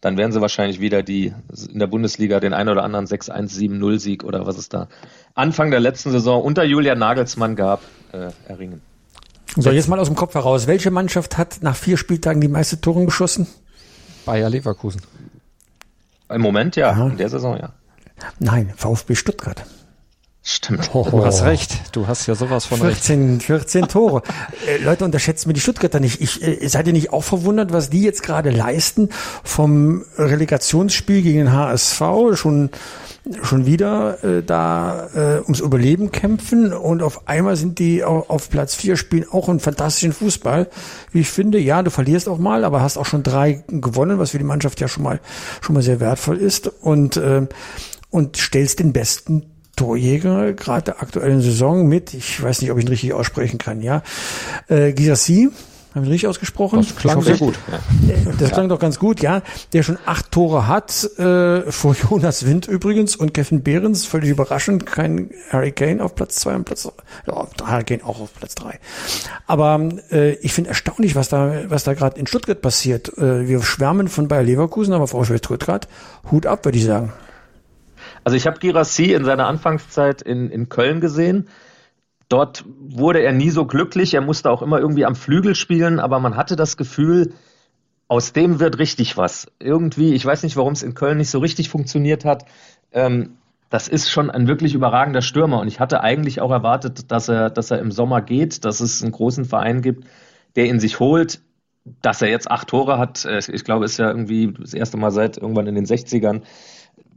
dann 0.00 0.16
werden 0.16 0.32
sie 0.32 0.40
wahrscheinlich 0.40 0.80
wieder 0.80 1.02
die 1.02 1.32
in 1.72 1.78
der 1.78 1.86
Bundesliga 1.86 2.40
den 2.40 2.52
ein 2.52 2.68
oder 2.68 2.84
anderen 2.84 3.06
6-1-7-0 3.06 3.98
Sieg 3.98 4.24
oder 4.24 4.46
was 4.46 4.58
es 4.58 4.68
da 4.68 4.88
Anfang 5.34 5.70
der 5.70 5.80
letzten 5.80 6.10
Saison 6.10 6.42
unter 6.42 6.64
Julian 6.64 6.98
Nagelsmann 6.98 7.56
gab, 7.56 7.82
äh, 8.12 8.30
erringen. 8.48 8.82
So, 9.56 9.70
jetzt 9.70 9.88
mal 9.88 9.98
aus 9.98 10.08
dem 10.08 10.16
Kopf 10.16 10.34
heraus. 10.34 10.66
Welche 10.66 10.90
Mannschaft 10.90 11.38
hat 11.38 11.58
nach 11.62 11.76
vier 11.76 11.96
Spieltagen 11.96 12.40
die 12.40 12.48
meiste 12.48 12.80
Tore 12.80 13.04
geschossen? 13.04 13.46
Bayer 14.26 14.50
Leverkusen. 14.50 15.00
Im 16.28 16.40
Moment 16.40 16.76
ja, 16.76 16.90
Aha. 16.90 17.08
in 17.08 17.16
der 17.16 17.28
Saison 17.28 17.56
ja. 17.56 17.72
Nein, 18.38 18.72
VfB 18.76 19.14
Stuttgart. 19.14 19.64
Stimmt. 20.48 20.90
Oh, 20.94 21.02
du 21.10 21.24
hast 21.24 21.42
recht. 21.42 21.76
Du 21.90 22.06
hast 22.06 22.28
ja 22.28 22.36
sowas 22.36 22.66
von 22.66 22.78
14, 22.78 23.32
recht. 23.32 23.46
14 23.46 23.88
Tore. 23.88 24.22
äh, 24.68 24.76
Leute, 24.76 25.04
unterschätzt 25.04 25.44
mir 25.48 25.54
die 25.54 25.60
Stuttgarter 25.60 25.98
nicht. 25.98 26.20
Ich, 26.20 26.40
äh, 26.40 26.68
seid 26.68 26.86
ihr 26.86 26.92
nicht 26.92 27.12
auch 27.12 27.24
verwundert, 27.24 27.72
was 27.72 27.90
die 27.90 28.02
jetzt 28.02 28.22
gerade 28.22 28.50
leisten 28.50 29.08
vom 29.42 30.04
Relegationsspiel 30.16 31.22
gegen 31.22 31.38
den 31.38 31.52
HSV? 31.52 32.00
Schon 32.34 32.70
schon 33.42 33.66
wieder 33.66 34.22
äh, 34.22 34.44
da 34.44 35.08
äh, 35.16 35.40
ums 35.42 35.58
Überleben 35.58 36.12
kämpfen 36.12 36.72
und 36.72 37.02
auf 37.02 37.26
einmal 37.26 37.56
sind 37.56 37.80
die 37.80 38.04
auf, 38.04 38.30
auf 38.30 38.48
Platz 38.48 38.76
vier 38.76 38.96
spielen 38.96 39.26
auch 39.28 39.48
einen 39.48 39.58
fantastischen 39.58 40.12
Fußball. 40.12 40.68
Wie 41.10 41.22
ich 41.22 41.28
finde, 41.28 41.58
ja, 41.58 41.82
du 41.82 41.90
verlierst 41.90 42.28
auch 42.28 42.38
mal, 42.38 42.64
aber 42.64 42.82
hast 42.82 42.98
auch 42.98 43.06
schon 43.06 43.24
drei 43.24 43.64
gewonnen, 43.66 44.20
was 44.20 44.30
für 44.30 44.38
die 44.38 44.44
Mannschaft 44.44 44.80
ja 44.80 44.86
schon 44.86 45.02
mal 45.02 45.18
schon 45.60 45.74
mal 45.74 45.82
sehr 45.82 45.98
wertvoll 45.98 46.36
ist 46.36 46.68
und 46.68 47.16
äh, 47.16 47.48
und 48.10 48.36
stellst 48.36 48.78
den 48.78 48.92
besten 48.92 49.55
Torjäger, 49.76 50.52
gerade 50.54 50.84
der 50.84 51.02
aktuellen 51.02 51.40
Saison 51.40 51.86
mit, 51.86 52.14
ich 52.14 52.42
weiß 52.42 52.62
nicht, 52.62 52.70
ob 52.70 52.78
ich 52.78 52.84
ihn 52.84 52.88
richtig 52.88 53.12
aussprechen 53.12 53.58
kann, 53.58 53.82
ja, 53.82 54.02
äh, 54.68 54.92
Girassi, 54.92 55.50
haben 55.96 56.04
wir 56.04 56.12
richtig 56.12 56.28
ausgesprochen? 56.28 56.80
Das 56.80 56.94
klang 56.94 57.22
sehr 57.22 57.38
gut. 57.38 57.58
Ja. 57.70 58.12
Äh, 58.12 58.36
das 58.38 58.50
klang 58.50 58.68
doch 58.68 58.78
ganz 58.78 58.98
gut, 58.98 59.22
ja. 59.22 59.40
Der 59.72 59.82
schon 59.82 59.96
acht 60.04 60.30
Tore 60.30 60.68
hat, 60.68 61.08
äh, 61.18 61.72
vor 61.72 61.96
Jonas 62.10 62.44
Wind 62.44 62.68
übrigens 62.68 63.16
und 63.16 63.32
Kevin 63.32 63.62
Behrens, 63.62 64.04
völlig 64.04 64.28
überraschend, 64.28 64.84
kein 64.84 65.30
Harry 65.48 65.72
Kane 65.72 66.04
auf 66.04 66.14
Platz 66.14 66.36
zwei 66.36 66.54
und 66.54 66.64
Platz, 66.64 66.86
ja, 67.26 67.46
Harry 67.64 67.84
Kane 67.84 68.04
auch 68.04 68.20
auf 68.20 68.34
Platz 68.34 68.54
drei. 68.54 68.78
Aber 69.46 69.88
äh, 70.12 70.32
ich 70.34 70.52
finde 70.52 70.68
erstaunlich, 70.68 71.14
was 71.14 71.30
da, 71.30 71.62
was 71.68 71.84
da 71.84 71.94
gerade 71.94 72.20
in 72.20 72.26
Stuttgart 72.26 72.60
passiert. 72.60 73.16
Äh, 73.16 73.48
wir 73.48 73.62
schwärmen 73.62 74.08
von 74.08 74.28
Bayer 74.28 74.42
Leverkusen, 74.42 74.92
aber 74.92 75.06
VfL 75.06 75.38
Stuttgart, 75.38 75.88
Hut 76.30 76.44
ab, 76.44 76.66
würde 76.66 76.76
ich 76.76 76.84
sagen. 76.84 77.14
Also 78.26 78.36
ich 78.36 78.48
habe 78.48 78.58
Girassi 78.58 79.12
in 79.12 79.24
seiner 79.24 79.46
Anfangszeit 79.46 80.20
in, 80.20 80.50
in 80.50 80.68
Köln 80.68 81.00
gesehen. 81.00 81.48
Dort 82.28 82.64
wurde 82.66 83.20
er 83.20 83.30
nie 83.30 83.50
so 83.50 83.66
glücklich. 83.66 84.14
Er 84.14 84.20
musste 84.20 84.50
auch 84.50 84.62
immer 84.62 84.80
irgendwie 84.80 85.04
am 85.04 85.14
Flügel 85.14 85.54
spielen, 85.54 86.00
aber 86.00 86.18
man 86.18 86.34
hatte 86.36 86.56
das 86.56 86.76
Gefühl, 86.76 87.34
aus 88.08 88.32
dem 88.32 88.58
wird 88.58 88.80
richtig 88.80 89.16
was. 89.16 89.46
Irgendwie, 89.60 90.12
ich 90.12 90.26
weiß 90.26 90.42
nicht, 90.42 90.56
warum 90.56 90.72
es 90.72 90.82
in 90.82 90.94
Köln 90.94 91.18
nicht 91.18 91.30
so 91.30 91.38
richtig 91.38 91.68
funktioniert 91.68 92.24
hat. 92.24 92.46
Ähm, 92.90 93.36
das 93.70 93.86
ist 93.86 94.10
schon 94.10 94.28
ein 94.28 94.48
wirklich 94.48 94.74
überragender 94.74 95.22
Stürmer. 95.22 95.60
Und 95.60 95.68
ich 95.68 95.78
hatte 95.78 96.00
eigentlich 96.00 96.40
auch 96.40 96.50
erwartet, 96.50 97.12
dass 97.12 97.28
er, 97.28 97.48
dass 97.48 97.70
er 97.70 97.78
im 97.78 97.92
Sommer 97.92 98.22
geht, 98.22 98.64
dass 98.64 98.80
es 98.80 99.04
einen 99.04 99.12
großen 99.12 99.44
Verein 99.44 99.82
gibt, 99.82 100.04
der 100.56 100.66
ihn 100.66 100.80
sich 100.80 100.98
holt. 100.98 101.42
Dass 102.02 102.22
er 102.22 102.28
jetzt 102.28 102.50
acht 102.50 102.66
Tore 102.66 102.98
hat, 102.98 103.24
äh, 103.24 103.38
ich 103.38 103.62
glaube, 103.62 103.84
ist 103.84 103.98
ja 103.98 104.08
irgendwie 104.08 104.52
das 104.52 104.74
erste 104.74 104.96
Mal 104.96 105.12
seit 105.12 105.36
irgendwann 105.36 105.68
in 105.68 105.76
den 105.76 105.86
60ern. 105.86 106.42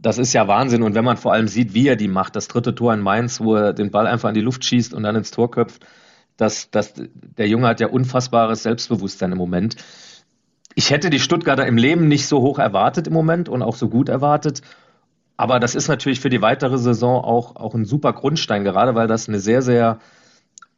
Das 0.01 0.17
ist 0.17 0.33
ja 0.33 0.47
Wahnsinn. 0.47 0.83
Und 0.83 0.95
wenn 0.95 1.03
man 1.03 1.17
vor 1.17 1.33
allem 1.33 1.47
sieht, 1.47 1.73
wie 1.73 1.87
er 1.87 1.95
die 1.95 2.07
macht, 2.07 2.35
das 2.35 2.47
dritte 2.47 2.73
Tor 2.73 2.93
in 2.93 3.01
Mainz, 3.01 3.41
wo 3.41 3.55
er 3.55 3.73
den 3.73 3.91
Ball 3.91 4.07
einfach 4.07 4.29
in 4.29 4.35
die 4.35 4.41
Luft 4.41 4.63
schießt 4.63 4.93
und 4.93 5.03
dann 5.03 5.15
ins 5.15 5.31
Tor 5.31 5.51
köpft, 5.51 5.85
das, 6.37 6.71
das, 6.71 6.93
der 6.95 7.47
Junge 7.47 7.67
hat 7.67 7.81
ja 7.81 7.87
unfassbares 7.87 8.63
Selbstbewusstsein 8.63 9.33
im 9.33 9.37
Moment. 9.37 9.75
Ich 10.73 10.89
hätte 10.89 11.09
die 11.09 11.19
Stuttgarter 11.19 11.65
im 11.65 11.75
Leben 11.75 12.07
nicht 12.07 12.27
so 12.27 12.41
hoch 12.41 12.59
erwartet 12.59 13.07
im 13.07 13.13
Moment 13.13 13.49
und 13.49 13.61
auch 13.61 13.75
so 13.75 13.89
gut 13.89 14.07
erwartet. 14.07 14.61
Aber 15.35 15.59
das 15.59 15.75
ist 15.75 15.89
natürlich 15.89 16.21
für 16.21 16.29
die 16.29 16.41
weitere 16.41 16.77
Saison 16.77 17.23
auch, 17.23 17.57
auch 17.57 17.75
ein 17.75 17.85
super 17.85 18.13
Grundstein, 18.13 18.63
gerade 18.63 18.95
weil 18.95 19.07
das 19.07 19.27
eine 19.27 19.39
sehr, 19.39 19.61
sehr 19.61 19.99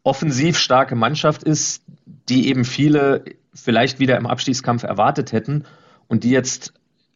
offensiv 0.03 0.57
starke 0.57 0.95
Mannschaft 0.95 1.43
ist, 1.43 1.83
die 2.29 2.47
eben 2.47 2.65
viele 2.65 3.23
vielleicht 3.53 3.99
wieder 3.99 4.17
im 4.17 4.25
Abstiegskampf 4.25 4.83
erwartet 4.83 5.31
hätten 5.31 5.65
und 6.07 6.23
die 6.23 6.31
jetzt 6.31 6.73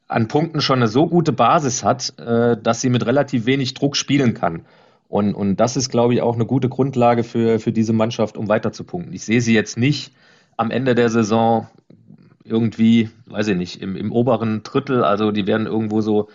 an 0.07 0.27
Punkten 0.27 0.61
schon 0.61 0.79
eine 0.79 0.87
so 0.87 1.07
gute 1.07 1.31
Basis 1.31 1.83
hat, 1.83 2.17
äh, 2.19 2.57
dass 2.61 2.81
sie 2.81 2.89
mit 2.89 3.05
relativ 3.05 3.45
wenig 3.45 3.73
Druck 3.73 3.95
spielen 3.95 4.33
kann. 4.33 4.65
Und, 5.07 5.33
und 5.33 5.57
das 5.57 5.77
ist, 5.77 5.89
glaube 5.89 6.13
ich, 6.13 6.21
auch 6.21 6.35
eine 6.35 6.45
gute 6.45 6.69
Grundlage 6.69 7.23
für, 7.23 7.59
für 7.59 7.71
diese 7.71 7.93
Mannschaft, 7.93 8.37
um 8.37 8.47
weiter 8.47 8.71
zu 8.71 8.83
punkten. 8.83 9.13
Ich 9.13 9.23
sehe 9.23 9.41
sie 9.41 9.53
jetzt 9.53 9.77
nicht 9.77 10.13
am 10.57 10.71
Ende 10.71 10.95
der 10.95 11.09
Saison 11.09 11.67
irgendwie, 12.43 13.09
weiß 13.25 13.47
ich 13.49 13.57
nicht, 13.57 13.81
im, 13.81 13.95
im 13.95 14.11
oberen 14.11 14.63
Drittel. 14.63 15.03
Also 15.03 15.31
die 15.31 15.47
werden 15.47 15.67
irgendwo 15.67 16.01
so 16.01 16.29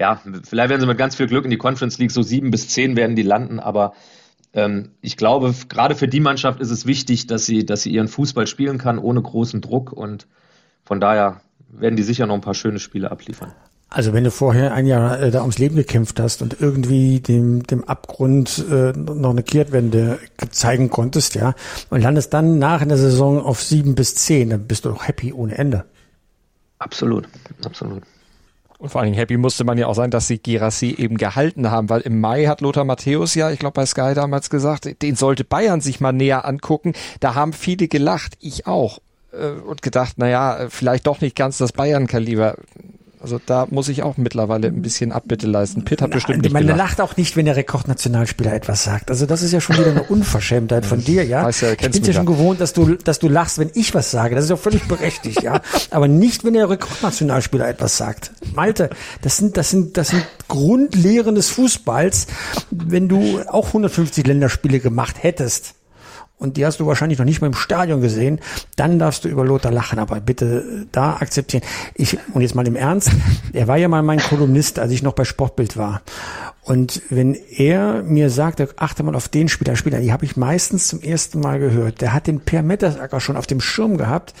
ja, 0.00 0.18
vielleicht 0.44 0.70
werden 0.70 0.80
sie 0.80 0.86
mit 0.86 0.96
ganz 0.96 1.14
viel 1.14 1.26
Glück 1.26 1.44
in 1.44 1.50
die 1.50 1.58
Conference 1.58 1.98
League 1.98 2.10
so 2.10 2.22
sieben 2.22 2.50
bis 2.50 2.68
zehn 2.68 2.96
werden 2.96 3.16
die 3.16 3.22
landen, 3.22 3.60
aber 3.60 3.92
ähm, 4.54 4.92
ich 5.02 5.18
glaube, 5.18 5.54
gerade 5.68 5.94
für 5.94 6.08
die 6.08 6.20
Mannschaft 6.20 6.58
ist 6.58 6.70
es 6.70 6.86
wichtig, 6.86 7.26
dass 7.26 7.44
sie, 7.44 7.66
dass 7.66 7.82
sie 7.82 7.90
ihren 7.90 8.08
Fußball 8.08 8.46
spielen 8.46 8.78
kann 8.78 8.98
ohne 8.98 9.20
großen 9.20 9.60
Druck 9.60 9.92
und 9.92 10.26
von 10.84 11.00
daher 11.00 11.42
werden 11.72 11.96
die 11.96 12.02
sicher 12.02 12.26
noch 12.26 12.34
ein 12.34 12.40
paar 12.40 12.54
schöne 12.54 12.78
Spiele 12.78 13.10
abliefern. 13.10 13.52
Also 13.92 14.12
wenn 14.12 14.22
du 14.22 14.30
vorher 14.30 14.72
ein 14.72 14.86
Jahr 14.86 15.20
äh, 15.20 15.30
da 15.32 15.40
ums 15.40 15.58
Leben 15.58 15.74
gekämpft 15.74 16.20
hast 16.20 16.42
und 16.42 16.60
irgendwie 16.60 17.18
dem, 17.18 17.64
dem 17.64 17.82
Abgrund 17.82 18.64
äh, 18.70 18.92
noch 18.92 19.30
eine 19.30 19.42
Kehrtwende 19.42 20.20
zeigen 20.50 20.90
konntest, 20.90 21.34
ja, 21.34 21.54
und 21.90 22.00
landest 22.00 22.32
dann 22.32 22.60
nach 22.60 22.82
in 22.82 22.88
der 22.88 22.98
Saison 22.98 23.40
auf 23.40 23.60
sieben 23.60 23.96
bis 23.96 24.14
zehn, 24.14 24.50
dann 24.50 24.66
bist 24.68 24.84
du 24.84 24.90
doch 24.90 25.08
happy 25.08 25.32
ohne 25.32 25.58
Ende. 25.58 25.86
Absolut, 26.78 27.28
absolut. 27.64 28.04
Und 28.78 28.88
vor 28.88 29.00
allen 29.00 29.08
Dingen 29.08 29.18
happy 29.18 29.36
musste 29.36 29.64
man 29.64 29.76
ja 29.76 29.88
auch 29.88 29.94
sein, 29.94 30.10
dass 30.10 30.28
sie 30.28 30.38
Girassi 30.38 30.94
eben 30.96 31.18
gehalten 31.18 31.70
haben, 31.70 31.90
weil 31.90 32.00
im 32.00 32.20
Mai 32.20 32.46
hat 32.46 32.62
Lothar 32.62 32.84
Matthäus 32.84 33.34
ja, 33.34 33.50
ich 33.50 33.58
glaube 33.58 33.74
bei 33.74 33.84
Sky 33.84 34.12
damals 34.14 34.50
gesagt, 34.50 35.02
den 35.02 35.16
sollte 35.16 35.44
Bayern 35.44 35.80
sich 35.80 36.00
mal 36.00 36.12
näher 36.12 36.46
angucken. 36.46 36.94
Da 37.18 37.34
haben 37.34 37.52
viele 37.52 37.88
gelacht, 37.88 38.38
ich 38.40 38.66
auch 38.68 39.00
äh, 39.32 39.60
und 39.60 39.82
gedacht, 39.82 40.18
naja, 40.18 40.66
vielleicht 40.68 41.06
doch 41.06 41.20
nicht 41.20 41.36
ganz 41.36 41.58
das 41.58 41.72
Bayern-Kaliber. 41.72 42.56
Also 43.22 43.38
da 43.44 43.66
muss 43.70 43.88
ich 43.90 44.02
auch 44.02 44.16
mittlerweile 44.16 44.68
ein 44.68 44.80
bisschen 44.80 45.12
Abbitte 45.12 45.46
leisten. 45.46 45.84
Pitt 45.84 46.00
hat 46.00 46.10
bestimmt 46.10 46.40
nicht 46.40 46.52
Man 46.52 46.62
gelacht. 46.62 46.78
lacht 46.78 47.00
auch 47.02 47.18
nicht, 47.18 47.36
wenn 47.36 47.44
der 47.44 47.54
Rekordnationalspieler 47.54 48.54
etwas 48.54 48.82
sagt. 48.84 49.10
Also 49.10 49.26
das 49.26 49.42
ist 49.42 49.52
ja 49.52 49.60
schon 49.60 49.76
wieder 49.76 49.90
eine 49.90 50.04
Unverschämtheit 50.04 50.86
von 50.86 51.04
dir, 51.04 51.26
ja. 51.26 51.44
Weißt 51.44 51.60
ja 51.60 51.72
ich 51.72 51.78
bin 51.90 52.02
ja 52.02 52.14
schon 52.14 52.24
gewohnt, 52.24 52.62
dass 52.62 52.72
du, 52.72 52.94
dass 52.94 53.18
du 53.18 53.28
lachst, 53.28 53.58
wenn 53.58 53.70
ich 53.74 53.94
was 53.94 54.10
sage. 54.10 54.34
Das 54.36 54.44
ist 54.44 54.50
ja 54.50 54.56
völlig 54.56 54.88
berechtigt, 54.88 55.42
ja. 55.42 55.60
Aber 55.90 56.08
nicht, 56.08 56.44
wenn 56.44 56.54
der 56.54 56.70
Rekordnationalspieler 56.70 57.68
etwas 57.68 57.98
sagt. 57.98 58.32
Malte, 58.54 58.88
das 59.20 59.36
sind, 59.36 59.58
das 59.58 59.68
sind, 59.68 59.98
das 59.98 60.08
sind 60.08 60.24
Grundlehren 60.48 61.34
des 61.34 61.50
Fußballs. 61.50 62.26
Wenn 62.70 63.10
du 63.10 63.42
auch 63.48 63.66
150 63.66 64.26
Länderspiele 64.26 64.80
gemacht 64.80 65.22
hättest, 65.22 65.74
und 66.40 66.56
die 66.56 66.66
hast 66.66 66.80
du 66.80 66.86
wahrscheinlich 66.86 67.18
noch 67.18 67.26
nicht 67.26 67.40
mal 67.40 67.46
im 67.46 67.54
Stadion 67.54 68.00
gesehen, 68.00 68.40
dann 68.74 68.98
darfst 68.98 69.24
du 69.24 69.28
über 69.28 69.44
Lothar 69.44 69.70
lachen, 69.70 69.98
aber 69.98 70.20
bitte 70.20 70.86
da 70.90 71.16
akzeptieren. 71.16 71.62
Ich, 71.94 72.18
und 72.32 72.40
jetzt 72.40 72.54
mal 72.54 72.66
im 72.66 72.76
Ernst, 72.76 73.12
er 73.52 73.68
war 73.68 73.76
ja 73.76 73.88
mal 73.88 74.02
mein 74.02 74.18
Kolumnist, 74.18 74.78
als 74.78 74.90
ich 74.90 75.02
noch 75.02 75.12
bei 75.12 75.24
Sportbild 75.24 75.76
war. 75.76 76.00
Und 76.62 77.02
wenn 77.10 77.34
er 77.34 78.02
mir 78.02 78.30
sagt, 78.30 78.80
achte 78.80 79.02
mal 79.02 79.14
auf 79.14 79.28
den 79.28 79.48
Spieler, 79.48 79.76
Spieler, 79.76 80.00
die 80.00 80.12
habe 80.12 80.24
ich 80.24 80.36
meistens 80.36 80.88
zum 80.88 81.00
ersten 81.00 81.40
Mal 81.40 81.58
gehört. 81.58 82.00
Der 82.00 82.12
hat 82.12 82.26
den 82.26 82.40
Per 82.40 82.62
Mettersacker 82.62 83.20
schon 83.20 83.36
auf 83.36 83.46
dem 83.46 83.60
Schirm 83.60 83.96
gehabt 83.96 84.34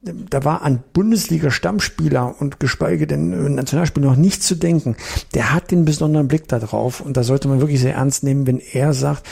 da 0.00 0.44
war 0.44 0.62
an 0.62 0.82
Bundesliga-Stammspieler 0.94 2.40
und 2.40 2.58
geschweige 2.58 3.06
denn 3.06 3.54
Nationalspieler 3.54 4.06
noch 4.06 4.16
nicht 4.16 4.42
zu 4.42 4.54
denken. 4.54 4.96
Der 5.34 5.52
hat 5.52 5.70
den 5.70 5.84
besonderen 5.84 6.28
Blick 6.28 6.48
da 6.48 6.58
drauf 6.58 7.00
und 7.00 7.16
da 7.16 7.22
sollte 7.22 7.48
man 7.48 7.60
wirklich 7.60 7.80
sehr 7.80 7.94
ernst 7.94 8.24
nehmen, 8.24 8.46
wenn 8.46 8.58
er 8.58 8.94
sagt, 8.94 9.28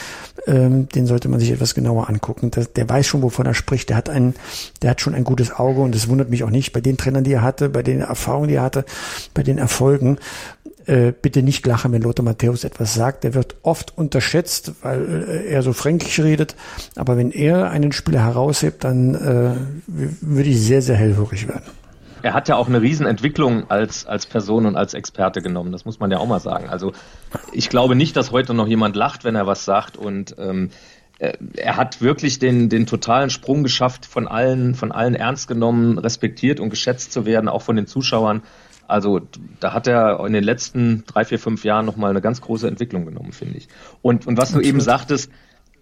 ähm, 0.46 0.88
den 0.88 1.06
sollte 1.06 1.28
man 1.28 1.40
sich 1.40 1.50
etwas 1.50 1.74
genauer 1.74 2.08
angucken. 2.08 2.50
Das, 2.50 2.72
der 2.72 2.88
weiß 2.88 3.06
schon, 3.06 3.22
wovon 3.22 3.46
er 3.46 3.54
spricht. 3.54 3.88
Der 3.88 3.96
hat 3.96 4.10
ein, 4.10 4.34
der 4.82 4.90
hat 4.90 5.00
schon 5.00 5.14
ein 5.14 5.24
gutes 5.24 5.50
Auge 5.50 5.80
und 5.80 5.94
das 5.94 6.08
wundert 6.08 6.30
mich 6.30 6.44
auch 6.44 6.50
nicht 6.50 6.72
bei 6.72 6.80
den 6.80 6.96
Trainern, 6.96 7.24
die 7.24 7.32
er 7.32 7.42
hatte, 7.42 7.68
bei 7.68 7.82
den 7.82 8.00
Erfahrungen, 8.00 8.48
die 8.48 8.54
er 8.54 8.62
hatte, 8.62 8.84
bei 9.34 9.42
den 9.42 9.58
Erfolgen 9.58 10.18
äh, 10.90 11.12
bitte 11.12 11.44
nicht 11.44 11.64
lachen, 11.66 11.92
wenn 11.92 12.02
Lothar 12.02 12.24
Matthäus 12.24 12.64
etwas 12.64 12.94
sagt. 12.94 13.22
Der 13.22 13.34
wird 13.34 13.54
oft 13.62 13.96
unterschätzt, 13.96 14.72
weil 14.82 15.24
äh, 15.28 15.46
er 15.46 15.62
so 15.62 15.72
fränkisch 15.72 16.18
redet. 16.18 16.56
Aber 16.96 17.16
wenn 17.16 17.30
er 17.30 17.70
einen 17.70 17.92
Spieler 17.92 18.24
heraushebt, 18.24 18.82
dann 18.82 19.14
äh, 19.14 19.52
würde 19.86 20.50
ich 20.50 20.60
sehr, 20.60 20.82
sehr 20.82 20.96
hellhörig 20.96 21.46
werden. 21.46 21.70
Er 22.22 22.34
hat 22.34 22.48
ja 22.48 22.56
auch 22.56 22.68
eine 22.68 22.82
Riesenentwicklung 22.82 23.70
als, 23.70 24.04
als 24.04 24.26
Person 24.26 24.66
und 24.66 24.76
als 24.76 24.94
Experte 24.94 25.42
genommen. 25.42 25.70
Das 25.70 25.84
muss 25.84 26.00
man 26.00 26.10
ja 26.10 26.18
auch 26.18 26.26
mal 26.26 26.40
sagen. 26.40 26.68
Also 26.68 26.92
ich 27.52 27.68
glaube 27.68 27.94
nicht, 27.94 28.16
dass 28.16 28.32
heute 28.32 28.52
noch 28.52 28.66
jemand 28.66 28.96
lacht, 28.96 29.22
wenn 29.22 29.36
er 29.36 29.46
was 29.46 29.64
sagt. 29.64 29.96
Und 29.96 30.34
ähm, 30.38 30.70
äh, 31.20 31.34
er 31.56 31.76
hat 31.76 32.02
wirklich 32.02 32.40
den, 32.40 32.68
den 32.68 32.86
totalen 32.86 33.30
Sprung 33.30 33.62
geschafft, 33.62 34.06
von 34.06 34.26
allen, 34.26 34.74
von 34.74 34.90
allen 34.90 35.14
ernst 35.14 35.46
genommen, 35.46 35.98
respektiert 35.98 36.58
und 36.58 36.70
geschätzt 36.70 37.12
zu 37.12 37.26
werden, 37.26 37.48
auch 37.48 37.62
von 37.62 37.76
den 37.76 37.86
Zuschauern. 37.86 38.42
Also 38.90 39.20
da 39.60 39.72
hat 39.72 39.86
er 39.86 40.24
in 40.26 40.32
den 40.32 40.44
letzten 40.44 41.04
drei, 41.06 41.24
vier, 41.24 41.38
fünf 41.38 41.64
Jahren 41.64 41.86
nochmal 41.86 42.10
eine 42.10 42.20
ganz 42.20 42.40
große 42.40 42.66
Entwicklung 42.66 43.06
genommen, 43.06 43.32
finde 43.32 43.58
ich. 43.58 43.68
Und, 44.02 44.26
und 44.26 44.36
was 44.36 44.48
Absolut. 44.48 44.64
du 44.64 44.68
eben 44.68 44.80
sagtest, 44.80 45.30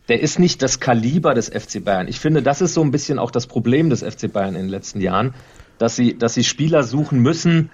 der 0.08 0.20
ist 0.20 0.38
nicht 0.38 0.62
das 0.62 0.80
Kaliber 0.80 1.34
des 1.34 1.48
FC 1.48 1.84
Bayern. 1.84 2.08
Ich 2.08 2.20
finde, 2.20 2.42
das 2.42 2.60
ist 2.60 2.74
so 2.74 2.82
ein 2.82 2.90
bisschen 2.90 3.18
auch 3.18 3.30
das 3.30 3.46
Problem 3.46 3.90
des 3.90 4.02
FC 4.02 4.32
Bayern 4.32 4.54
in 4.54 4.62
den 4.62 4.70
letzten 4.70 5.00
Jahren, 5.00 5.34
dass 5.78 5.96
sie, 5.96 6.16
dass 6.16 6.34
sie 6.34 6.44
Spieler 6.44 6.82
suchen 6.82 7.20
müssen, 7.20 7.70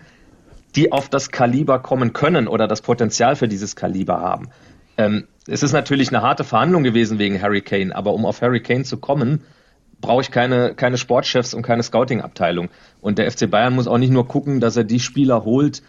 die 0.75 0.93
auf 0.93 1.09
das 1.09 1.31
Kaliber 1.31 1.79
kommen 1.79 2.13
können 2.13 2.49
oder 2.49 2.67
das 2.67 2.83
Potenzial 2.83 3.37
für 3.37 3.49
dieses 3.49 3.77
Kaliber 3.77 4.21
haben. 4.21 4.49
Ähm, 4.97 5.27
es 5.47 5.63
ist 5.63 5.73
natürlich 5.73 6.09
eine 6.09 6.23
harte 6.23 6.45
Verhandlung 6.45 6.83
gewesen 6.83 7.19
wegen 7.19 7.41
Harry 7.41 7.61
Kane, 7.61 7.95
aber 7.95 8.13
um 8.15 8.27
auf 8.27 8.41
Harry 8.41 8.61
Kane 8.61 8.85
zu 8.85 8.97
kommen, 8.97 9.43
brauche 10.05 10.23
ich 10.23 10.31
keine, 10.31 10.75
keine 10.75 10.99
Sportchefs 10.99 11.55
und 11.55 11.63
keine 11.63 11.83
Scouting-Abteilung. 11.83 12.69
Und 13.01 13.19
der 13.19 13.31
FC 13.31 13.51
Bayern 13.51 13.75
muss 13.75 13.87
auch 13.87 13.99
nicht 13.99 14.13
nur 14.13 14.29
gucken, 14.29 14.61
dass 14.61 14.77
er 14.77 14.85
die 14.85 15.01
Spieler 15.01 15.45
holt, 15.45 15.83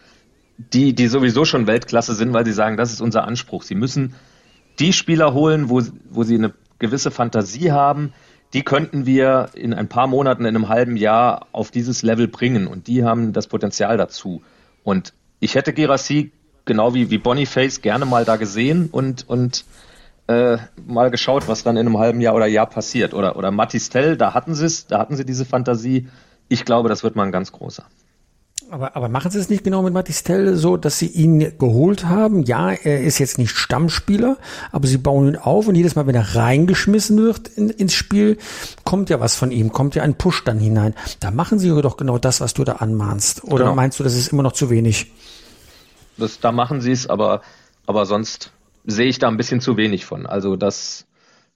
die, 0.58 0.94
die 0.94 1.08
sowieso 1.08 1.44
schon 1.44 1.68
Weltklasse 1.68 2.16
sind, 2.16 2.34
weil 2.34 2.46
sie 2.46 2.54
sagen, 2.54 2.78
das 2.78 2.94
ist 2.94 3.02
unser 3.02 3.26
Anspruch. 3.26 3.64
Sie 3.64 3.76
müssen 3.76 4.16
die 4.80 4.94
Spieler 4.94 5.34
holen, 5.34 5.70
wo, 5.70 5.82
wo 6.10 6.24
sie 6.24 6.36
eine 6.36 6.54
gewisse 6.80 7.12
Fantasie 7.12 7.72
haben, 7.72 8.14
die 8.54 8.64
könnten 8.64 9.06
wir 9.06 9.50
in 9.54 9.74
ein 9.74 9.90
paar 9.90 10.08
Monaten, 10.08 10.46
in 10.46 10.56
einem 10.56 10.70
halben 10.70 10.96
Jahr 10.96 11.48
auf 11.52 11.72
dieses 11.72 12.04
Level 12.04 12.28
bringen 12.28 12.68
und 12.68 12.88
die 12.88 13.04
haben 13.04 13.34
das 13.34 13.48
Potenzial 13.48 13.98
dazu. 13.98 14.44
Und 14.84 15.14
ich 15.42 15.56
hätte 15.56 15.74
Gerassi 15.74 16.32
genau 16.64 16.94
wie, 16.94 17.10
wie 17.10 17.18
Boniface 17.18 17.82
gerne 17.82 18.06
mal 18.06 18.24
da 18.24 18.38
gesehen 18.38 18.88
und, 18.92 19.28
und 19.28 19.66
äh, 20.28 20.58
mal 20.86 21.12
geschaut, 21.12 21.48
was 21.48 21.64
dann 21.64 21.78
in 21.78 21.86
einem 21.86 21.98
halben 21.98 22.22
Jahr 22.22 22.36
oder 22.36 22.48
Jahr 22.48 22.68
passiert. 22.68 23.14
Oder, 23.14 23.36
oder 23.36 23.52
Matistel, 23.52 24.18
da 24.18 24.34
hatten 24.34 24.56
sie 24.56 24.66
es, 24.66 24.88
da 24.88 25.00
hatten 25.00 25.16
sie 25.16 25.26
diese 25.26 25.46
Fantasie. 25.46 26.08
Ich 26.48 26.66
glaube, 26.66 26.90
das 26.90 27.04
wird 27.04 27.16
mal 27.16 27.24
ein 27.24 27.32
ganz 27.32 27.52
großer. 27.52 27.86
Aber, 28.72 28.96
aber 28.96 29.10
machen 29.10 29.30
Sie 29.30 29.38
es 29.38 29.50
nicht 29.50 29.64
genau 29.64 29.84
mit 29.84 29.94
Matistel 29.94 30.56
so, 30.56 30.76
dass 30.76 30.98
Sie 30.98 31.08
ihn 31.08 31.58
geholt 31.60 32.06
haben? 32.06 32.44
Ja, 32.44 32.72
er 32.72 33.02
ist 33.04 33.20
jetzt 33.20 33.38
nicht 33.38 33.56
Stammspieler, 33.56 34.38
aber 34.72 34.88
Sie 34.88 34.98
bauen 34.98 35.28
ihn 35.28 35.36
auf 35.36 35.68
und 35.68 35.76
jedes 35.76 35.96
Mal, 35.96 36.08
wenn 36.08 36.16
er 36.16 36.36
reingeschmissen 36.36 37.18
wird 37.18 37.48
in, 37.50 37.70
ins 37.70 37.94
Spiel, 37.94 38.38
kommt 38.84 39.12
ja 39.12 39.20
was 39.20 39.36
von 39.36 39.52
ihm, 39.52 39.72
kommt 39.72 39.94
ja 39.94 40.02
ein 40.02 40.16
Push 40.16 40.44
dann 40.46 40.58
hinein. 40.58 40.96
Da 41.20 41.30
machen 41.30 41.60
Sie 41.60 41.70
doch 41.70 41.96
genau 41.96 42.18
das, 42.18 42.42
was 42.42 42.56
du 42.56 42.64
da 42.64 42.74
anmahnst. 42.74 43.44
Oder 43.44 43.66
genau. 43.66 43.76
meinst 43.76 44.00
du, 44.00 44.04
das 44.04 44.16
ist 44.16 44.34
immer 44.34 44.44
noch 44.44 44.54
zu 44.54 44.72
wenig? 44.72 45.12
Das, 46.18 46.40
da 46.40 46.52
machen 46.52 46.82
Sie 46.82 46.92
es, 46.92 47.08
aber, 47.08 47.42
aber 47.86 48.08
sonst 48.08 48.52
sehe 48.86 49.08
ich 49.08 49.20
da 49.20 49.28
ein 49.28 49.38
bisschen 49.38 49.62
zu 49.62 49.78
wenig 49.78 50.06
von. 50.06 50.26
Also 50.26 50.56
das, 50.56 51.08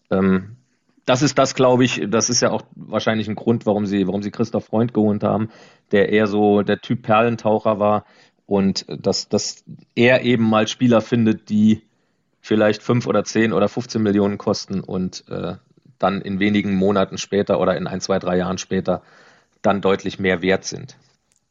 ähm, 0.10 0.58
das 1.06 1.22
ist 1.22 1.38
das, 1.38 1.56
glaube 1.56 1.84
ich, 1.84 2.02
das 2.08 2.30
ist 2.30 2.42
ja 2.42 2.52
auch 2.52 2.64
wahrscheinlich 2.76 3.28
ein 3.28 3.36
Grund, 3.36 3.66
warum 3.66 3.86
sie, 3.86 4.08
warum 4.08 4.22
sie 4.22 4.32
Christoph 4.32 4.66
Freund 4.66 4.94
geholt 4.94 5.24
haben, 5.24 5.50
der 5.92 6.10
eher 6.10 6.28
so 6.28 6.62
der 6.62 6.82
Typ 6.82 7.04
Perlentaucher 7.04 7.80
war 7.80 8.06
und 8.46 8.86
dass, 8.88 9.30
dass 9.30 9.64
er 9.96 10.24
eben 10.24 10.44
mal 10.44 10.68
Spieler 10.68 11.02
findet, 11.02 11.50
die 11.50 11.84
vielleicht 12.42 12.82
fünf 12.82 13.08
oder 13.08 13.24
zehn 13.24 13.54
oder 13.54 13.70
15 13.70 14.02
Millionen 14.02 14.38
kosten 14.38 14.82
und 14.82 15.24
äh, 15.30 15.56
dann 16.00 16.22
in 16.22 16.40
wenigen 16.40 16.76
Monaten 16.76 17.18
später 17.18 17.60
oder 17.60 17.78
in 17.78 17.86
ein, 17.88 18.02
zwei, 18.02 18.20
drei 18.20 18.38
Jahren 18.38 18.58
später 18.58 19.04
dann 19.62 19.82
deutlich 19.82 20.20
mehr 20.20 20.42
wert 20.42 20.64
sind. 20.64 20.98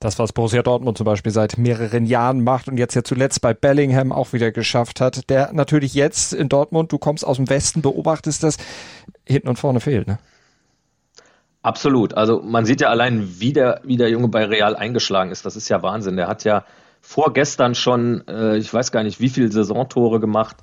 Das, 0.00 0.18
was 0.18 0.32
Borussia 0.32 0.62
Dortmund 0.62 0.96
zum 0.96 1.04
Beispiel 1.04 1.32
seit 1.32 1.58
mehreren 1.58 2.06
Jahren 2.06 2.44
macht 2.44 2.68
und 2.68 2.76
jetzt 2.76 2.94
ja 2.94 3.02
zuletzt 3.02 3.40
bei 3.40 3.52
Bellingham 3.52 4.12
auch 4.12 4.32
wieder 4.32 4.52
geschafft 4.52 5.00
hat, 5.00 5.28
der 5.28 5.52
natürlich 5.52 5.94
jetzt 5.94 6.32
in 6.32 6.48
Dortmund, 6.48 6.92
du 6.92 6.98
kommst 6.98 7.26
aus 7.26 7.36
dem 7.36 7.50
Westen, 7.50 7.82
beobachtest 7.82 8.44
das, 8.44 8.58
hinten 9.26 9.48
und 9.48 9.58
vorne 9.58 9.80
fehlt, 9.80 10.06
ne? 10.06 10.18
Absolut. 11.62 12.14
Also 12.14 12.40
man 12.40 12.64
sieht 12.64 12.80
ja 12.80 12.88
allein, 12.88 13.40
wie 13.40 13.52
der, 13.52 13.80
wie 13.82 13.96
der 13.96 14.08
Junge 14.08 14.28
bei 14.28 14.44
Real 14.44 14.76
eingeschlagen 14.76 15.32
ist. 15.32 15.44
Das 15.44 15.56
ist 15.56 15.68
ja 15.68 15.82
Wahnsinn. 15.82 16.16
Der 16.16 16.28
hat 16.28 16.44
ja 16.44 16.64
vorgestern 17.00 17.74
schon, 17.74 18.26
äh, 18.28 18.56
ich 18.56 18.72
weiß 18.72 18.92
gar 18.92 19.02
nicht, 19.02 19.20
wie 19.20 19.28
viele 19.28 19.50
Saisontore 19.50 20.20
gemacht, 20.20 20.56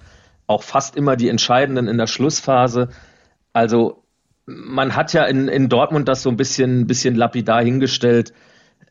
auch 0.47 0.63
fast 0.63 0.95
immer 0.95 1.15
die 1.15 1.29
entscheidenden 1.29 1.87
in 1.87 1.97
der 1.97 2.07
Schlussphase. 2.07 2.89
Also 3.51 4.03
man 4.45 4.95
hat 4.95 5.13
ja 5.13 5.25
in, 5.25 5.47
in 5.47 5.69
Dortmund 5.69 6.07
das 6.07 6.21
so 6.21 6.29
ein 6.29 6.37
bisschen, 6.37 6.87
bisschen 6.87 7.15
lapidar 7.15 7.63
hingestellt. 7.63 8.33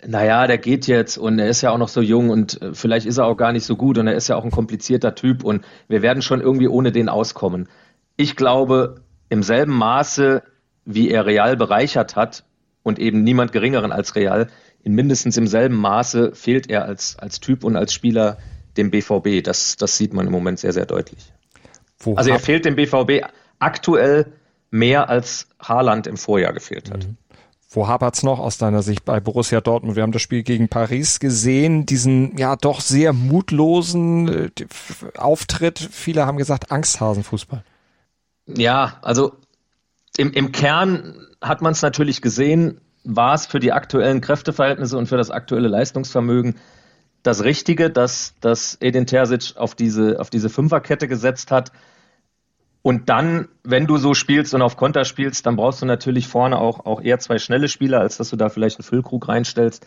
Naja, 0.07 0.47
der 0.47 0.59
geht 0.59 0.87
jetzt 0.87 1.17
und 1.17 1.39
er 1.39 1.49
ist 1.49 1.63
ja 1.63 1.71
auch 1.71 1.79
noch 1.79 1.89
so 1.89 2.01
jung 2.01 2.31
und 2.31 2.61
äh, 2.61 2.75
vielleicht 2.75 3.07
ist 3.07 3.19
er 3.19 3.27
auch 3.27 3.37
gar 3.37 3.53
nicht 3.53 3.65
so 3.65 3.77
gut 3.77 3.99
und 3.99 4.07
er 4.07 4.15
ist 4.15 4.29
ja 4.29 4.37
auch 4.37 4.45
ein 4.45 4.51
komplizierter 4.51 5.15
Typ 5.15 5.45
und 5.45 5.65
wir 5.89 6.03
werden 6.03 6.23
schon 6.23 6.41
irgendwie 6.41 6.69
ohne 6.69 6.93
den 6.93 7.09
auskommen. 7.09 7.69
Ich 8.17 8.37
glaube, 8.37 9.03
im 9.29 9.43
selben 9.43 9.73
Maße, 9.73 10.43
wie 10.85 11.11
er 11.11 11.27
Real 11.27 11.57
bereichert 11.57 12.17
hat 12.17 12.45
und 12.83 12.99
eben 12.99 13.25
niemand 13.25 13.53
geringeren 13.53 13.93
als 13.93 14.15
Real, 14.15 14.49
in 14.83 14.95
mindestens 14.95 15.37
im 15.37 15.47
selben 15.47 15.77
Maße 15.77 16.35
fehlt 16.35 16.69
er 16.69 16.85
als, 16.85 17.19
als 17.19 17.41
Typ 17.41 17.65
und 17.65 17.75
als 17.75 17.95
Spieler 17.95 18.39
dem 18.77 18.91
BVB. 18.91 19.43
Das, 19.43 19.77
das 19.77 19.97
sieht 19.97 20.13
man 20.13 20.27
im 20.27 20.33
Moment 20.33 20.59
sehr, 20.59 20.73
sehr 20.73 20.87
deutlich. 20.87 21.33
Wo 21.99 22.15
also 22.15 22.31
er 22.31 22.39
fehlt 22.39 22.67
dem 22.67 22.77
BVB 22.77 23.25
aktuell 23.59 24.33
mehr 24.71 25.09
als 25.09 25.49
Haaland 25.59 26.07
im 26.07 26.17
Vorjahr 26.17 26.53
gefehlt 26.53 26.91
hat. 26.91 27.07
Mhm. 27.07 27.17
Wo 27.75 27.89
hapert's 27.89 28.23
noch 28.23 28.39
aus 28.39 28.57
deiner 28.59 28.83
Sicht 28.83 29.05
bei 29.05 29.21
Borussia 29.21 29.61
Dortmund? 29.61 29.97
Wir 29.97 30.05
haben 30.05 30.13
das 30.13 30.23
Spiel 30.23 30.43
gegen 30.43 30.69
Paris 30.69 31.19
gesehen, 31.19 31.87
diesen 31.87 32.37
ja 32.39 32.57
doch 32.57 32.81
sehr 32.81 33.13
mutlosen 33.13 34.29
äh, 34.29 34.51
Auftritt. 35.17 35.79
Viele 35.79 36.27
haben 36.27 36.39
gesagt 36.39 36.71
Angsthasenfußball. 36.71 37.65
Ja, 38.47 38.99
also 39.03 39.33
im, 40.17 40.33
im 40.33 40.53
Kern 40.53 41.27
hat 41.41 41.63
man 41.63 41.73
es 41.73 41.83
natürlich 41.83 42.23
gesehen, 42.23 42.81
war 43.03 43.35
es 43.35 43.47
für 43.47 43.59
die 43.59 43.73
aktuellen 43.73 44.21
Kräfteverhältnisse 44.21 44.97
und 44.97 45.09
für 45.09 45.17
das 45.17 45.31
aktuelle 45.31 45.69
Leistungsvermögen 45.69 46.57
das 47.23 47.43
Richtige, 47.43 47.91
dass, 47.91 48.35
dass 48.41 48.77
Edin 48.81 49.07
Terzic 49.07 49.57
auf 49.57 49.75
diese, 49.75 50.21
auf 50.21 50.31
diese 50.31 50.51
Fünferkette 50.51 51.09
gesetzt 51.09 51.51
hat. 51.51 51.73
Und 52.87 53.09
dann, 53.09 53.49
wenn 53.63 53.87
du 53.87 53.97
so 53.97 54.13
spielst 54.13 54.53
und 54.53 54.61
auf 54.61 54.77
Konter 54.77 55.07
spielst, 55.07 55.47
dann 55.47 55.57
brauchst 55.57 55.81
du 55.81 55.87
natürlich 55.87 56.29
vorne 56.29 56.59
auch, 56.59 56.85
auch 56.85 57.01
eher 57.01 57.19
zwei 57.19 57.39
schnelle 57.39 57.69
Spieler, 57.69 58.01
als 58.01 58.19
dass 58.19 58.29
du 58.29 58.37
da 58.37 58.51
vielleicht 58.51 58.79
einen 58.79 58.85
Füllkrug 58.85 59.27
reinstellst. 59.27 59.87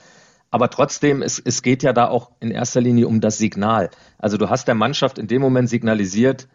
Aber 0.50 0.72
trotzdem, 0.72 1.22
es, 1.22 1.38
es 1.38 1.62
geht 1.62 1.84
ja 1.84 1.94
da 1.94 2.08
auch 2.08 2.32
in 2.40 2.50
erster 2.50 2.82
Linie 2.82 3.08
um 3.08 3.22
das 3.22 3.38
Signal. 3.38 3.92
Also 4.18 4.38
du 4.38 4.50
hast 4.50 4.68
der 4.68 4.74
Mannschaft 4.74 5.20
in 5.20 5.28
dem 5.28 5.44
Moment 5.44 5.70
signalisiert, 5.70 6.48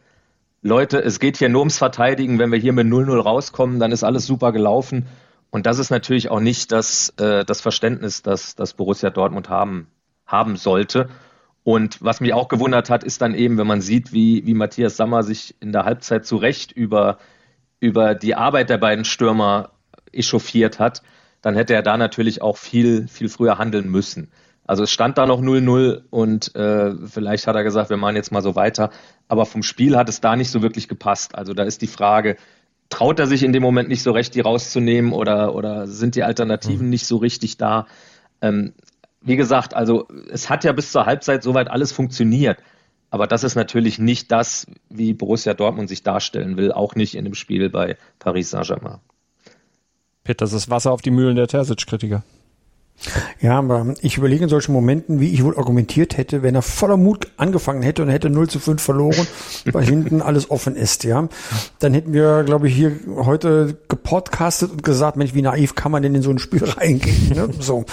Leute, 0.62 0.98
es 0.98 1.20
geht 1.20 1.36
hier 1.36 1.48
nur 1.48 1.60
ums 1.60 1.78
Verteidigen. 1.78 2.40
Wenn 2.40 2.50
wir 2.50 2.58
hier 2.58 2.72
mit 2.72 2.88
0-0 2.88 3.20
rauskommen, 3.20 3.78
dann 3.78 3.92
ist 3.92 4.02
alles 4.02 4.26
super 4.26 4.50
gelaufen. 4.50 5.06
Und 5.50 5.66
das 5.66 5.78
ist 5.78 5.90
natürlich 5.90 6.28
auch 6.28 6.40
nicht 6.40 6.72
das, 6.72 7.10
äh, 7.18 7.44
das 7.44 7.60
Verständnis, 7.60 8.22
das, 8.22 8.56
das 8.56 8.74
Borussia 8.74 9.10
Dortmund 9.10 9.48
haben, 9.48 9.86
haben 10.26 10.56
sollte. 10.56 11.08
Und 11.64 12.02
was 12.02 12.20
mich 12.20 12.32
auch 12.32 12.48
gewundert 12.48 12.90
hat, 12.90 13.04
ist 13.04 13.22
dann 13.22 13.34
eben, 13.34 13.56
wenn 13.56 13.66
man 13.66 13.80
sieht, 13.80 14.12
wie, 14.12 14.44
wie 14.46 14.54
Matthias 14.54 14.96
Sammer 14.96 15.22
sich 15.22 15.54
in 15.60 15.72
der 15.72 15.84
Halbzeit 15.84 16.26
zu 16.26 16.36
Recht 16.36 16.72
über, 16.72 17.18
über 17.78 18.14
die 18.14 18.34
Arbeit 18.34 18.68
der 18.68 18.78
beiden 18.78 19.04
Stürmer 19.04 19.70
echauffiert 20.12 20.78
hat, 20.78 21.02
dann 21.40 21.54
hätte 21.54 21.74
er 21.74 21.82
da 21.82 21.96
natürlich 21.96 22.42
auch 22.42 22.56
viel, 22.56 23.06
viel 23.08 23.28
früher 23.28 23.58
handeln 23.58 23.90
müssen. 23.90 24.30
Also 24.64 24.84
es 24.84 24.90
stand 24.90 25.18
da 25.18 25.26
noch 25.26 25.40
0-0 25.40 26.02
und 26.10 26.54
äh, 26.54 26.94
vielleicht 27.06 27.46
hat 27.46 27.56
er 27.56 27.64
gesagt, 27.64 27.90
wir 27.90 27.96
machen 27.96 28.16
jetzt 28.16 28.30
mal 28.30 28.42
so 28.42 28.54
weiter. 28.54 28.90
Aber 29.28 29.44
vom 29.44 29.62
Spiel 29.62 29.96
hat 29.96 30.08
es 30.08 30.20
da 30.20 30.36
nicht 30.36 30.50
so 30.50 30.62
wirklich 30.62 30.88
gepasst. 30.88 31.34
Also 31.34 31.52
da 31.52 31.64
ist 31.64 31.82
die 31.82 31.88
Frage, 31.88 32.36
traut 32.88 33.18
er 33.18 33.26
sich 33.26 33.42
in 33.42 33.52
dem 33.52 33.62
Moment 33.62 33.88
nicht 33.88 34.02
so 34.02 34.12
recht, 34.12 34.34
die 34.34 34.40
rauszunehmen 34.40 35.12
oder, 35.12 35.54
oder 35.54 35.86
sind 35.88 36.14
die 36.14 36.22
Alternativen 36.22 36.86
mhm. 36.86 36.90
nicht 36.90 37.06
so 37.06 37.16
richtig 37.16 37.56
da? 37.56 37.86
Ähm, 38.40 38.74
wie 39.22 39.36
gesagt, 39.36 39.74
also 39.74 40.08
es 40.30 40.50
hat 40.50 40.64
ja 40.64 40.72
bis 40.72 40.92
zur 40.92 41.06
Halbzeit 41.06 41.42
soweit 41.42 41.68
alles 41.68 41.92
funktioniert. 41.92 42.58
Aber 43.10 43.26
das 43.26 43.44
ist 43.44 43.56
natürlich 43.56 43.98
nicht 43.98 44.32
das, 44.32 44.66
wie 44.88 45.12
Borussia 45.12 45.52
Dortmund 45.52 45.88
sich 45.88 46.02
darstellen 46.02 46.56
will, 46.56 46.72
auch 46.72 46.94
nicht 46.94 47.14
in 47.14 47.24
dem 47.24 47.34
Spiel 47.34 47.68
bei 47.68 47.98
Paris 48.18 48.50
Saint-Germain. 48.50 49.00
Peter, 50.24 50.44
das 50.44 50.54
ist 50.54 50.70
Wasser 50.70 50.92
auf 50.92 51.02
die 51.02 51.10
Mühlen 51.10 51.36
der 51.36 51.46
Terzic-Kritiker. 51.46 52.22
Ja, 53.42 53.58
aber 53.58 53.94
ich 54.00 54.16
überlege 54.16 54.44
in 54.44 54.48
solchen 54.48 54.72
Momenten, 54.72 55.18
wie 55.18 55.32
ich 55.32 55.42
wohl 55.42 55.58
argumentiert 55.58 56.16
hätte, 56.16 56.44
wenn 56.44 56.54
er 56.54 56.62
voller 56.62 56.96
Mut 56.96 57.26
angefangen 57.36 57.82
hätte 57.82 58.02
und 58.02 58.08
hätte 58.08 58.30
0 58.30 58.48
zu 58.48 58.60
5 58.60 58.80
verloren, 58.80 59.26
weil 59.72 59.84
hinten 59.84 60.22
alles 60.22 60.48
offen 60.48 60.76
ist, 60.76 61.02
ja. 61.02 61.28
Dann 61.80 61.92
hätten 61.92 62.12
wir, 62.12 62.44
glaube 62.44 62.68
ich, 62.68 62.74
hier 62.76 62.92
heute 63.16 63.76
gepodcastet 63.88 64.70
und 64.70 64.84
gesagt, 64.84 65.16
Mensch, 65.16 65.34
wie 65.34 65.42
naiv 65.42 65.74
kann 65.74 65.90
man 65.90 66.04
denn 66.04 66.14
in 66.14 66.22
so 66.22 66.30
ein 66.30 66.38
Spiel 66.38 66.62
reingehen? 66.76 67.30
Ne? 67.34 67.48
So. 67.58 67.84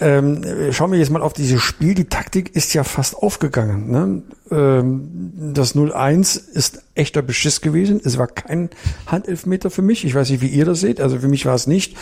Ähm, 0.00 0.44
schauen 0.70 0.92
wir 0.92 0.98
jetzt 1.00 1.10
mal 1.10 1.22
auf 1.22 1.32
dieses 1.32 1.60
Spiel. 1.60 1.94
Die 1.94 2.08
Taktik 2.08 2.54
ist 2.54 2.72
ja 2.72 2.84
fast 2.84 3.16
aufgegangen. 3.16 3.90
Ne? 3.90 4.22
Ähm, 4.50 5.32
das 5.54 5.74
0-1 5.74 6.50
ist 6.52 6.82
echter 6.94 7.22
Beschiss 7.22 7.60
gewesen. 7.60 8.00
Es 8.02 8.18
war 8.18 8.26
kein 8.26 8.70
Handelfmeter 9.06 9.70
für 9.70 9.82
mich. 9.82 10.04
Ich 10.04 10.14
weiß 10.14 10.30
nicht, 10.30 10.40
wie 10.40 10.48
ihr 10.48 10.64
das 10.64 10.80
seht. 10.80 11.00
Also 11.00 11.18
für 11.18 11.28
mich 11.28 11.46
war 11.46 11.54
es 11.54 11.66
nicht. 11.66 11.96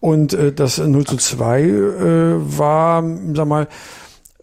Und 0.00 0.32
äh, 0.32 0.52
das 0.52 0.78
0 0.78 1.06
zu 1.06 1.16
2 1.16 1.62
äh, 1.62 2.58
war, 2.58 3.04
sag 3.34 3.48
mal, 3.48 3.68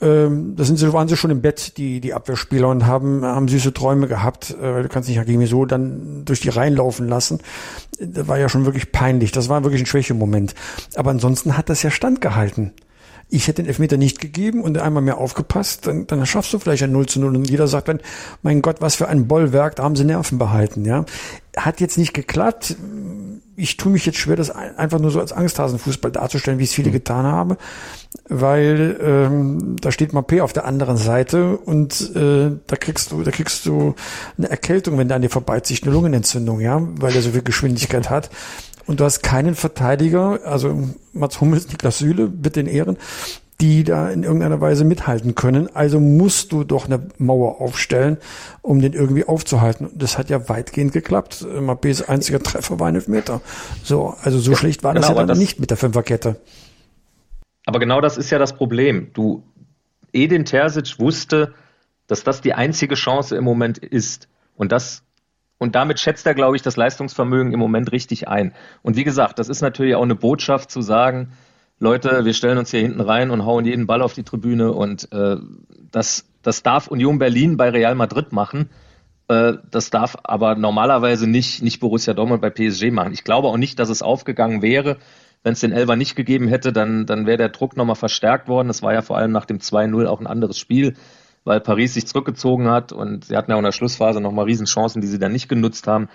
ähm, 0.02 0.56
da 0.58 0.66
sind 0.66 0.78
sie, 0.78 0.92
waren 0.92 1.08
sie 1.08 1.16
schon 1.16 1.32
im 1.32 1.42
Bett, 1.42 1.78
die, 1.78 2.02
die 2.02 2.14
Abwehrspieler, 2.14 2.68
und 2.68 2.86
haben, 2.86 3.24
haben 3.24 3.48
süße 3.48 3.74
Träume 3.74 4.08
gehabt. 4.08 4.52
Äh, 4.62 4.84
du 4.84 4.90
kannst 4.90 5.08
nicht 5.08 5.18
Hakimi 5.18 5.48
so 5.48 5.66
dann 5.66 6.26
durch 6.26 6.42
die 6.42 6.50
Reihen 6.50 6.76
laufen 6.76 7.08
lassen. 7.08 7.40
Das 8.00 8.28
war 8.28 8.38
ja 8.38 8.50
schon 8.50 8.66
wirklich 8.66 8.92
peinlich. 8.92 9.32
Das 9.32 9.48
war 9.48 9.64
wirklich 9.64 9.82
ein 9.82 9.86
Schwächemoment. 9.86 10.54
Aber 10.96 11.12
ansonsten 11.12 11.58
hat 11.58 11.70
das 11.70 11.82
ja 11.82 11.92
standgehalten 11.92 12.74
ich 13.30 13.48
hätte 13.48 13.64
den 13.64 13.68
Elfmeter 13.68 13.98
nicht 13.98 14.22
gegeben 14.22 14.62
und 14.62 14.78
einmal 14.78 15.02
mehr 15.02 15.18
aufgepasst, 15.18 15.88
dann, 15.88 16.06
dann 16.08 16.26
schaffst 16.26 16.54
du 16.54 16.60
vielleicht 16.60 16.84
ein 16.84 16.92
0 16.92 17.08
zu 17.08 17.20
0 17.20 17.36
und 17.36 17.50
jeder 17.50 17.68
sagt 17.68 17.88
dann, 17.88 18.00
mein 18.44 18.62
Gott, 18.62 18.78
was 18.82 18.96
für 18.96 19.08
ein 19.08 19.28
Bollwerk, 19.28 19.76
da 19.76 19.84
haben 19.84 19.96
sie 19.96 20.06
Nerven 20.06 20.38
behalten, 20.38 20.86
ja. 20.86 21.06
Hat 21.58 21.80
jetzt 21.80 21.98
nicht 21.98 22.14
geklappt. 22.14 22.76
Ich 23.56 23.78
tue 23.78 23.92
mich 23.92 24.06
jetzt 24.06 24.18
schwer, 24.18 24.36
das 24.36 24.52
einfach 24.52 25.00
nur 25.00 25.10
so 25.10 25.22
als 25.22 25.32
Angsthasenfußball 25.32 26.12
darzustellen, 26.12 26.60
wie 26.60 26.66
es 26.66 26.74
viele 26.74 26.92
getan 26.92 27.26
haben, 27.26 27.56
weil 28.28 29.00
ähm, 29.02 29.78
da 29.80 29.92
steht 29.92 30.12
Mappé 30.12 30.42
auf 30.42 30.52
der 30.52 30.66
anderen 30.66 30.98
Seite 30.98 31.58
und 31.58 32.14
äh, 32.16 32.52
da 32.68 32.76
kriegst 32.76 33.12
du, 33.12 33.24
da 33.24 33.32
kriegst 33.32 33.66
du 33.66 33.96
eine 34.38 34.50
Erkältung, 34.50 34.98
wenn 34.98 35.08
der 35.08 35.16
an 35.16 35.22
dir 35.22 35.30
vorbeizieht, 35.30 35.84
eine 35.84 35.94
Lungenentzündung, 35.94 36.60
ja, 36.60 36.82
weil 37.00 37.16
er 37.16 37.22
so 37.22 37.32
viel 37.32 37.44
Geschwindigkeit 37.44 38.10
hat. 38.10 38.30
Und 38.88 39.00
du 39.00 39.04
hast 39.04 39.22
keinen 39.22 39.56
Verteidiger, 39.56 40.40
also 40.46 40.90
Mats 41.14 41.42
Hummels, 41.42 41.70
Niklas 41.70 41.98
Süle, 41.98 42.28
bitte 42.28 42.60
in 42.60 42.68
Ehren, 42.68 42.98
die 43.62 43.84
da 43.84 44.10
in 44.10 44.24
irgendeiner 44.24 44.60
Weise 44.60 44.84
mithalten 44.84 45.34
können. 45.34 45.74
Also 45.74 46.00
musst 46.00 46.52
du 46.52 46.64
doch 46.64 46.86
eine 46.86 47.08
Mauer 47.18 47.62
aufstellen, 47.62 48.18
um 48.62 48.82
den 48.82 48.94
irgendwie 48.94 49.26
aufzuhalten. 49.26 49.90
Das 49.96 50.18
hat 50.18 50.30
ja 50.30 50.50
weitgehend 50.50 50.92
geklappt. 50.92 51.46
Mapes 51.62 52.08
einziger 52.08 52.42
Treffer 52.42 52.80
war 52.80 52.88
ein 52.88 52.96
Elfmeter. 52.96 53.42
So, 53.84 54.16
also 54.22 54.40
so 54.40 54.52
ja, 54.52 54.58
schlecht 54.58 54.84
war 54.84 54.94
genau, 54.94 55.02
das 55.02 55.10
ja 55.10 55.16
dann 55.16 55.28
das, 55.28 55.40
nicht 55.40 55.60
mit 55.60 55.70
der 55.70 55.78
Fünferkette. 55.78 56.36
Aber 57.66 57.80
genau 57.80 58.02
das 58.02 58.18
ist 58.18 58.30
ja 58.30 58.40
das 58.40 58.54
Problem. 58.54 59.12
Du, 59.14 59.44
Edin 60.12 60.46
Terzic 60.46 61.00
wusste, 61.00 61.54
dass 62.08 62.24
das 62.24 62.42
die 62.42 62.54
einzige 62.54 62.96
Chance 62.96 63.36
im 63.36 63.44
Moment 63.44 63.78
ist. 63.78 64.28
Und 64.56 64.72
das 64.72 65.02
und 65.58 65.76
damit 65.76 66.00
schätzt 66.00 66.26
er, 66.26 66.34
glaube 66.34 66.56
ich, 66.56 66.62
das 66.62 66.76
Leistungsvermögen 66.76 67.54
im 67.54 67.60
Moment 67.60 67.92
richtig 67.92 68.28
ein. 68.28 68.54
Und 68.82 68.98
wie 68.98 69.04
gesagt, 69.04 69.40
das 69.40 69.50
ist 69.50 69.62
natürlich 69.62 69.96
auch 69.96 70.04
eine 70.04 70.16
Botschaft 70.16 70.70
zu 70.70 70.82
sagen, 70.82 71.32
Leute, 71.80 72.24
wir 72.24 72.34
stellen 72.34 72.58
uns 72.58 72.72
hier 72.72 72.82
hinten 72.82 73.02
rein 73.02 73.32
und 73.32 73.46
hauen 73.46 73.66
jeden 73.66 73.88
Ball 73.88 74.02
auf 74.02 74.14
die 74.14 74.24
Tribüne. 74.24 74.72
Und 74.72 75.12
äh, 75.12 75.38
das, 75.92 76.26
das 76.42 76.64
darf 76.64 76.88
Union 76.88 77.20
Berlin 77.20 77.58
bei 77.58 77.70
Real 77.70 77.96
Madrid 77.96 78.32
machen. 78.32 78.70
Äh, 79.28 79.54
das 79.72 79.90
darf 79.90 80.18
aber 80.24 80.56
normalerweise 80.56 81.28
nicht, 81.28 81.62
nicht 81.62 81.80
Borussia 81.80 82.14
Dortmund 82.14 82.42
bei 82.42 82.50
PSG 82.50 82.92
machen. 82.92 83.14
Ich 83.14 83.24
glaube 83.24 83.48
auch 83.48 83.58
nicht, 83.58 83.80
dass 83.80 83.90
es 83.90 84.02
aufgegangen 84.02 84.62
wäre. 84.62 84.98
Wenn 85.44 85.54
es 85.54 85.60
den 85.60 85.74
Elber 85.74 85.96
nicht 85.96 86.16
gegeben 86.16 86.48
hätte, 86.48 86.74
dann, 86.74 87.06
dann 87.06 87.26
wäre 87.26 87.38
der 87.38 87.50
Druck 87.50 87.78
nochmal 87.78 87.96
verstärkt 87.96 88.48
worden. 88.48 88.68
Das 88.68 88.82
war 88.82 88.94
ja 88.94 89.02
vor 89.02 89.18
allem 89.18 89.32
nach 89.32 89.46
dem 89.46 89.60
2-0 89.60 90.06
auch 90.06 90.20
ein 90.20 90.28
anderes 90.28 90.58
Spiel 90.58 90.96
weil 91.46 91.62
Paris 91.62 91.94
sich 91.94 92.08
zurückgezogen 92.08 92.68
hat 92.68 92.92
und 92.92 93.26
sie 93.26 93.38
hatten 93.38 93.52
ja 93.52 93.56
auch 93.56 93.60
in 93.60 93.66
der 93.66 93.72
Schlussphase 93.72 94.20
nochmal 94.20 94.46
Riesenchancen, 94.46 95.02
die 95.02 95.08
sie 95.08 95.20
dann 95.20 95.32
nicht 95.32 95.48
genutzt 95.48 95.88
haben. 95.88 96.10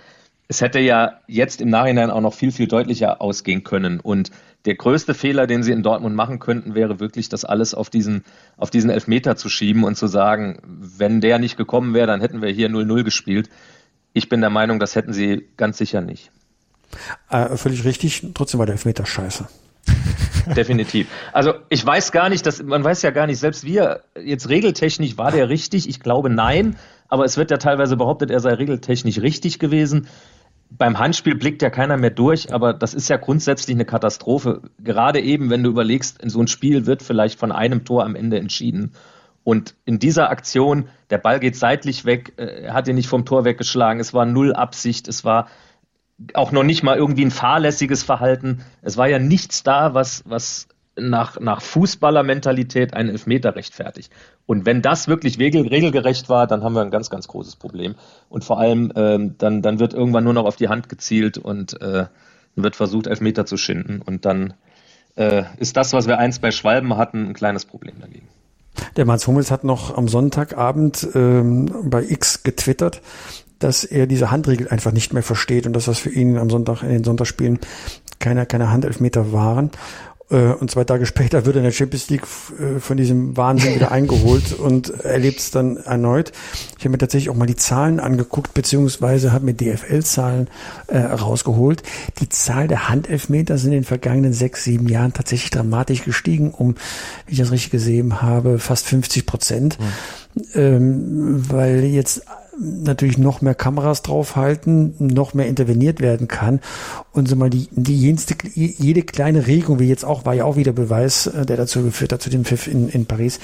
Es 0.48 0.60
hätte 0.60 0.80
ja 0.80 1.20
jetzt 1.28 1.60
im 1.60 1.70
Nachhinein 1.70 2.10
auch 2.10 2.20
noch 2.20 2.34
viel, 2.34 2.50
viel 2.50 2.66
deutlicher 2.66 3.22
ausgehen 3.22 3.62
können. 3.62 4.00
Und 4.00 4.32
der 4.64 4.74
größte 4.74 5.14
Fehler, 5.14 5.46
den 5.46 5.62
sie 5.62 5.70
in 5.70 5.84
Dortmund 5.84 6.16
machen 6.16 6.40
könnten, 6.40 6.74
wäre 6.74 6.98
wirklich, 6.98 7.28
das 7.28 7.44
alles 7.44 7.72
auf 7.72 7.88
diesen, 7.88 8.24
auf 8.56 8.70
diesen 8.70 8.90
Elfmeter 8.90 9.36
zu 9.36 9.48
schieben 9.48 9.84
und 9.84 9.94
zu 9.94 10.08
sagen, 10.08 10.58
wenn 10.66 11.20
der 11.20 11.38
nicht 11.38 11.56
gekommen 11.56 11.94
wäre, 11.94 12.08
dann 12.08 12.20
hätten 12.20 12.42
wir 12.42 12.50
hier 12.50 12.68
0-0 12.68 13.04
gespielt. 13.04 13.48
Ich 14.12 14.28
bin 14.28 14.40
der 14.40 14.50
Meinung, 14.50 14.80
das 14.80 14.96
hätten 14.96 15.12
sie 15.12 15.48
ganz 15.56 15.78
sicher 15.78 16.00
nicht. 16.00 16.32
Äh, 17.30 17.56
völlig 17.56 17.84
richtig. 17.84 18.26
Trotzdem 18.34 18.58
war 18.58 18.66
der 18.66 18.74
Elfmeter 18.74 19.06
scheiße. 19.06 19.46
Definitiv. 20.56 21.08
Also 21.32 21.54
ich 21.68 21.84
weiß 21.84 22.12
gar 22.12 22.28
nicht, 22.28 22.46
dass 22.46 22.62
man 22.62 22.82
weiß 22.82 23.02
ja 23.02 23.10
gar 23.10 23.26
nicht, 23.26 23.38
selbst 23.38 23.64
wir 23.64 24.02
jetzt 24.22 24.48
regeltechnisch 24.48 25.18
war 25.18 25.30
der 25.30 25.48
richtig. 25.48 25.88
Ich 25.88 26.00
glaube 26.00 26.30
nein, 26.30 26.76
aber 27.08 27.24
es 27.24 27.36
wird 27.36 27.50
ja 27.50 27.58
teilweise 27.58 27.96
behauptet, 27.96 28.30
er 28.30 28.40
sei 28.40 28.54
regeltechnisch 28.54 29.20
richtig 29.20 29.58
gewesen. 29.58 30.08
Beim 30.70 30.98
Handspiel 30.98 31.34
blickt 31.34 31.62
ja 31.62 31.70
keiner 31.70 31.96
mehr 31.96 32.10
durch, 32.10 32.54
aber 32.54 32.72
das 32.72 32.94
ist 32.94 33.08
ja 33.08 33.16
grundsätzlich 33.16 33.76
eine 33.76 33.84
Katastrophe. 33.84 34.62
Gerade 34.78 35.20
eben, 35.20 35.50
wenn 35.50 35.64
du 35.64 35.70
überlegst, 35.70 36.22
in 36.22 36.30
so 36.30 36.40
ein 36.40 36.46
Spiel 36.46 36.86
wird 36.86 37.02
vielleicht 37.02 37.38
von 37.38 37.50
einem 37.50 37.84
Tor 37.84 38.04
am 38.04 38.14
Ende 38.14 38.38
entschieden. 38.38 38.92
Und 39.42 39.74
in 39.84 39.98
dieser 39.98 40.30
Aktion, 40.30 40.88
der 41.08 41.18
Ball 41.18 41.40
geht 41.40 41.56
seitlich 41.56 42.04
weg, 42.04 42.34
äh, 42.36 42.66
er 42.66 42.74
hat 42.74 42.86
ihn 42.86 42.94
nicht 42.94 43.08
vom 43.08 43.24
Tor 43.24 43.44
weggeschlagen, 43.44 44.00
es 44.00 44.14
war 44.14 44.26
null 44.26 44.52
Absicht, 44.52 45.08
es 45.08 45.24
war 45.24 45.48
auch 46.34 46.52
noch 46.52 46.62
nicht 46.62 46.82
mal 46.82 46.96
irgendwie 46.96 47.24
ein 47.24 47.30
fahrlässiges 47.30 48.02
Verhalten. 48.02 48.64
Es 48.82 48.96
war 48.96 49.08
ja 49.08 49.18
nichts 49.18 49.62
da, 49.62 49.94
was, 49.94 50.22
was 50.26 50.68
nach, 50.96 51.40
nach 51.40 51.62
Fußballermentalität 51.62 52.94
einen 52.94 53.10
Elfmeter 53.10 53.56
rechtfertigt. 53.56 54.12
Und 54.46 54.66
wenn 54.66 54.82
das 54.82 55.08
wirklich 55.08 55.38
regel, 55.38 55.66
regelgerecht 55.66 56.28
war, 56.28 56.46
dann 56.46 56.62
haben 56.62 56.74
wir 56.74 56.82
ein 56.82 56.90
ganz, 56.90 57.10
ganz 57.10 57.28
großes 57.28 57.56
Problem. 57.56 57.94
Und 58.28 58.44
vor 58.44 58.58
allem, 58.58 58.92
ähm, 58.96 59.34
dann, 59.38 59.62
dann 59.62 59.78
wird 59.78 59.94
irgendwann 59.94 60.24
nur 60.24 60.34
noch 60.34 60.44
auf 60.44 60.56
die 60.56 60.68
Hand 60.68 60.88
gezielt 60.88 61.38
und 61.38 61.80
äh, 61.80 62.06
wird 62.56 62.76
versucht, 62.76 63.06
Elfmeter 63.06 63.46
zu 63.46 63.56
schinden. 63.56 64.02
Und 64.02 64.24
dann 64.24 64.54
äh, 65.16 65.44
ist 65.58 65.76
das, 65.76 65.92
was 65.92 66.06
wir 66.06 66.18
einst 66.18 66.42
bei 66.42 66.50
Schwalben 66.50 66.96
hatten, 66.96 67.28
ein 67.28 67.34
kleines 67.34 67.64
Problem 67.64 68.00
dagegen. 68.00 68.28
Der 68.96 69.04
Mats 69.04 69.26
Hummels 69.26 69.50
hat 69.50 69.64
noch 69.64 69.96
am 69.96 70.08
Sonntagabend 70.08 71.08
ähm, 71.14 71.70
bei 71.84 72.02
X 72.02 72.42
getwittert, 72.42 73.02
dass 73.60 73.84
er 73.84 74.06
diese 74.06 74.30
Handregel 74.30 74.68
einfach 74.68 74.92
nicht 74.92 75.12
mehr 75.12 75.22
versteht 75.22 75.66
und 75.66 75.74
dass 75.74 75.84
das 75.84 76.00
für 76.00 76.10
ihn 76.10 76.36
am 76.36 76.50
Sonntag 76.50 76.82
in 76.82 76.88
den 76.88 77.04
Sonntagsspielen 77.04 77.60
keine, 78.18 78.44
keine 78.46 78.70
Handelfmeter 78.70 79.32
waren. 79.32 79.70
Äh, 80.30 80.52
und 80.52 80.70
zwei 80.70 80.84
Tage 80.84 81.06
später 81.06 81.44
wird 81.44 81.56
er 81.56 81.60
in 81.60 81.64
der 81.64 81.72
Champions 81.72 82.08
League 82.08 82.22
äh, 82.22 82.78
von 82.78 82.96
diesem 82.96 83.36
Wahnsinn 83.36 83.74
wieder 83.74 83.90
eingeholt 83.92 84.52
und 84.52 84.90
erlebt 85.04 85.40
es 85.40 85.50
dann 85.50 85.76
erneut. 85.76 86.32
Ich 86.78 86.84
habe 86.84 86.90
mir 86.90 86.98
tatsächlich 86.98 87.30
auch 87.30 87.36
mal 87.36 87.46
die 87.46 87.56
Zahlen 87.56 88.00
angeguckt, 88.00 88.54
beziehungsweise 88.54 89.32
habe 89.32 89.44
mir 89.44 89.54
DFL-Zahlen 89.54 90.48
äh, 90.86 90.98
rausgeholt. 90.98 91.82
Die 92.20 92.28
Zahl 92.28 92.68
der 92.68 92.88
Handelfmeter 92.88 93.58
sind 93.58 93.72
in 93.72 93.80
den 93.80 93.84
vergangenen 93.84 94.32
sechs, 94.32 94.64
sieben 94.64 94.88
Jahren 94.88 95.12
tatsächlich 95.12 95.50
dramatisch 95.50 96.04
gestiegen, 96.04 96.52
um, 96.52 96.76
wie 97.26 97.32
ich 97.32 97.38
das 97.38 97.50
richtig 97.50 97.72
gesehen 97.72 98.22
habe, 98.22 98.58
fast 98.58 98.86
50 98.86 99.26
Prozent. 99.26 99.78
Mhm. 99.78 99.84
Ähm, 100.54 101.50
weil 101.50 101.84
jetzt 101.84 102.22
natürlich 102.60 103.16
noch 103.16 103.40
mehr 103.40 103.54
Kameras 103.54 104.02
draufhalten, 104.02 104.94
noch 104.98 105.32
mehr 105.32 105.46
interveniert 105.46 106.00
werden 106.00 106.28
kann 106.28 106.60
und 107.12 107.28
so 107.28 107.36
mal 107.36 107.48
die, 107.48 107.68
die 107.72 107.98
jenste, 107.98 108.34
jede 108.54 109.02
kleine 109.02 109.46
Regung, 109.46 109.78
wie 109.78 109.88
jetzt 109.88 110.04
auch, 110.04 110.26
war 110.26 110.34
ja 110.34 110.44
auch 110.44 110.56
wieder 110.56 110.72
Beweis, 110.72 111.26
äh, 111.26 111.46
der 111.46 111.56
dazu 111.56 111.82
geführt 111.82 112.12
hat, 112.12 112.22
zu 112.22 112.30
dem 112.30 112.44
Pfiff 112.44 112.66
in, 112.66 112.88
in 112.88 113.06
Paris, 113.06 113.40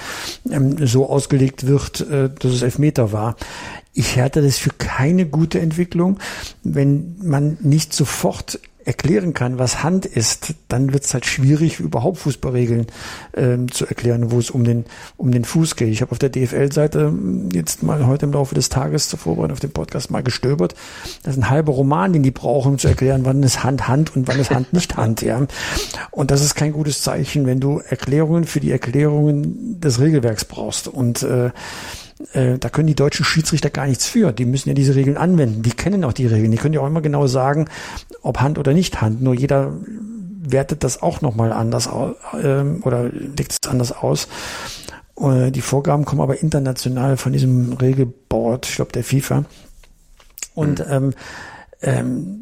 ähm, 0.50 0.76
so 0.86 1.08
ausgelegt 1.08 1.66
wird, 1.66 2.00
äh, 2.02 2.28
dass 2.38 2.52
es 2.52 2.62
Elfmeter 2.62 3.12
war. 3.12 3.36
Ich 3.94 4.18
halte 4.18 4.42
das 4.42 4.58
für 4.58 4.70
keine 4.70 5.24
gute 5.24 5.60
Entwicklung, 5.60 6.18
wenn 6.62 7.16
man 7.22 7.56
nicht 7.62 7.94
sofort 7.94 8.60
erklären 8.86 9.34
kann, 9.34 9.58
was 9.58 9.82
Hand 9.82 10.06
ist, 10.06 10.54
dann 10.68 10.92
wird 10.92 11.04
es 11.04 11.12
halt 11.12 11.26
schwierig, 11.26 11.80
überhaupt 11.80 12.18
Fußballregeln 12.18 12.86
ähm, 13.34 13.70
zu 13.70 13.84
erklären, 13.84 14.30
wo 14.30 14.38
es 14.38 14.48
um 14.48 14.62
den, 14.62 14.84
um 15.16 15.32
den 15.32 15.44
Fuß 15.44 15.74
geht. 15.74 15.88
Ich 15.88 16.02
habe 16.02 16.12
auf 16.12 16.20
der 16.20 16.28
DFL-Seite 16.30 17.08
hm, 17.08 17.48
jetzt 17.52 17.82
mal 17.82 18.06
heute 18.06 18.26
im 18.26 18.32
Laufe 18.32 18.54
des 18.54 18.68
Tages 18.68 19.08
zur 19.08 19.18
Vorbereitung 19.18 19.54
auf 19.54 19.60
den 19.60 19.72
Podcast 19.72 20.12
mal 20.12 20.22
gestöbert. 20.22 20.74
Das 21.24 21.34
ist 21.34 21.42
ein 21.42 21.50
halber 21.50 21.72
Roman, 21.72 22.12
den 22.12 22.22
die 22.22 22.30
brauchen, 22.30 22.72
um 22.72 22.78
zu 22.78 22.86
erklären, 22.86 23.24
wann 23.24 23.42
ist 23.42 23.64
Hand 23.64 23.88
Hand 23.88 24.14
und 24.14 24.28
wann 24.28 24.38
ist 24.38 24.50
Hand 24.52 24.72
nicht 24.72 24.96
Hand. 24.96 25.20
Ja. 25.20 25.44
Und 26.12 26.30
das 26.30 26.42
ist 26.42 26.54
kein 26.54 26.72
gutes 26.72 27.02
Zeichen, 27.02 27.44
wenn 27.46 27.58
du 27.58 27.80
Erklärungen 27.80 28.44
für 28.44 28.60
die 28.60 28.70
Erklärungen 28.70 29.80
des 29.80 30.00
Regelwerks 30.00 30.44
brauchst. 30.44 30.86
Und 30.86 31.24
äh, 31.24 31.50
äh, 32.32 32.58
da 32.58 32.68
können 32.68 32.86
die 32.86 32.94
deutschen 32.94 33.24
Schiedsrichter 33.24 33.70
gar 33.70 33.86
nichts 33.86 34.06
für. 34.06 34.32
Die 34.32 34.44
müssen 34.44 34.68
ja 34.68 34.74
diese 34.74 34.94
Regeln 34.94 35.16
anwenden. 35.16 35.62
Die 35.62 35.70
kennen 35.70 36.04
auch 36.04 36.12
die 36.12 36.26
Regeln. 36.26 36.50
Die 36.50 36.56
können 36.56 36.74
ja 36.74 36.80
auch 36.80 36.86
immer 36.86 37.02
genau 37.02 37.26
sagen, 37.26 37.68
ob 38.22 38.40
Hand 38.40 38.58
oder 38.58 38.72
nicht 38.72 39.00
Hand. 39.00 39.22
Nur 39.22 39.34
jeder 39.34 39.72
wertet 40.48 40.84
das 40.84 41.02
auch 41.02 41.20
nochmal 41.20 41.52
anders 41.52 41.88
äh, 42.32 42.62
oder 42.82 43.10
legt 43.10 43.52
es 43.52 43.68
anders 43.68 43.92
aus. 43.92 44.28
Äh, 45.20 45.50
die 45.50 45.60
Vorgaben 45.60 46.04
kommen 46.04 46.22
aber 46.22 46.40
international 46.40 47.16
von 47.16 47.32
diesem 47.32 47.74
Regelboard, 47.74 48.66
ich 48.66 48.76
glaube 48.76 48.92
der 48.92 49.04
FIFA. 49.04 49.44
Und 50.54 50.78
mhm. 50.78 50.92
ähm, 50.92 51.14
ähm, 51.82 52.40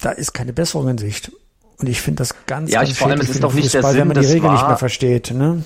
da 0.00 0.10
ist 0.10 0.32
keine 0.32 0.52
Besserung 0.52 0.88
in 0.88 0.98
Sicht. 0.98 1.32
Und 1.78 1.88
ich 1.88 2.00
finde 2.00 2.18
das 2.18 2.34
ganz, 2.46 2.70
ja, 2.70 2.80
ganz 2.80 2.90
ich, 2.90 2.98
vor 2.98 3.08
allem, 3.08 3.20
es 3.20 3.30
ist 3.30 3.42
doch 3.42 3.52
nicht 3.52 3.72
Fußball, 3.72 3.82
der 3.82 3.90
Sinn, 3.90 4.00
wenn 4.00 4.08
man 4.08 4.20
die 4.20 4.26
Regeln 4.26 4.52
nicht 4.52 4.66
mehr 4.66 4.76
versteht. 4.76 5.32
Ne? 5.32 5.62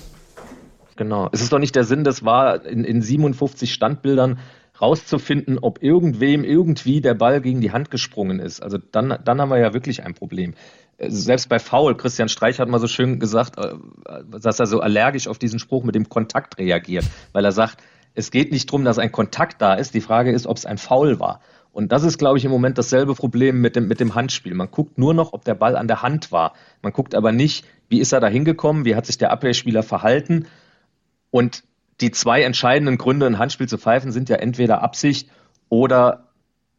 Genau. 0.95 1.29
Es 1.31 1.41
ist 1.41 1.51
doch 1.51 1.59
nicht 1.59 1.75
der 1.75 1.83
Sinn, 1.83 2.03
das 2.03 2.23
war 2.23 2.65
in, 2.65 2.83
in 2.83 3.01
57 3.01 3.73
Standbildern 3.73 4.39
rauszufinden, 4.79 5.59
ob 5.59 5.81
irgendwem 5.83 6.43
irgendwie 6.43 7.01
der 7.01 7.13
Ball 7.13 7.41
gegen 7.41 7.61
die 7.61 7.71
Hand 7.71 7.91
gesprungen 7.91 8.39
ist. 8.39 8.61
Also 8.61 8.77
dann, 8.77 9.17
dann 9.23 9.39
haben 9.39 9.49
wir 9.49 9.59
ja 9.59 9.73
wirklich 9.73 10.03
ein 10.03 10.13
Problem. 10.13 10.55
Äh, 10.97 11.09
selbst 11.09 11.49
bei 11.49 11.59
Foul, 11.59 11.95
Christian 11.95 12.29
Streich 12.29 12.59
hat 12.59 12.69
mal 12.69 12.79
so 12.79 12.87
schön 12.87 13.19
gesagt, 13.19 13.57
äh, 13.57 13.75
dass 14.39 14.59
er 14.59 14.65
so 14.65 14.79
allergisch 14.79 15.27
auf 15.27 15.37
diesen 15.37 15.59
Spruch 15.59 15.83
mit 15.83 15.95
dem 15.95 16.09
Kontakt 16.09 16.57
reagiert, 16.57 17.05
weil 17.33 17.45
er 17.45 17.51
sagt, 17.51 17.77
es 18.15 18.29
geht 18.29 18.51
nicht 18.51 18.69
darum, 18.69 18.83
dass 18.83 18.99
ein 18.99 19.11
Kontakt 19.11 19.61
da 19.61 19.73
ist. 19.73 19.95
Die 19.95 20.01
Frage 20.01 20.31
ist, 20.31 20.45
ob 20.45 20.57
es 20.57 20.65
ein 20.65 20.77
Foul 20.77 21.19
war. 21.19 21.39
Und 21.71 21.91
das 21.91 22.03
ist, 22.03 22.19
glaube 22.19 22.37
ich, 22.37 22.45
im 22.45 22.51
Moment 22.51 22.77
dasselbe 22.77 23.15
Problem 23.15 23.59
mit 23.59 23.75
dem, 23.75 23.87
mit 23.87 23.99
dem 23.99 24.13
Handspiel. 24.13 24.53
Man 24.53 24.69
guckt 24.69 24.99
nur 24.99 25.15
noch, 25.15 25.33
ob 25.33 25.43
der 25.43 25.55
Ball 25.55 25.75
an 25.75 25.87
der 25.87 26.03
Hand 26.03 26.31
war. 26.31 26.53
Man 26.83 26.93
guckt 26.93 27.15
aber 27.15 27.31
nicht, 27.31 27.65
wie 27.89 27.99
ist 27.99 28.11
er 28.11 28.19
da 28.19 28.27
hingekommen, 28.27 28.85
wie 28.85 28.95
hat 28.95 29.07
sich 29.07 29.17
der 29.17 29.31
Abwehrspieler 29.31 29.81
verhalten 29.81 30.45
und 31.33 31.63
die 31.99 32.11
zwei 32.11 32.43
entscheidenden 32.43 32.99
Gründe, 32.99 33.25
ein 33.25 33.39
Handspiel 33.39 33.67
zu 33.67 33.79
pfeifen, 33.79 34.11
sind 34.11 34.29
ja 34.29 34.35
entweder 34.35 34.83
Absicht 34.83 35.31
oder 35.67 36.25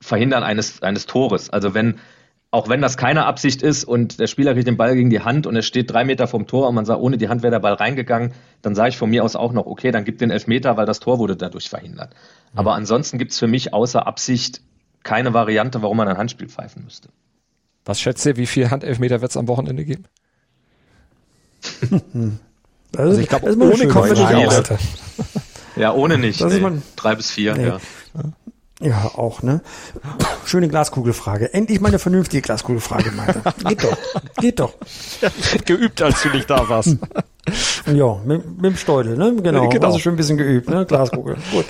Verhindern 0.00 0.44
eines, 0.44 0.80
eines 0.80 1.06
Tores. 1.06 1.50
Also 1.50 1.74
wenn, 1.74 1.98
auch 2.52 2.68
wenn 2.68 2.80
das 2.80 2.96
keine 2.96 3.26
Absicht 3.26 3.62
ist 3.62 3.82
und 3.82 4.20
der 4.20 4.28
Spieler 4.28 4.54
kriegt 4.54 4.68
den 4.68 4.76
Ball 4.76 4.94
gegen 4.94 5.10
die 5.10 5.22
Hand 5.22 5.48
und 5.48 5.56
er 5.56 5.62
steht 5.62 5.90
drei 5.90 6.04
Meter 6.04 6.28
vom 6.28 6.46
Tor 6.46 6.68
und 6.68 6.76
man 6.76 6.84
sagt, 6.84 7.00
ohne 7.00 7.18
die 7.18 7.28
Hand 7.28 7.42
wäre 7.42 7.50
der 7.50 7.58
Ball 7.58 7.72
reingegangen, 7.72 8.32
dann 8.62 8.76
sage 8.76 8.90
ich 8.90 8.96
von 8.96 9.10
mir 9.10 9.24
aus 9.24 9.34
auch 9.34 9.52
noch, 9.52 9.66
okay, 9.66 9.90
dann 9.90 10.04
gibt 10.04 10.20
den 10.20 10.30
Elfmeter, 10.30 10.76
weil 10.76 10.86
das 10.86 11.00
Tor 11.00 11.18
wurde 11.18 11.34
dadurch 11.34 11.68
verhindert. 11.68 12.14
Mhm. 12.52 12.58
Aber 12.60 12.74
ansonsten 12.74 13.18
gibt 13.18 13.32
es 13.32 13.40
für 13.40 13.48
mich 13.48 13.74
außer 13.74 14.06
Absicht 14.06 14.60
keine 15.02 15.34
Variante, 15.34 15.82
warum 15.82 15.96
man 15.96 16.06
ein 16.06 16.16
Handspiel 16.16 16.48
pfeifen 16.48 16.84
müsste. 16.84 17.08
Was 17.84 18.00
schätzt 18.00 18.24
ihr, 18.24 18.36
wie 18.36 18.46
viel 18.46 18.70
Handelfmeter 18.70 19.20
wird 19.20 19.32
es 19.32 19.36
am 19.36 19.48
Wochenende 19.48 19.84
geben? 19.84 20.04
Also, 22.96 23.10
also 23.10 23.20
ich 23.20 23.28
glaube, 23.28 23.46
ohne 23.56 23.88
kommen 23.88 24.16
wir 24.16 24.36
nicht 24.36 24.48
aus. 24.48 24.78
Ja, 25.76 25.92
ohne 25.92 26.18
nicht. 26.18 26.40
Das 26.40 26.50
nee. 26.50 26.56
ist 26.56 26.62
man, 26.62 26.82
Drei 26.96 27.14
bis 27.14 27.30
vier, 27.30 27.54
nee. 27.54 27.66
ja. 27.66 27.78
Ja, 28.80 29.12
auch, 29.14 29.42
ne? 29.42 29.62
Schöne 30.44 30.68
Glaskugelfrage. 30.68 31.54
Endlich 31.54 31.80
mal 31.80 31.88
eine 31.88 32.00
vernünftige 32.00 32.42
Glaskugelfrage, 32.42 33.12
Malte. 33.12 33.40
Geht 33.68 33.84
doch. 33.84 33.96
Geht 34.38 34.60
doch. 34.60 34.74
Ich 35.20 35.54
hab 35.54 35.64
geübt, 35.64 36.02
als 36.02 36.22
du 36.22 36.30
nicht 36.30 36.50
da 36.50 36.68
warst. 36.68 36.96
Ja, 37.86 38.16
mit, 38.24 38.44
mit 38.56 38.64
dem 38.64 38.76
Steudel, 38.76 39.16
ne? 39.16 39.36
Genau. 39.42 39.68
genau. 39.68 39.86
Also 39.86 40.00
schon 40.00 40.14
ein 40.14 40.16
bisschen 40.16 40.38
geübt, 40.38 40.68
ne? 40.68 40.84
Glaskugel. 40.86 41.36
Gut. 41.52 41.66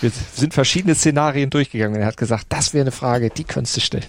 Wir 0.00 0.10
sind 0.34 0.54
verschiedene 0.54 0.94
Szenarien 0.94 1.50
durchgegangen 1.50 2.00
er 2.00 2.06
hat 2.06 2.16
gesagt, 2.16 2.46
das 2.48 2.74
wäre 2.74 2.82
eine 2.82 2.90
Frage, 2.90 3.30
die 3.30 3.44
könntest 3.44 3.76
du 3.76 3.80
stellen. 3.80 4.06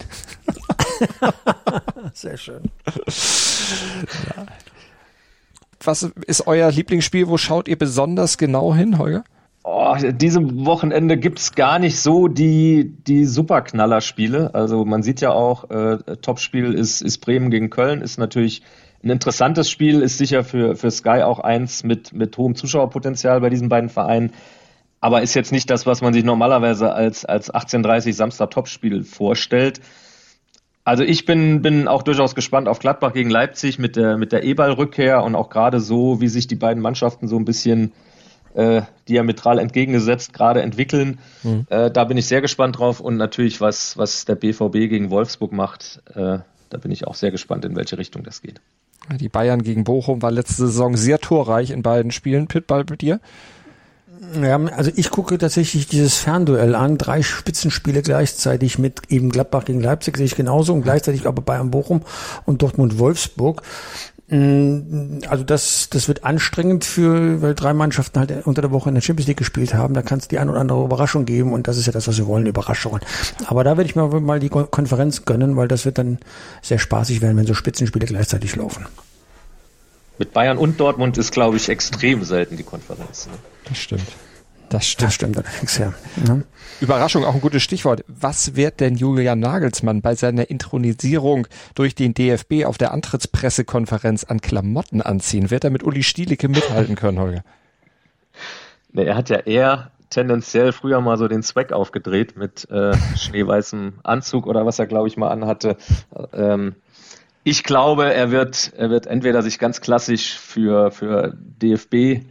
Sehr 2.14 2.38
schön. 2.38 2.64
Ja 4.36 4.46
was 5.84 6.04
ist 6.26 6.48
euer 6.48 6.72
Lieblingsspiel? 6.72 7.28
Wo 7.28 7.38
schaut 7.38 7.68
ihr 7.68 7.78
besonders 7.78 8.38
genau 8.38 8.74
hin, 8.74 8.98
Holger? 8.98 9.24
Oh, 9.64 9.96
diesem 9.98 10.66
Wochenende 10.66 11.18
gibt's 11.18 11.54
gar 11.54 11.80
nicht 11.80 12.00
so 12.00 12.28
die, 12.28 12.96
die 13.08 13.26
Superknaller-Spiele. 13.26 14.56
Also 14.56 14.86
man 14.86 15.04
sieht 15.04 15.22
ja 15.22 15.32
auch, 15.32 15.70
äh, 15.70 15.98
Topspiel 16.22 16.74
ist, 16.74 17.02
ist 17.02 17.20
Bremen 17.20 17.52
gegen 17.52 17.70
Köln, 17.70 18.02
ist 18.02 18.18
natürlich 18.18 18.62
ein 19.04 19.10
interessantes 19.10 19.70
Spiel, 19.70 20.02
ist 20.02 20.18
sicher 20.18 20.44
für, 20.44 20.76
für 20.76 20.92
Sky 20.92 21.22
auch 21.24 21.40
eins 21.40 21.84
mit, 21.84 22.14
mit 22.14 22.38
hohem 22.38 22.56
Zuschauerpotenzial 22.56 23.42
bei 23.42 23.50
diesen 23.50 23.70
beiden 23.70 23.90
Vereinen. 23.90 24.32
Aber 25.02 25.22
ist 25.22 25.34
jetzt 25.34 25.52
nicht 25.52 25.70
das, 25.70 25.86
was 25.86 26.02
man 26.02 26.14
sich 26.14 26.24
normalerweise 26.24 26.92
als, 26.94 27.24
als 27.24 27.50
1830 27.50 28.16
Samstag 28.16 28.52
Topspiel 28.52 29.04
vorstellt. 29.04 29.80
Also 30.90 31.04
ich 31.04 31.26
bin, 31.26 31.62
bin 31.62 31.88
auch 31.88 32.02
durchaus 32.02 32.34
gespannt 32.34 32.68
auf 32.68 32.80
Gladbach 32.80 33.14
gegen 33.14 33.30
Leipzig 33.30 33.78
mit 33.78 33.96
der, 33.96 34.18
mit 34.18 34.32
der 34.32 34.44
E-Ball-Rückkehr 34.44 35.24
und 35.24 35.36
auch 35.36 35.52
gerade 35.52 35.82
so, 35.82 36.20
wie 36.20 36.28
sich 36.28 36.48
die 36.48 36.56
beiden 36.56 36.82
Mannschaften 36.82 37.28
so 37.28 37.38
ein 37.38 37.46
bisschen 37.46 37.92
äh, 38.56 38.82
diametral 39.08 39.60
entgegengesetzt 39.60 40.34
gerade 40.34 40.64
entwickeln. 40.64 41.20
Mhm. 41.44 41.68
Äh, 41.70 41.92
da 41.92 42.06
bin 42.06 42.18
ich 42.18 42.26
sehr 42.26 42.42
gespannt 42.42 42.80
drauf 42.80 43.02
und 43.02 43.18
natürlich, 43.18 43.62
was, 43.62 44.00
was 44.00 44.26
der 44.26 44.34
BVB 44.34 44.90
gegen 44.90 45.12
Wolfsburg 45.12 45.52
macht, 45.52 46.02
äh, 46.16 46.40
da 46.72 46.78
bin 46.82 46.90
ich 46.90 47.06
auch 47.06 47.14
sehr 47.14 47.30
gespannt, 47.30 47.66
in 47.66 47.76
welche 47.76 48.00
Richtung 48.00 48.24
das 48.24 48.42
geht. 48.42 48.60
Die 49.20 49.30
Bayern 49.30 49.62
gegen 49.62 49.84
Bochum 49.84 50.24
war 50.24 50.32
letzte 50.32 50.66
Saison 50.66 50.98
sehr 50.98 51.20
torreich 51.20 51.70
in 51.70 51.84
beiden 51.84 52.10
Spielen. 52.10 52.48
Pitball 52.48 52.84
bei 52.84 52.96
dir? 52.96 53.20
Ja, 54.42 54.58
also 54.58 54.92
ich 54.96 55.12
gucke 55.12 55.38
tatsächlich 55.38 55.88
dieses 55.88 56.18
Fernduell 56.18 56.76
an, 56.76 56.98
drei 56.98 57.22
Spitzenspiele 57.22 58.02
gleichzeitig 58.02 58.78
mit 58.78 59.02
eben 59.10 59.30
Gladbach 59.30 59.64
gegen 59.64 59.80
Leipzig 59.80 60.18
sehe 60.18 60.26
ich 60.26 60.36
genauso 60.36 60.74
und 60.74 60.82
gleichzeitig 60.82 61.26
aber 61.26 61.42
Bayern 61.42 61.72
Bochum 61.72 62.02
und 62.46 62.62
Dortmund 62.62 63.00
Wolfsburg. 63.00 63.62
Mm, 64.28 65.20
also 65.28 65.46
das, 65.46 65.90
das 65.90 66.10
wird 66.10 66.26
anstrengend 66.26 66.84
für, 66.84 67.42
weil 67.42 67.56
drei 67.56 67.74
Mannschaften 67.74 68.20
halt 68.20 68.46
unter 68.46 68.62
der 68.62 68.72
Woche 68.72 68.90
in 68.90 68.96
der 68.96 69.02
Champions 69.02 69.28
League 69.28 69.38
gespielt 69.38 69.74
haben. 69.74 69.94
Da 69.94 70.02
kann 70.02 70.20
es 70.20 70.28
die 70.28 70.38
ein 70.38 70.50
oder 70.50 70.60
andere 70.60 70.84
Überraschung 70.84 71.24
geben 71.24 71.54
und 71.54 71.70
das 71.70 71.78
ist 71.78 71.86
ja 71.86 71.94
das, 71.94 72.08
was 72.08 72.18
wir 72.18 72.28
wollen, 72.28 72.46
Überraschungen. 72.46 73.00
Aber 73.48 73.64
da 73.64 73.78
werde 73.78 73.90
ich 73.90 73.96
mir 73.96 74.08
mal 74.20 74.40
die 74.40 74.50
Konferenz 74.50 75.24
gönnen, 75.24 75.56
weil 75.56 75.70
das 75.70 75.86
wird 75.86 75.98
dann 75.98 76.20
sehr 76.62 76.78
spaßig 76.78 77.22
werden, 77.22 77.38
wenn 77.38 77.48
so 77.48 77.54
Spitzenspiele 77.54 78.06
gleichzeitig 78.06 78.56
laufen. 78.58 78.86
Mit 80.20 80.34
Bayern 80.34 80.58
und 80.58 80.80
Dortmund 80.80 81.18
ist, 81.18 81.32
glaube 81.32 81.56
ich, 81.58 81.70
extrem 81.70 82.24
selten 82.24 82.58
die 82.58 82.64
Konferenz. 82.64 83.28
Ne? 83.28 83.34
Das 83.64 83.78
stimmt. 83.78 84.04
Das 84.70 84.86
stimmt. 84.86 85.08
Das 85.08 85.16
stimmt 85.16 85.38
allerdings, 85.38 85.78
ja. 85.78 85.94
ja. 86.28 86.42
Überraschung, 86.82 87.24
auch 87.24 87.34
ein 87.34 87.42
gutes 87.42 87.64
Stichwort. 87.64 88.04
Was 88.08 88.56
wird 88.56 88.82
denn 88.82 88.96
Julian 88.96 89.40
Nagelsmann 89.40 90.02
bei 90.02 90.16
seiner 90.16 90.50
Intronisierung 90.50 91.48
durch 91.74 91.96
den 91.96 92.14
DFB 92.14 92.66
auf 92.66 92.78
der 92.78 92.92
Antrittspressekonferenz 92.92 94.26
an 94.26 94.42
Klamotten 94.42 95.02
anziehen? 95.02 95.50
Wird 95.50 95.64
er 95.64 95.70
mit 95.72 95.84
Uli 95.84 96.04
Stielicke 96.04 96.50
mithalten 96.50 96.96
können, 96.96 97.20
Holger? 97.20 97.44
Nee, 98.92 99.06
er 99.06 99.16
hat 99.16 99.30
ja 99.30 99.38
eher 99.38 99.92
tendenziell 100.10 100.72
früher 100.72 101.02
mal 101.02 101.18
so 101.18 101.28
den 101.28 101.44
Zweck 101.44 101.72
aufgedreht 101.72 102.36
mit 102.36 102.70
äh, 102.70 102.96
schneeweißem 103.16 104.00
Anzug 104.04 104.48
oder 104.48 104.66
was 104.66 104.80
er, 104.80 104.88
glaube 104.88 105.08
ich, 105.08 105.18
mal 105.18 105.30
anhatte. 105.30 105.78
Ähm, 106.34 106.76
ich 107.44 107.64
glaube, 107.64 108.14
er 108.14 108.32
wird, 108.32 108.74
er 108.76 108.90
wird 108.90 109.08
entweder 109.08 109.42
sich 109.42 109.60
ganz 109.60 109.82
klassisch 109.82 110.38
für, 110.38 110.92
für 110.92 111.34
DFB 111.36 112.26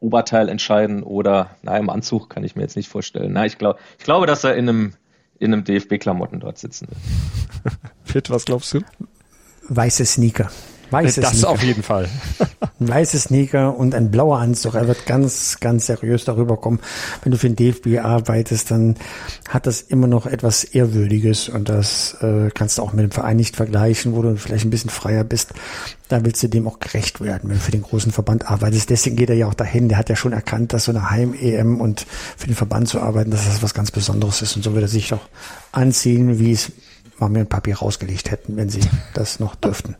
Oberteil 0.00 0.48
entscheiden 0.48 1.02
oder, 1.04 1.56
na, 1.62 1.78
im 1.78 1.88
Anzug 1.88 2.28
kann 2.28 2.42
ich 2.42 2.56
mir 2.56 2.62
jetzt 2.62 2.76
nicht 2.76 2.88
vorstellen. 2.88 3.32
Na, 3.32 3.46
ich 3.46 3.56
glaube, 3.56 3.78
ich 3.98 4.04
glaube, 4.04 4.26
dass 4.26 4.42
er 4.42 4.56
in 4.56 4.68
einem, 4.68 4.94
in 5.38 5.52
einem 5.52 5.64
DFB-Klamotten 5.64 6.40
dort 6.40 6.58
sitzen 6.58 6.88
wird. 6.88 7.74
Fit, 8.04 8.28
was 8.28 8.44
glaubst 8.44 8.74
du? 8.74 8.80
Weiße 9.68 10.04
Sneaker. 10.04 10.50
Weiße 10.92 11.20
das 11.20 11.32
Sneaker. 11.32 11.48
auf 11.50 11.62
jeden 11.62 11.82
Fall. 11.82 12.08
ein 12.80 12.88
weiße 12.88 13.18
Sneaker 13.18 13.76
und 13.76 13.94
ein 13.94 14.10
blauer 14.10 14.38
Anzug. 14.38 14.74
Er 14.74 14.88
wird 14.88 15.06
ganz, 15.06 15.58
ganz 15.60 15.86
seriös 15.86 16.24
darüber 16.24 16.56
kommen. 16.56 16.80
Wenn 17.22 17.32
du 17.32 17.38
für 17.38 17.48
den 17.48 17.56
DFB 17.56 18.04
arbeitest, 18.04 18.70
dann 18.70 18.96
hat 19.48 19.66
das 19.66 19.80
immer 19.80 20.06
noch 20.06 20.26
etwas 20.26 20.64
Ehrwürdiges 20.64 21.48
und 21.48 21.68
das 21.68 22.16
äh, 22.20 22.50
kannst 22.54 22.78
du 22.78 22.82
auch 22.82 22.92
mit 22.92 23.04
dem 23.04 23.10
Verein 23.10 23.36
nicht 23.36 23.56
vergleichen, 23.56 24.14
wo 24.14 24.22
du 24.22 24.36
vielleicht 24.36 24.64
ein 24.64 24.70
bisschen 24.70 24.90
freier 24.90 25.24
bist. 25.24 25.54
Da 26.08 26.24
willst 26.24 26.42
du 26.42 26.48
dem 26.48 26.68
auch 26.68 26.78
gerecht 26.78 27.22
werden, 27.22 27.48
wenn 27.48 27.56
du 27.56 27.62
für 27.62 27.72
den 27.72 27.82
großen 27.82 28.12
Verband 28.12 28.50
arbeitest. 28.50 28.90
Deswegen 28.90 29.16
geht 29.16 29.30
er 29.30 29.36
ja 29.36 29.46
auch 29.46 29.54
dahin. 29.54 29.88
Der 29.88 29.96
hat 29.96 30.10
ja 30.10 30.16
schon 30.16 30.32
erkannt, 30.32 30.72
dass 30.74 30.84
so 30.84 30.92
eine 30.92 31.10
Heim-EM 31.10 31.80
und 31.80 32.06
für 32.36 32.48
den 32.48 32.56
Verband 32.56 32.88
zu 32.88 33.00
arbeiten, 33.00 33.30
dass 33.30 33.46
das 33.46 33.62
was 33.62 33.72
ganz 33.72 33.90
Besonderes 33.90 34.42
ist. 34.42 34.56
Und 34.56 34.62
so 34.62 34.74
wird 34.74 34.84
er 34.84 34.88
sich 34.88 35.14
auch 35.14 35.26
anziehen, 35.72 36.38
wie 36.38 36.52
es 36.52 36.72
Mami 37.22 37.38
und 37.38 37.48
Papi 37.48 37.70
rausgelegt 37.70 38.32
hätten, 38.32 38.56
wenn 38.56 38.68
sie 38.68 38.80
das 39.14 39.38
noch 39.38 39.54
dürften. 39.54 39.94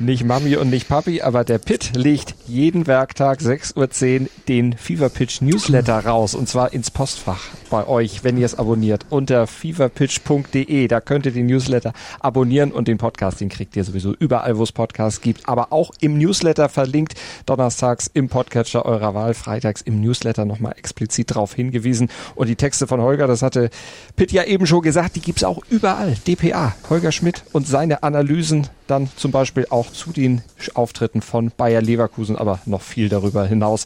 Nicht 0.00 0.24
Mami 0.24 0.56
und 0.56 0.68
nicht 0.68 0.88
Papi, 0.88 1.22
aber 1.22 1.44
der 1.44 1.58
Pit 1.58 1.92
legt 1.94 2.34
jeden 2.48 2.88
Werktag 2.88 3.38
6.10 3.38 4.22
Uhr 4.22 4.28
den 4.48 4.72
Fever 4.72 5.08
Pitch 5.08 5.42
Newsletter 5.42 6.04
raus 6.04 6.34
und 6.34 6.48
zwar 6.48 6.72
ins 6.72 6.90
Postfach 6.90 7.50
bei 7.70 7.86
euch, 7.86 8.24
wenn 8.24 8.36
ihr 8.36 8.46
es 8.46 8.58
abonniert, 8.58 9.06
unter 9.10 9.46
feverpitch.de. 9.46 10.88
Da 10.88 11.00
könnt 11.00 11.26
ihr 11.26 11.32
den 11.32 11.46
Newsletter 11.46 11.92
abonnieren 12.18 12.72
und 12.72 12.88
den 12.88 12.98
Podcast, 12.98 13.40
den 13.40 13.48
kriegt 13.48 13.76
ihr 13.76 13.84
sowieso 13.84 14.12
überall, 14.12 14.58
wo 14.58 14.64
es 14.64 14.72
Podcasts 14.72 15.20
gibt, 15.20 15.48
aber 15.48 15.72
auch 15.72 15.92
im 16.00 16.18
Newsletter 16.18 16.68
verlinkt, 16.68 17.14
donnerstags 17.46 18.10
im 18.12 18.28
Podcatcher 18.28 18.84
eurer 18.84 19.14
Wahl, 19.14 19.34
freitags 19.34 19.82
im 19.82 20.00
Newsletter 20.00 20.44
nochmal 20.44 20.74
explizit 20.76 21.30
darauf 21.30 21.54
hingewiesen 21.54 22.10
und 22.34 22.48
die 22.48 22.56
Texte 22.56 22.88
von 22.88 23.00
Holger, 23.00 23.28
das 23.28 23.42
hatte 23.42 23.70
Pit 24.16 24.32
ja 24.32 24.42
eben 24.42 24.66
schon 24.66 24.82
gesagt, 24.82 25.14
die 25.14 25.20
gibt's 25.20 25.44
auch 25.44 25.60
überall 25.70 25.91
überall. 25.92 26.16
DPA, 26.26 26.74
Holger 26.88 27.12
Schmidt 27.12 27.44
und 27.52 27.66
seine 27.66 28.02
Analysen 28.02 28.68
dann 28.86 29.08
zum 29.16 29.30
Beispiel 29.30 29.66
auch 29.70 29.90
zu 29.90 30.12
den 30.12 30.42
Auftritten 30.74 31.22
von 31.22 31.52
Bayer 31.56 31.82
Leverkusen, 31.82 32.36
aber 32.36 32.60
noch 32.66 32.82
viel 32.82 33.08
darüber 33.08 33.44
hinaus. 33.46 33.84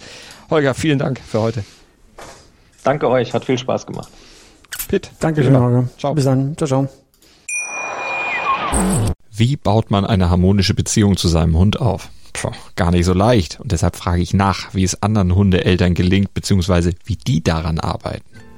Holger, 0.50 0.74
vielen 0.74 0.98
Dank 0.98 1.20
für 1.20 1.40
heute. 1.40 1.64
Danke 2.84 3.08
euch, 3.08 3.34
hat 3.34 3.44
viel 3.44 3.58
Spaß 3.58 3.86
gemacht. 3.86 4.08
Pitt. 4.88 5.10
Danke 5.18 5.42
schön, 5.42 5.58
Holger. 5.58 5.88
Ciao. 5.98 6.14
Bis 6.14 6.24
dann. 6.24 6.56
Ciao, 6.56 6.68
ciao. 6.68 6.88
Wie 9.32 9.56
baut 9.56 9.90
man 9.90 10.04
eine 10.04 10.30
harmonische 10.30 10.74
Beziehung 10.74 11.16
zu 11.16 11.28
seinem 11.28 11.56
Hund 11.56 11.80
auf? 11.80 12.08
Puh, 12.32 12.52
gar 12.76 12.90
nicht 12.90 13.04
so 13.04 13.12
leicht. 13.12 13.58
Und 13.60 13.72
deshalb 13.72 13.96
frage 13.96 14.22
ich 14.22 14.34
nach, 14.34 14.74
wie 14.74 14.84
es 14.84 15.02
anderen 15.02 15.34
Hundeeltern 15.34 15.94
gelingt, 15.94 16.34
beziehungsweise 16.34 16.92
wie 17.04 17.16
die 17.16 17.42
daran 17.42 17.80
arbeiten. 17.80 18.35